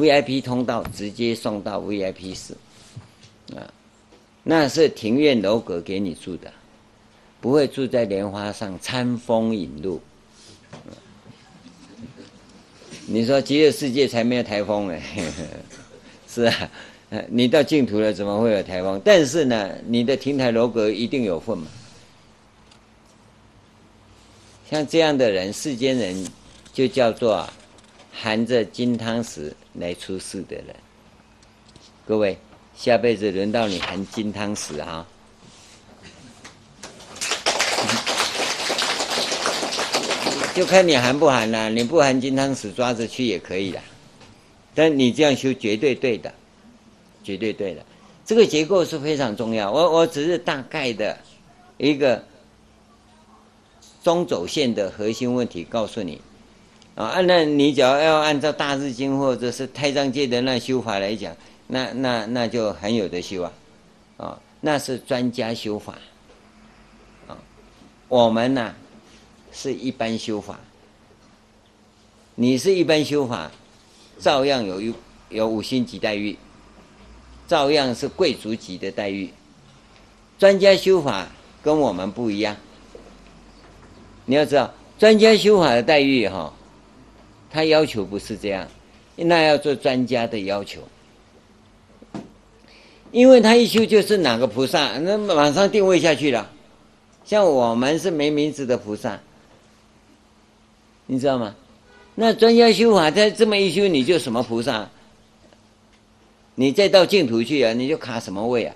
[0.00, 2.56] VIP 通道直接送到 VIP 室，
[3.56, 3.66] 啊，
[4.44, 6.52] 那是庭院楼阁给你住的，
[7.40, 10.00] 不会住在莲花上餐风饮露。
[13.08, 14.96] 你说极乐世界才没有台风呢？
[16.30, 16.70] 是啊，
[17.28, 19.00] 你到净土了怎么会有台风？
[19.04, 21.66] 但是呢，你的亭台楼阁一定有份嘛。
[24.70, 26.26] 像这样的人，世间人
[26.72, 27.48] 就叫做
[28.12, 30.74] 含着金汤匙来出世的人。
[32.06, 32.36] 各位，
[32.76, 35.06] 下辈子轮到你含金汤匙哈，
[40.54, 41.70] 就看你含不含了。
[41.70, 43.80] 你不含金汤匙，抓着去也可以的。
[44.74, 46.34] 但你这样修绝对对的，
[47.26, 47.84] 绝对对的。
[48.24, 49.70] 这个结构是非常重要。
[49.70, 51.18] 我我只是大概的
[51.76, 52.22] 一个。
[54.06, 56.20] 中轴线的核心问题告诉你，
[56.94, 61.36] 啊，按那你只要要按照大日经或者是太上界的那修法来讲，
[61.66, 63.52] 那那那就很有的修啊，
[64.16, 65.98] 啊，那是专家修法，
[67.26, 67.36] 啊，
[68.06, 68.72] 我们呢
[69.50, 70.60] 是一般修法，
[72.36, 73.50] 你是一般修法，
[74.20, 74.94] 照样有
[75.30, 76.38] 有五星级待遇，
[77.46, 79.30] 照样是贵族级的待遇，
[80.38, 81.28] 专家修法
[81.62, 82.56] 跟我们不一样。
[84.24, 86.52] 你要知道，专家修法的待遇哈，
[87.50, 88.66] 他要求不是这样，
[89.14, 90.80] 那要做专家的要求，
[93.12, 96.50] 因为他一修就是哪个菩萨，那马上定位下去了。
[97.24, 99.20] 像我们是没名字的菩萨，
[101.06, 101.54] 你知道吗？
[102.14, 104.88] 那专家修法，他这么一修，你就什么菩萨？
[106.56, 108.74] 你再到净土去啊，你就卡什么位啊？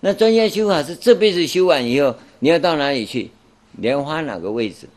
[0.00, 3.30] 那专家修法是这辈子修完以后，你要到哪里去？
[3.72, 4.88] 莲花哪个位置？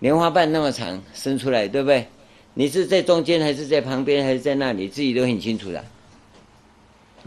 [0.00, 2.06] 莲花瓣那么长伸出来，对不对？
[2.54, 4.88] 你是在中间还是在旁边还是在那里？
[4.88, 5.84] 自己都很清楚的。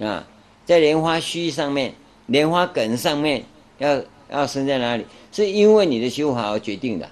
[0.05, 0.27] 啊，
[0.65, 1.93] 在莲花须上面，
[2.27, 3.43] 莲花梗上面
[3.77, 5.05] 要要伸在哪里？
[5.31, 7.09] 是因为你的修法而决定的。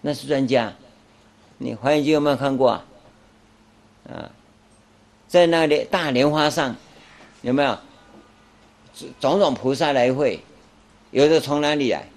[0.00, 0.72] 那是专家。
[1.58, 2.84] 你《华严经》有没有看过啊？
[4.08, 4.30] 啊，
[5.30, 6.74] 在那里大莲花上
[7.42, 7.78] 有没有
[9.20, 10.40] 种种菩萨来会？
[11.12, 12.08] 有的从哪里来？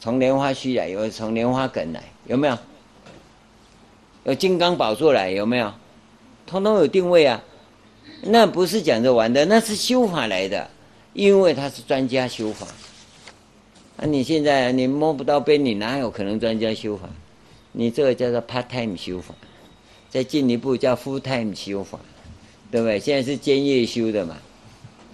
[0.00, 2.58] 从莲花须来，有的从莲花梗来，有没有？
[4.24, 5.70] 有金刚宝座来，有没有？
[6.46, 7.42] 通通有定位啊！
[8.22, 10.70] 那不是讲着玩的，那是修法来的，
[11.12, 12.66] 因为他是专家修法。
[13.98, 17.06] 啊，你现在你摸不到边，你哪有可能专家修法？
[17.72, 19.34] 你这个叫做 part time 修法，
[20.08, 21.98] 再进一步叫 full time 修法，
[22.76, 23.00] 对不对？
[23.00, 24.36] 现在是兼业修的嘛，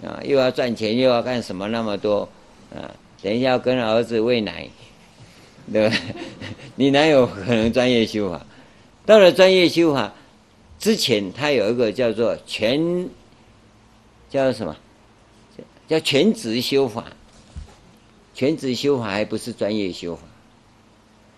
[0.03, 2.29] 啊，又要赚钱又要干什么那么多，
[2.75, 2.91] 啊，
[3.23, 4.69] 等一下要跟儿子喂奶，
[5.73, 6.03] 对不对？
[6.75, 8.45] 你哪有可能专业修法？
[9.07, 10.13] 到了专业修法
[10.81, 13.09] 之前，他有一个叫做全，
[14.29, 14.77] 叫什么？
[15.87, 17.05] 叫全职修法。
[18.35, 20.23] 全职修法还不是专业修法，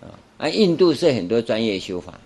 [0.06, 2.18] 啊，而印度是很多专业修法，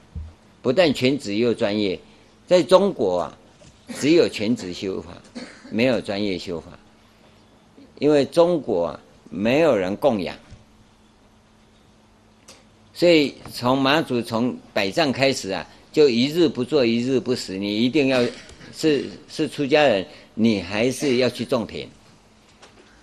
[0.63, 1.99] 不但全职又专业，
[2.47, 3.39] 在中国啊，
[3.95, 5.11] 只有全职修法，
[5.71, 6.69] 没有专业修法，
[7.99, 9.01] 因为中国啊
[9.31, 10.37] 没有人供养，
[12.93, 18.25] 所以从马祖从百丈开始啊，就一日不做一日不食，你一定要
[18.73, 21.89] 是是出家人，你还是要去种田，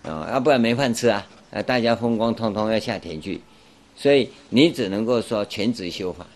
[0.03, 1.27] 啊，要不然没饭吃啊。
[1.51, 3.39] 啊，大家风光通通要下田去，
[3.95, 6.27] 所以你只能够说全职修法，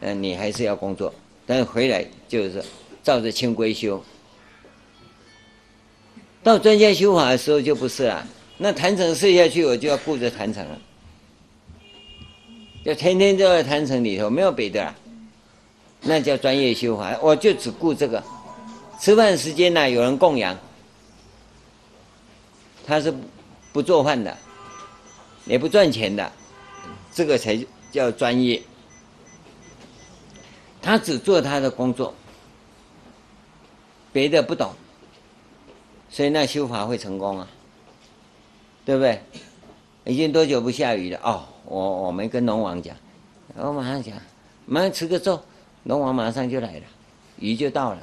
[0.00, 1.14] 嗯，你还是要工作，
[1.46, 2.60] 但是回来就是
[3.10, 4.00] 照着清规修。
[6.44, 8.24] 到专家修法的时候就不是了，
[8.56, 10.78] 那坛城设下去，我就要顾着坛城了，
[12.84, 14.94] 就天天都在坛城里头，没有别的了，
[16.02, 18.22] 那叫专业修法，我就只顾这个，
[19.00, 20.56] 吃饭时间呢，有人供养，
[22.86, 23.12] 他是。
[23.72, 24.36] 不做饭的，
[25.44, 26.32] 也不赚钱的，
[27.14, 27.56] 这个才
[27.92, 28.60] 叫专业。
[30.82, 32.12] 他只做他的工作，
[34.12, 34.72] 别的不懂，
[36.08, 37.48] 所以那修法会成功啊，
[38.84, 39.20] 对不对？
[40.04, 41.20] 已经多久不下雨了？
[41.22, 42.96] 哦，我我们跟龙王讲，
[43.56, 44.16] 我马上讲，
[44.66, 45.40] 马上持个咒，
[45.84, 46.82] 龙王马上就来了，
[47.38, 48.02] 雨就到了。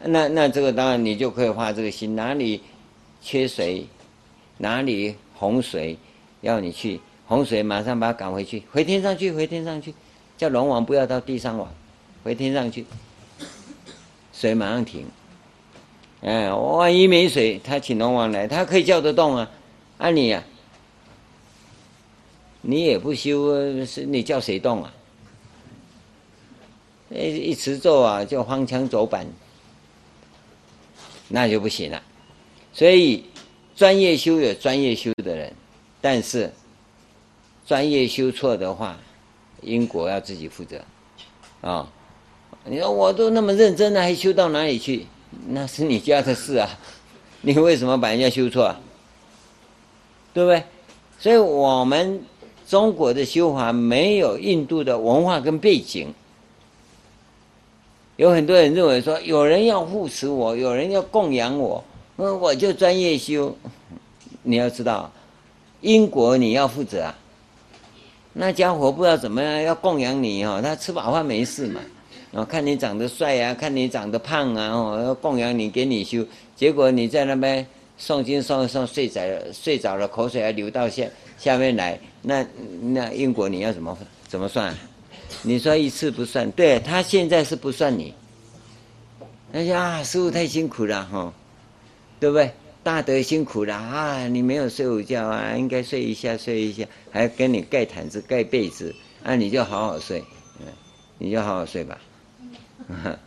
[0.00, 2.62] 那那这个当然你就可以画这个心，哪里？
[3.20, 3.84] 缺水，
[4.58, 5.98] 哪里洪水，
[6.40, 9.92] 要你去洪水，马上把它赶回去，回天上去，回天上去，
[10.36, 11.68] 叫龙王不要到地上玩，
[12.22, 12.86] 回天上去，
[14.38, 15.04] 水马上停。
[16.20, 19.50] 哎，万一没水，他请龙王来，他可以叫得动啊。
[19.98, 20.44] 按你呀，
[22.60, 24.94] 你也不修，是你叫谁动啊？
[27.10, 29.26] 一一持咒啊，就荒腔走板，
[31.26, 32.00] 那就不行了。
[32.72, 33.24] 所以，
[33.74, 35.52] 专业修有专业修的人，
[36.00, 36.52] 但是
[37.66, 38.96] 专业修错的话，
[39.62, 40.80] 因果要自己负责。
[41.60, 41.90] 啊、
[42.70, 45.06] 你说我都那么认真了，还修到哪里去？
[45.48, 46.68] 那是你家的事啊，
[47.42, 48.80] 你为什么把人家修错啊？
[50.34, 50.62] 对不对？
[51.18, 52.22] 所以我们
[52.68, 56.12] 中国的修法没有印度的文化跟背景。
[58.16, 61.82] 有很多人认为说，有人要护持我，有人要供养我。
[62.16, 63.56] 那，我就专业修，
[64.42, 65.10] 你要知道，
[65.80, 67.14] 因果你要负责啊。
[68.32, 71.80] 那家伙不知道怎么样要供养你哦，他吃饱饭没事嘛，
[72.32, 76.24] 哦，看你长得帅啊，看你长得胖啊，哦，要供养你给你修，
[76.54, 77.66] 结果你在那边
[77.98, 81.04] 诵经诵诵睡着了，睡着了，口水还流到下
[81.38, 82.46] 下面来，那
[82.80, 83.96] 那因果你要怎么
[84.26, 84.74] 怎么算？
[85.42, 88.14] 你说一次不算，对他现在是不算你。
[89.52, 91.32] 哎呀，师傅太辛苦了哈。
[92.20, 92.50] 对不对？
[92.82, 94.26] 大德辛苦了啊！
[94.26, 98.92] 你没有睡午觉啊，应该睡一下，睡一下，还给你盖毯子、盖被子，
[99.22, 100.20] 啊，你就好好睡，
[100.58, 100.66] 嗯，
[101.18, 101.96] 你就好好睡吧。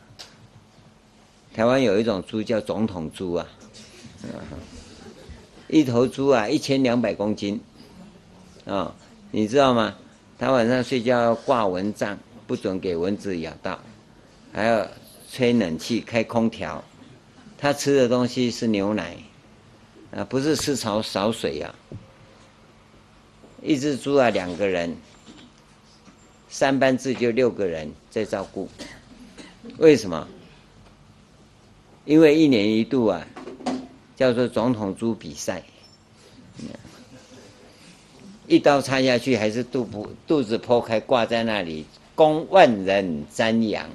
[1.53, 3.47] 台湾有一种猪叫总统猪啊，
[5.67, 7.59] 一头猪啊，一千两百公斤，
[8.65, 8.95] 啊、哦，
[9.31, 9.95] 你知道吗？
[10.39, 12.17] 他晚上睡觉要挂蚊帐，
[12.47, 13.79] 不准给蚊子咬到，
[14.51, 14.87] 还要
[15.31, 16.83] 吹冷气、开空调。
[17.57, 19.15] 他吃的东西是牛奶，
[20.15, 22.01] 啊，不是吃草少水呀、啊。
[23.61, 24.97] 一只猪啊，两个人，
[26.49, 28.67] 三班制就六个人在照顾。
[29.77, 30.27] 为什么？
[32.05, 33.25] 因为一年一度啊，
[34.15, 35.63] 叫做总统猪比赛，
[38.47, 41.85] 一刀插下去还是肚不肚子剖开挂在那里，
[42.15, 43.87] 供万人瞻仰。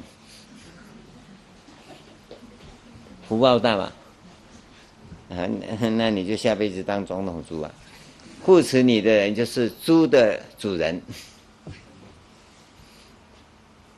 [3.28, 3.93] 福报大嘛，
[5.30, 5.47] 啊，
[5.97, 7.74] 那你就下辈子当总统猪啊，
[8.43, 11.02] 护持你的人就是猪的主人，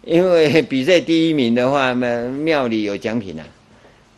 [0.09, 3.45] 因为比赛第一名的话，那庙里有奖品啊，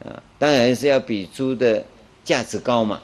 [0.05, 1.85] 啊，当然是要比猪的
[2.23, 3.03] 价值高嘛，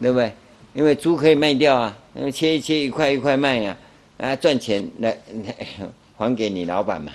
[0.00, 0.32] 对不对？
[0.72, 3.76] 因为猪可以卖掉啊，因为切一切一块一块卖呀，
[4.18, 5.66] 啊，赚钱来来
[6.16, 7.10] 还给你老板嘛。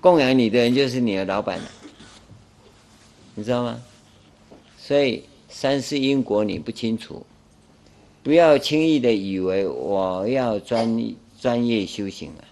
[0.00, 1.64] 供养你的人就是你的老板了，
[3.34, 3.82] 你知道吗？
[4.78, 7.26] 所以三世因果你不清楚，
[8.22, 12.46] 不要轻易的以为我要专专业修行啊，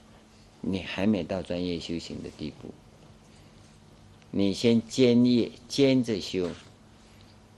[0.63, 2.71] 你还没到专业修行的地步。
[4.31, 6.49] 你先兼业兼着修，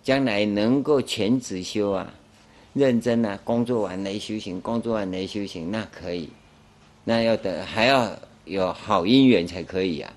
[0.02, 2.12] 将来能够全职修啊，
[2.72, 6.28] 认真啊，工作完来修行，工作完来修行，那可以，
[7.04, 10.12] 那要等还要有好因缘才可以啊，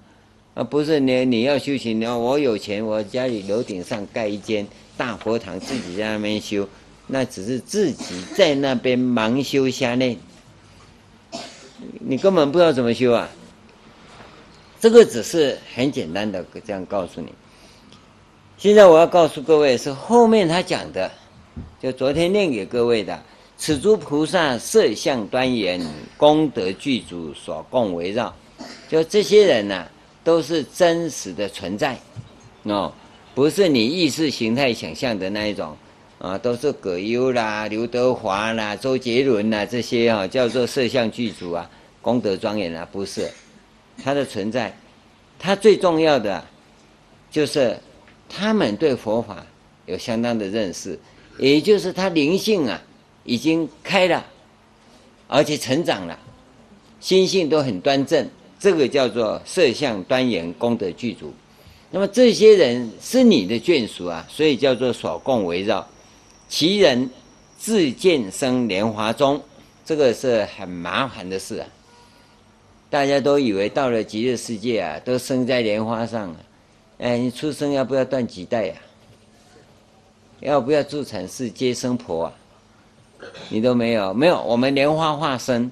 [0.55, 4.65] 啊不是你你要修行，你要我有钱，我家里楼顶上盖一间
[4.97, 6.67] 大佛堂，自己在那边修，
[7.05, 10.17] 那只是自己在那边盲修瞎练，
[11.99, 13.29] 你根本不知道怎么修啊。
[14.79, 17.33] 这个只是很简单的这样告诉你。
[18.57, 21.11] 现在我要告诉各位是后面他讲的，
[21.79, 23.19] 就昨天念给各位的，
[23.57, 25.79] 此诸菩萨色相端严，
[26.15, 28.33] 功德具足，所共围绕。
[28.87, 29.87] 就这些人呐、
[30.23, 31.99] 都是真实的存在，
[32.63, 32.91] 哦，
[33.35, 35.77] 不是你意识形态想象的那一种
[36.19, 41.69] 啊，都是葛优啦、刘德华啦、周杰伦啦这些啊，叫做色相具足啊，
[42.01, 43.29] 功德庄严啊，不是。
[44.03, 44.75] 他的存在，
[45.37, 46.43] 他最重要的，
[47.31, 47.77] 就是
[48.29, 49.45] 他们对佛法
[49.85, 50.99] 有相当的认识，
[51.39, 52.81] 也就是他灵性啊
[53.23, 54.25] 已经开了，
[55.27, 56.17] 而且成长了，
[56.99, 58.27] 心性都很端正，
[58.59, 61.33] 这个叫做色相端严，功德具足。
[61.89, 65.87] 那么这些人是你的眷属啊，所以叫做所共围绕。
[66.49, 67.09] 其人
[67.57, 69.41] 自见生莲花中，
[69.85, 71.67] 这个是很麻烦的事啊。
[72.89, 76.33] 大家都以为到了极乐世界啊，都生在莲花上，
[76.99, 78.75] 哎，你出生要不要断脐带呀？
[80.39, 82.33] 要不要助产士接生婆啊？
[83.49, 84.41] 你都没有，没有。
[84.43, 85.69] 我们莲花化身，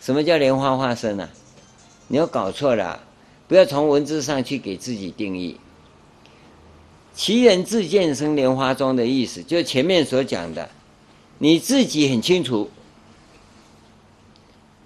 [0.00, 1.28] 什么叫莲花化身啊？
[2.08, 2.98] 你又搞错了，
[3.46, 5.60] 不要从文字上去给自己定义。
[7.14, 10.68] 其人自见生莲花中的意思，就前面所讲的，
[11.38, 12.68] 你自己很清楚，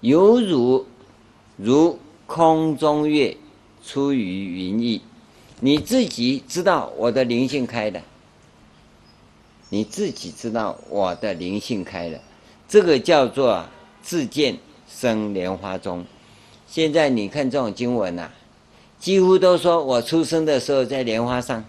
[0.01, 0.85] 犹如。
[1.61, 3.35] 如空中月
[3.85, 5.01] 出于云翳，
[5.59, 8.01] 你自己知道我的灵性开的，
[9.67, 12.21] 你自己知道我的灵性开的，
[12.65, 13.65] 这个叫做
[14.01, 14.57] 自见
[14.89, 16.05] 生莲花中。
[16.65, 18.31] 现在你看这种经文呐、
[18.97, 21.65] 几乎都说我出生的时候在莲花上，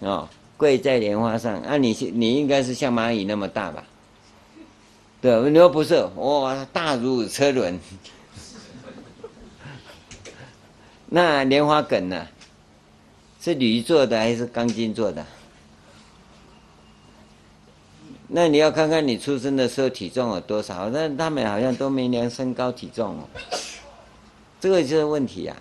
[0.00, 1.60] 哦，跪在莲花上。
[1.62, 3.84] 啊你，你应该是像蚂蚁那么大吧？
[5.20, 7.78] 对，你说不是，哇，大如车轮。
[11.08, 12.26] 那莲花梗呢？
[13.40, 15.24] 是铝做的还是钢筋做的？
[18.26, 20.88] 那你要看看你出生的时候体重有多少？
[20.88, 23.28] 那他们好像都没量身高体重哦。
[24.60, 25.54] 这个就是问题、啊，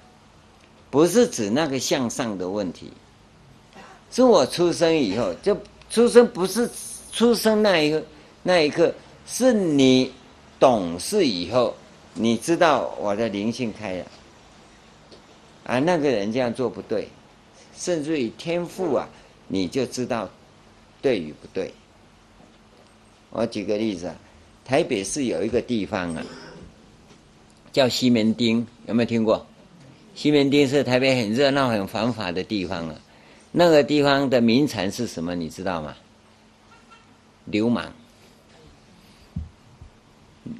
[0.89, 2.93] 不是指那个向上的问题，
[4.13, 5.57] 是我出生以后就
[5.89, 6.69] 出生，不是
[7.11, 8.03] 出生那一个
[8.43, 8.93] 那一刻，
[9.25, 10.11] 是你
[10.59, 11.75] 懂事以后，
[12.13, 14.05] 你知道我的灵性开了。
[15.63, 17.07] 啊，那个人这样做不对，
[17.75, 19.09] 甚至于天赋啊，
[19.47, 20.29] 你就知道
[21.01, 21.73] 对与不对。
[23.31, 24.15] 我举个例子啊，
[24.63, 26.23] 台北市有一个地方啊，
[27.71, 29.43] 叫西门町，有没有听过？
[30.13, 32.95] 西门町是台北很热闹、很繁华的地方啊。
[33.53, 35.33] 那个地方的名产是什么？
[35.33, 35.95] 你知道吗？
[37.45, 37.85] 流氓，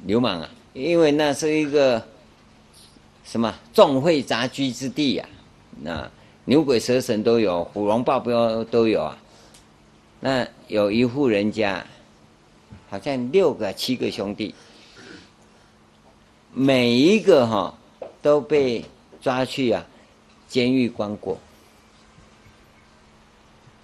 [0.06, 2.02] 流氓啊，因为那是一个。
[3.26, 5.80] 什么众会杂居之地呀、啊？
[5.80, 6.10] 那
[6.44, 9.16] 牛鬼蛇神都有，虎龙豹彪都有啊。
[10.20, 11.86] 那有一户人家，
[12.90, 14.54] 好像六个七个兄弟，
[16.52, 17.74] 每一个哈
[18.20, 18.84] 都被
[19.22, 19.86] 抓去啊
[20.46, 21.38] 监狱关过。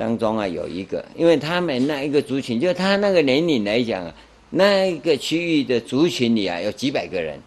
[0.01, 4.15] 当中啊有一个，因为他们那一个族群，就他那个年龄来讲啊，
[4.49, 7.39] 那一个区域的族群里啊有几百个人。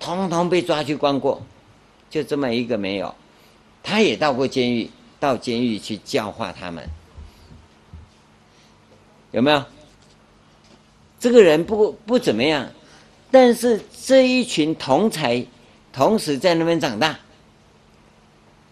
[0.00, 1.42] 通通被抓去关过，
[2.08, 3.14] 就这么一个没有，
[3.82, 4.88] 他也到过监狱，
[5.20, 6.82] 到监狱去教化他们，
[9.32, 9.62] 有没有？
[11.20, 12.70] 这个人不不怎么样，
[13.30, 15.44] 但是这一群同才
[15.92, 17.18] 同时在那边长大，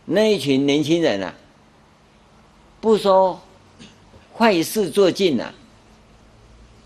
[0.07, 1.35] 那一群年轻人啊，
[2.85, 3.40] 不说
[4.36, 5.55] 坏事做尽了，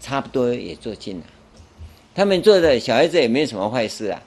[0.01, 1.25] 差不多也做尽了，
[2.15, 4.23] 他们做的小孩子也没什么坏事啊。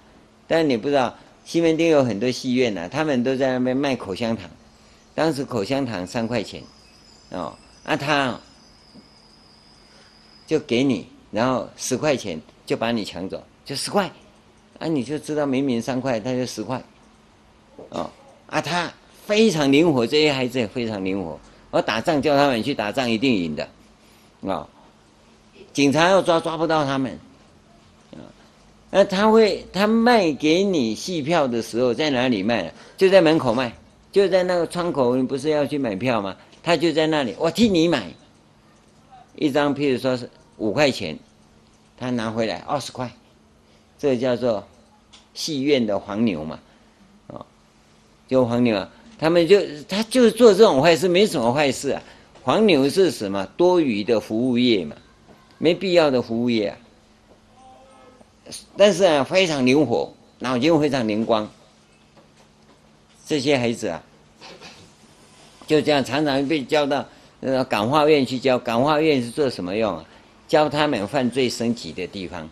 [0.50, 1.16] 但你不知道，
[1.46, 4.50] 西门町有很多戏院呐、啊，他们都在那边卖口香糖。
[5.16, 6.62] 当时口香糖三块钱，
[7.30, 8.40] 哦，那、啊、他
[10.46, 14.12] 就给你，然后十块钱就把你抢走，就十块，
[14.78, 16.84] 啊，你就知道明明三块，他就十块，
[17.92, 18.10] 哦
[18.48, 18.92] 啊，他
[19.26, 21.40] 非常灵活，这些孩子也非常灵活。
[21.72, 23.70] 我打仗叫他们去打仗，一定赢的，啊、
[24.44, 24.68] 哦，
[25.72, 27.18] 警察要抓抓不到他们，
[28.12, 28.20] 啊，
[28.90, 32.74] 那他会他卖给你戏票的时候在哪里卖？
[32.98, 33.74] 就在门口卖，
[34.12, 36.36] 就在那个窗口，你不是要去买票吗？
[36.62, 38.12] 他就在那里，我替你买，
[39.36, 41.18] 一张，譬如说是五块钱，
[41.98, 43.10] 他拿回来二十块，
[43.98, 44.68] 这叫做
[45.34, 46.60] 戏院的黄牛嘛，
[47.28, 47.46] 啊、哦，
[48.28, 48.90] 就黄牛啊。
[49.22, 52.02] 他们就他就是做这种坏事，没什么坏事啊。
[52.42, 53.46] 黄牛是什么？
[53.56, 54.96] 多余的服务业嘛，
[55.60, 56.78] 没必要的服务业啊。
[58.76, 61.48] 但是啊，非常灵活，脑筋非常灵光。
[63.28, 64.04] 这些孩子啊，
[65.68, 67.06] 就这样常常被叫到
[67.40, 68.58] 那个感化院去教。
[68.58, 70.04] 感化院是做什么用啊？
[70.48, 72.50] 教他们犯罪升级的地方。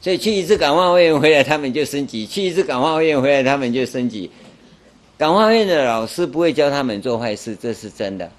[0.00, 4.28] 所以去一次感化院回来，他们就升级；去一次感化院回来，他们就升级。
[5.18, 8.30] 感化院的老师不会教他们做坏事，这是真的。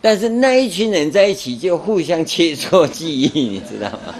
[0.00, 4.14] 但是那一群人在一起就互相切磋技艺，你知道吗？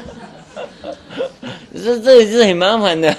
[1.75, 3.17] 这这也是很麻烦的。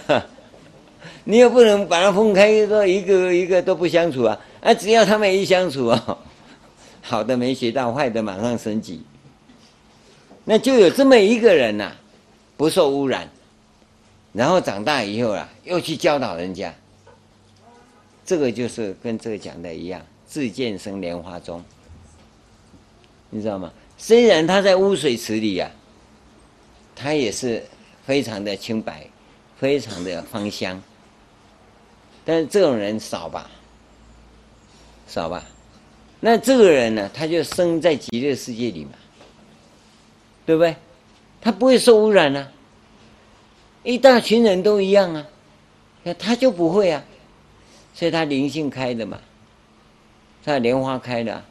[1.23, 4.39] 你又不能把它分开，说一个一个都不相处啊！
[4.61, 6.17] 啊，只要他们一相处啊，
[7.01, 9.01] 好的没学到，坏的马上升级。
[10.43, 11.91] 那就有这么一个人呐、
[12.57, 13.29] 不受污染，
[14.33, 16.73] 然后长大以后啊，又去教导人家。
[18.29, 21.65] 这个就是跟这个讲的一样，自见生莲花中，
[23.31, 23.73] 你知道吗？
[23.97, 25.73] 虽然他在污水池里呀、啊，
[26.95, 27.65] 他也是
[28.05, 29.07] 非常的清白，
[29.57, 30.79] 非常的芳香，
[32.23, 33.49] 但是这种人少吧，
[35.07, 35.43] 少吧。
[36.19, 38.91] 那这个人呢，他就生在极乐世界里嘛，
[40.45, 40.75] 对不对？
[41.41, 42.51] 他不会受污染啊，
[43.81, 45.25] 一大群人都一样啊，
[46.03, 47.03] 那他就不会啊。
[47.99, 49.19] 所以它灵性开的嘛，
[50.45, 51.43] 它莲花开的，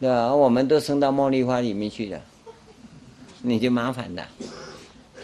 [0.00, 0.34] 对吧？
[0.34, 2.20] 我们都升到茉莉花里面去了，
[3.40, 4.26] 你就麻烦了，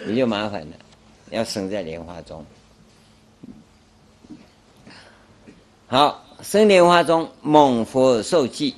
[0.06, 0.76] 你就麻烦了，
[1.30, 2.46] 要生在莲花中。
[5.88, 8.76] 好，生莲花中，蒙佛受记，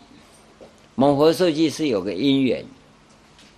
[0.94, 2.64] 蒙佛受记是有个因缘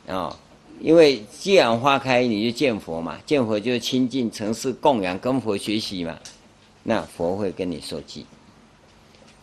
[0.09, 0.37] 啊、
[0.81, 6.19] 因为既然花开，你就见佛嘛，见佛就亲近、承事、供养，跟佛学习嘛。
[6.83, 8.25] 那佛会跟你受记，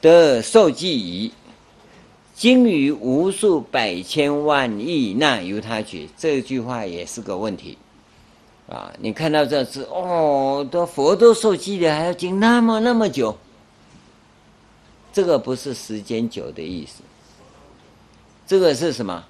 [0.02, 1.32] 得受记已，
[2.34, 7.78] 经于无数百千万亿那由他取，这句话也是个问题
[8.68, 8.92] 啊！
[9.00, 13.38] 你看到这字哦，都佛都受记了，还要经那么那么久，
[15.14, 17.04] 这个不是时间久的意思，
[18.48, 19.24] 这个是什么？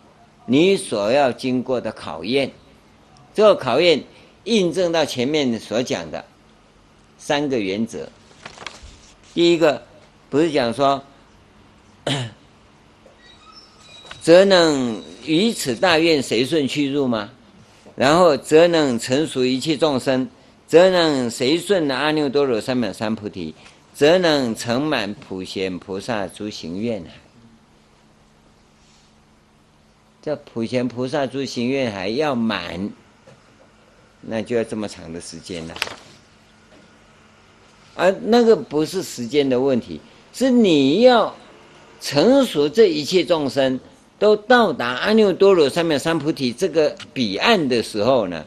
[0.46, 2.52] 你所要经过的考验，
[3.34, 4.02] 这个考验
[4.46, 6.24] 印证到前面所讲的。
[7.18, 8.07] 三个原则，
[9.34, 9.84] 第一个
[10.30, 11.03] 不是讲说，
[14.22, 17.30] 则能于此大愿随顺去入吗？
[17.95, 20.30] 然后则能成熟一切众生，
[20.68, 23.56] 则能随顺阿耨多罗三藐三菩提，
[23.94, 27.10] 则能成满普贤菩萨诸行愿海。
[30.22, 32.91] 这普贤菩萨诸行愿海要满，
[34.22, 35.76] 那就要这么长的时间了。
[37.98, 39.99] 而那个不是时间的问题，
[40.32, 41.36] 是你要
[41.99, 43.80] 成熟这一切众生
[44.19, 48.45] 都到达阿耨多罗三藐三菩提这个彼岸的时候呢，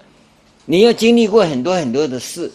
[0.66, 2.48] 你要经历过很多很多的事，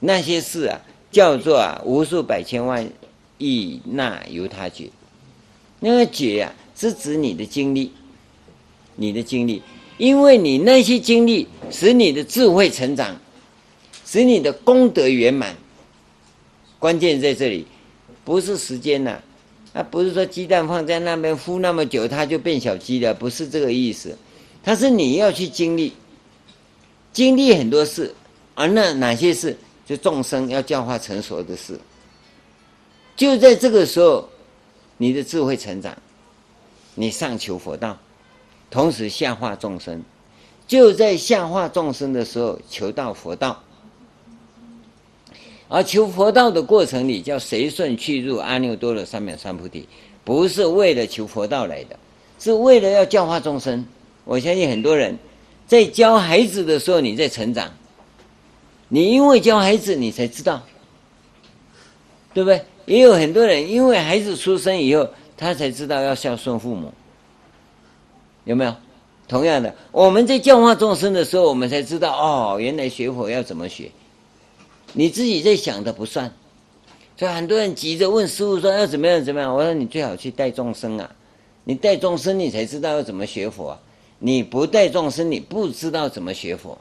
[0.00, 0.80] 那些事啊
[1.10, 2.90] 叫做啊无数百千万
[3.36, 4.88] 亿那由他觉，
[5.80, 7.92] 那个觉啊是指你的经历，
[8.96, 9.62] 你的经历，
[9.98, 13.14] 因为你那些经历使你的智慧成长，
[14.06, 15.54] 使你的功德圆满。
[16.82, 17.64] 关键在这里，
[18.24, 19.10] 不是时间呐、
[19.72, 24.18] 啊，啊，不是说鸡蛋放在那边孵那么久，它就变小鸡了，不是这个意思。
[24.64, 25.92] 它是你要去经历，
[27.12, 28.12] 经历很多事，
[28.56, 29.56] 而那哪些事，
[29.86, 31.78] 就众生要教化成熟的事。
[33.14, 34.28] 就在这个时候，
[34.96, 35.96] 你的智慧成长，
[36.96, 37.96] 你上求佛道，
[38.72, 40.02] 同时下化众生，
[40.66, 43.62] 就在下化众生的时候，求到佛道。
[45.74, 49.88] 而求佛道的过程里，叫随顺去入阿耨多罗三藐三菩提，
[50.22, 51.98] 不是为了求佛道来的，
[52.38, 53.82] 是为了要教化众生。
[54.26, 55.18] 我相信很多人
[55.66, 57.72] 在教孩子的时候，你在成长，
[58.88, 60.62] 你因为教孩子，你才知道，
[62.34, 62.62] 对不对？
[62.84, 65.08] 也有很多人因为孩子出生以后，
[65.38, 66.92] 他才知道要孝顺父母，
[68.44, 68.74] 有没有？
[69.26, 73.90] 同样的，我们在教化众生的时候，我们才知道哦，原来学佛要怎么学。
[74.94, 76.32] 你自己在想的不算，
[77.16, 79.54] 所以很多人急着问师父说要怎么样怎么样。
[79.54, 81.10] 我说你最好去带众生啊，
[81.64, 83.78] 你带众生你才知道要怎么学佛啊。
[84.18, 86.78] 你不带众生你不知道怎么学佛，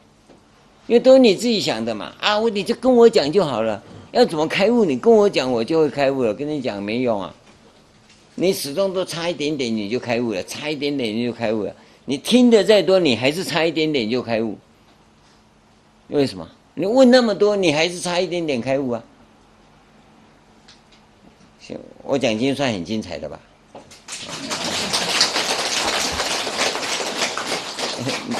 [0.88, 2.14] 因为都是你自己想的嘛。
[2.20, 3.82] 啊，我你就跟我讲就好了。
[4.12, 4.86] 要怎么开悟？
[4.86, 6.34] 你跟我讲我就会开悟了。
[6.34, 7.34] 跟你讲没用啊，
[8.36, 11.76] 你始终都差一点点你就开悟了，差一点点你就开悟了。
[12.06, 14.58] 你听的再多，你还是差一点点就开悟。
[16.10, 16.48] 为什么？
[16.73, 19.03] 你问那么多，你还是差一点点开悟啊？
[21.60, 23.39] 行，我讲经算很精彩的吧？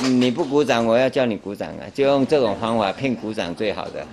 [0.03, 1.85] 你不鼓掌，我要叫你鼓掌啊！
[1.93, 4.07] 就用这种方法骗鼓掌最好的，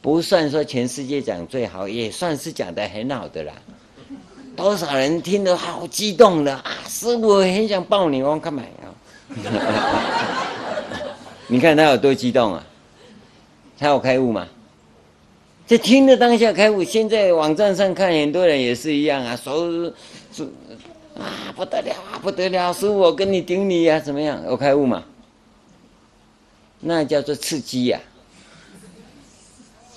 [0.00, 3.52] 不算说全世界讲最好，也算是讲得很好的啦。
[4.56, 6.64] 多少人听得好激动的啊！
[6.88, 8.68] 师傅，很想抱你，我干嘛呀？
[11.52, 12.64] 你看他有多激动啊！
[13.78, 14.48] 他有开悟吗？
[15.66, 16.82] 这听的当下开悟。
[16.82, 19.92] 现在网站上看，很多人也是一样啊，说
[20.32, 20.46] 说
[21.14, 22.72] 啊不得了啊不得了！
[22.72, 24.42] 师傅，我跟你顶你呀、啊，怎么样？
[24.46, 25.04] 有开悟吗？
[26.80, 28.08] 那叫做刺激呀、啊！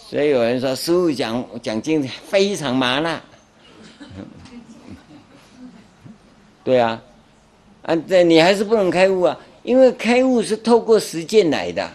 [0.09, 3.21] 所以有人说师傅讲讲经非常麻辣。
[6.65, 7.01] 对啊，
[7.83, 11.91] 啊，这你还是不能开悟啊，因为开悟是透过实践来的。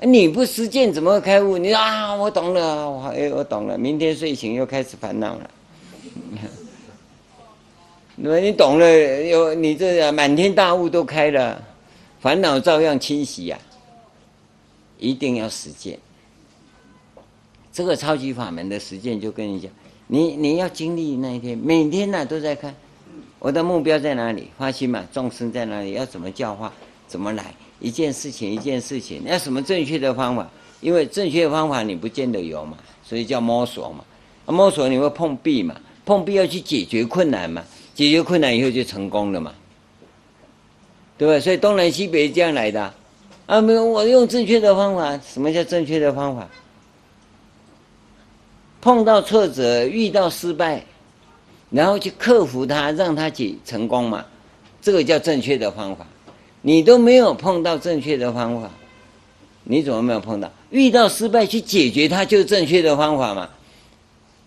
[0.00, 1.56] 你不实践怎么会开悟？
[1.56, 5.50] 你说啊，我懂了，我哎，我懂了，明天睡醒又开始烦恼了。
[8.16, 11.62] 那么你懂了，有你这满天大雾都开了，
[12.20, 13.70] 烦恼照样侵袭呀、啊。
[14.98, 15.98] 一定要实践，
[17.72, 19.70] 这个超级法门的实践，就跟你讲。
[20.06, 22.74] 你你要经历那一天，每天呢、啊、都在看，
[23.42, 24.48] 我的目标在哪里？
[24.56, 25.94] 发心嘛，众生在哪里？
[25.94, 26.72] 要怎么教化？
[27.08, 27.52] 怎么来？
[27.80, 30.48] 一件事情一件事情，要什么正确的方法？
[30.80, 34.04] 因为正确的方法你不见得有嘛，所以叫摸索嘛。
[34.46, 35.74] 摸索你会碰壁嘛，
[36.04, 37.64] 碰壁要去解决困难嘛，
[37.96, 39.52] 解决困难以后就成功了嘛，
[41.18, 41.40] 对吧？
[41.40, 42.94] 所以东南西北这样来的
[43.46, 45.18] 啊，没有我用正确的方法。
[45.18, 46.48] 什么叫正确的方法？
[48.80, 50.84] 碰到挫折，遇到失败，
[51.72, 54.24] 然后去克服它，让它解成功嘛，
[54.80, 56.06] 这个叫正确的方法。
[56.60, 58.70] 你都没有碰到正确的方法，
[59.64, 60.52] 你怎么没有碰到？
[60.70, 63.48] 遇到失败去解决它，就是正确的方法嘛。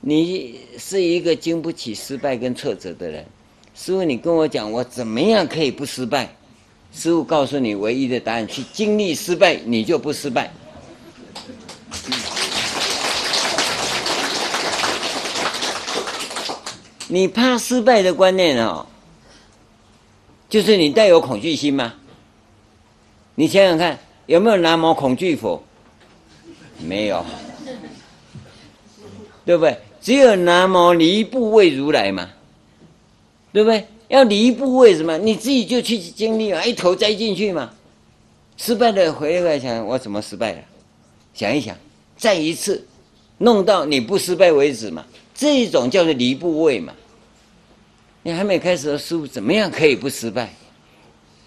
[0.01, 3.25] 你是一个经不起失败跟挫折的人，
[3.73, 6.29] 师傅，你跟我讲，我怎么样可以不失败？
[6.93, 10.53] 师傅告诉你唯一的答案：去经历失败，你就不失败。
[17.15, 18.85] 你怕失败的观念哦，
[20.49, 21.93] 就是你带有恐惧心吗？
[23.35, 25.63] 你想想看，有没有南无恐惧佛？
[26.77, 27.25] 没有，
[29.45, 29.77] 对不对？
[30.01, 32.29] 只有南无离怖畏如来嘛，
[33.53, 33.87] 对不对？
[34.09, 35.17] 要离怖畏什么？
[35.17, 37.71] 你自己就去经历嘛，一头栽进去嘛。
[38.57, 40.59] 失败了回来想，我怎么失败了？
[41.33, 41.77] 想一想，
[42.17, 42.85] 再一次
[43.37, 45.05] 弄到你不失败为止嘛。
[45.33, 46.93] 这种叫做离怖畏嘛。
[48.25, 50.51] 你还没开始的师父，怎么样可以不失败？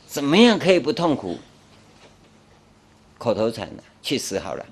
[0.06, 1.36] 怎么样可以不痛苦？
[3.18, 4.64] 口头禅了，去死好了。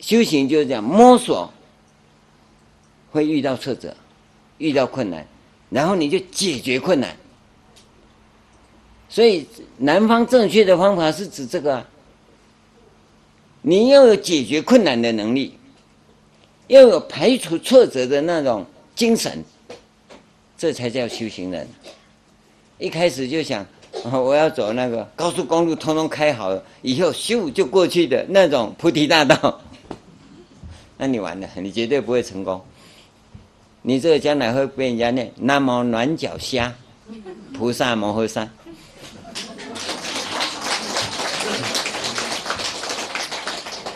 [0.00, 1.52] 修行就是这样，摸索，
[3.12, 3.94] 会遇到挫折，
[4.56, 5.26] 遇到困难，
[5.68, 7.14] 然后你就解决困难。
[9.10, 9.46] 所以
[9.76, 11.86] 南方正确的方法是指这个，
[13.60, 15.58] 你要有解决困难的能力。
[16.70, 18.64] 要有排除挫折的那种
[18.94, 19.44] 精神，
[20.56, 21.66] 这才叫修行人。
[22.78, 23.66] 一开始就想，
[24.04, 29.60] 我要走那个高速公路，通通开好了，以后咻就过去的那种菩提大道，
[30.96, 32.62] 那你完了，你绝对不会成功。
[33.82, 36.72] 你这个将来会被人家念南无暖脚虾，
[37.52, 38.48] 菩萨摩诃萨。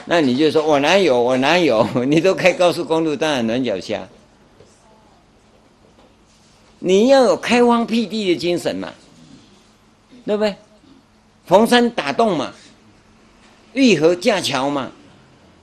[0.06, 1.86] 那你就说，我哪有，我哪有？
[2.04, 4.06] 你都开高速公路，当然软脚虾。
[6.78, 8.92] 你要有开荒辟地的精神嘛，
[10.26, 10.54] 对不对？
[11.46, 12.52] 逢山打洞嘛，
[13.72, 14.90] 遇河架桥嘛。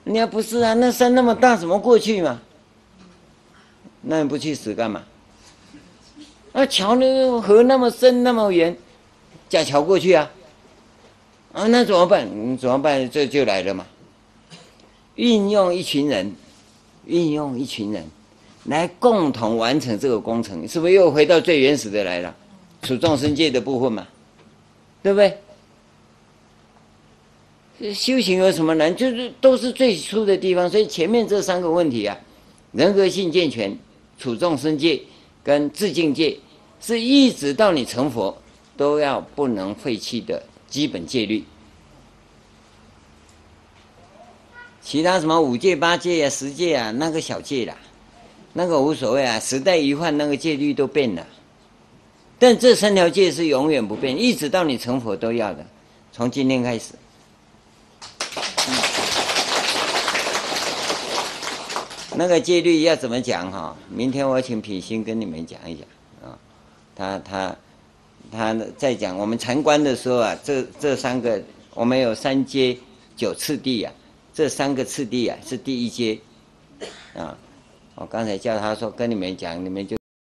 [0.03, 2.41] 你要不是啊，那山那么大，怎么过去嘛？
[4.01, 5.03] 那你不去死干嘛？
[6.53, 8.75] 那桥那河那么深那么远，
[9.47, 10.31] 架桥过去啊？
[11.53, 12.27] 啊，那怎么办？
[12.27, 13.07] 你怎么办？
[13.07, 13.85] 这就来了嘛。
[15.21, 16.33] 运用一群人，
[17.05, 18.03] 运用一群人
[18.65, 22.35] 来共同完成这个工程，是不是又回到最原始的来了？
[22.81, 24.07] 处众生界的部分嘛，
[25.03, 25.37] 对不对？
[27.93, 28.95] 修行有什么难？
[28.95, 30.67] 就是都是最初的地方。
[30.67, 32.17] 所以前面这三个问题啊，
[32.71, 33.77] 人格性健全、
[34.17, 34.99] 处众生界
[35.43, 36.35] 跟自境界，
[36.81, 38.35] 是一直到你成佛
[38.75, 41.43] 都要不能废弃的基本戒律。
[44.91, 47.73] 其他什么五戒、八戒啊、十戒啊，那个小戒啦，
[48.51, 49.39] 那个无所谓啊。
[49.39, 51.25] 时代一换，那个戒律都变了。
[52.37, 55.65] 但这三条戒是永远不变，一直到你成佛都要的。
[56.11, 56.93] 从今天开始，
[62.13, 63.73] 那个戒律要怎么讲哈？
[63.87, 65.85] 明天我请品行跟你们讲一讲
[66.29, 66.37] 啊。
[66.93, 67.55] 他他
[68.29, 71.41] 他在讲我们禅观的时候啊，这这三个
[71.73, 72.77] 我们有三阶
[73.15, 73.93] 九次第啊。
[74.41, 76.19] 这三个次第啊，是第一阶，
[77.13, 77.37] 啊，
[77.93, 80.00] 我刚才叫他说跟你们讲，你们就。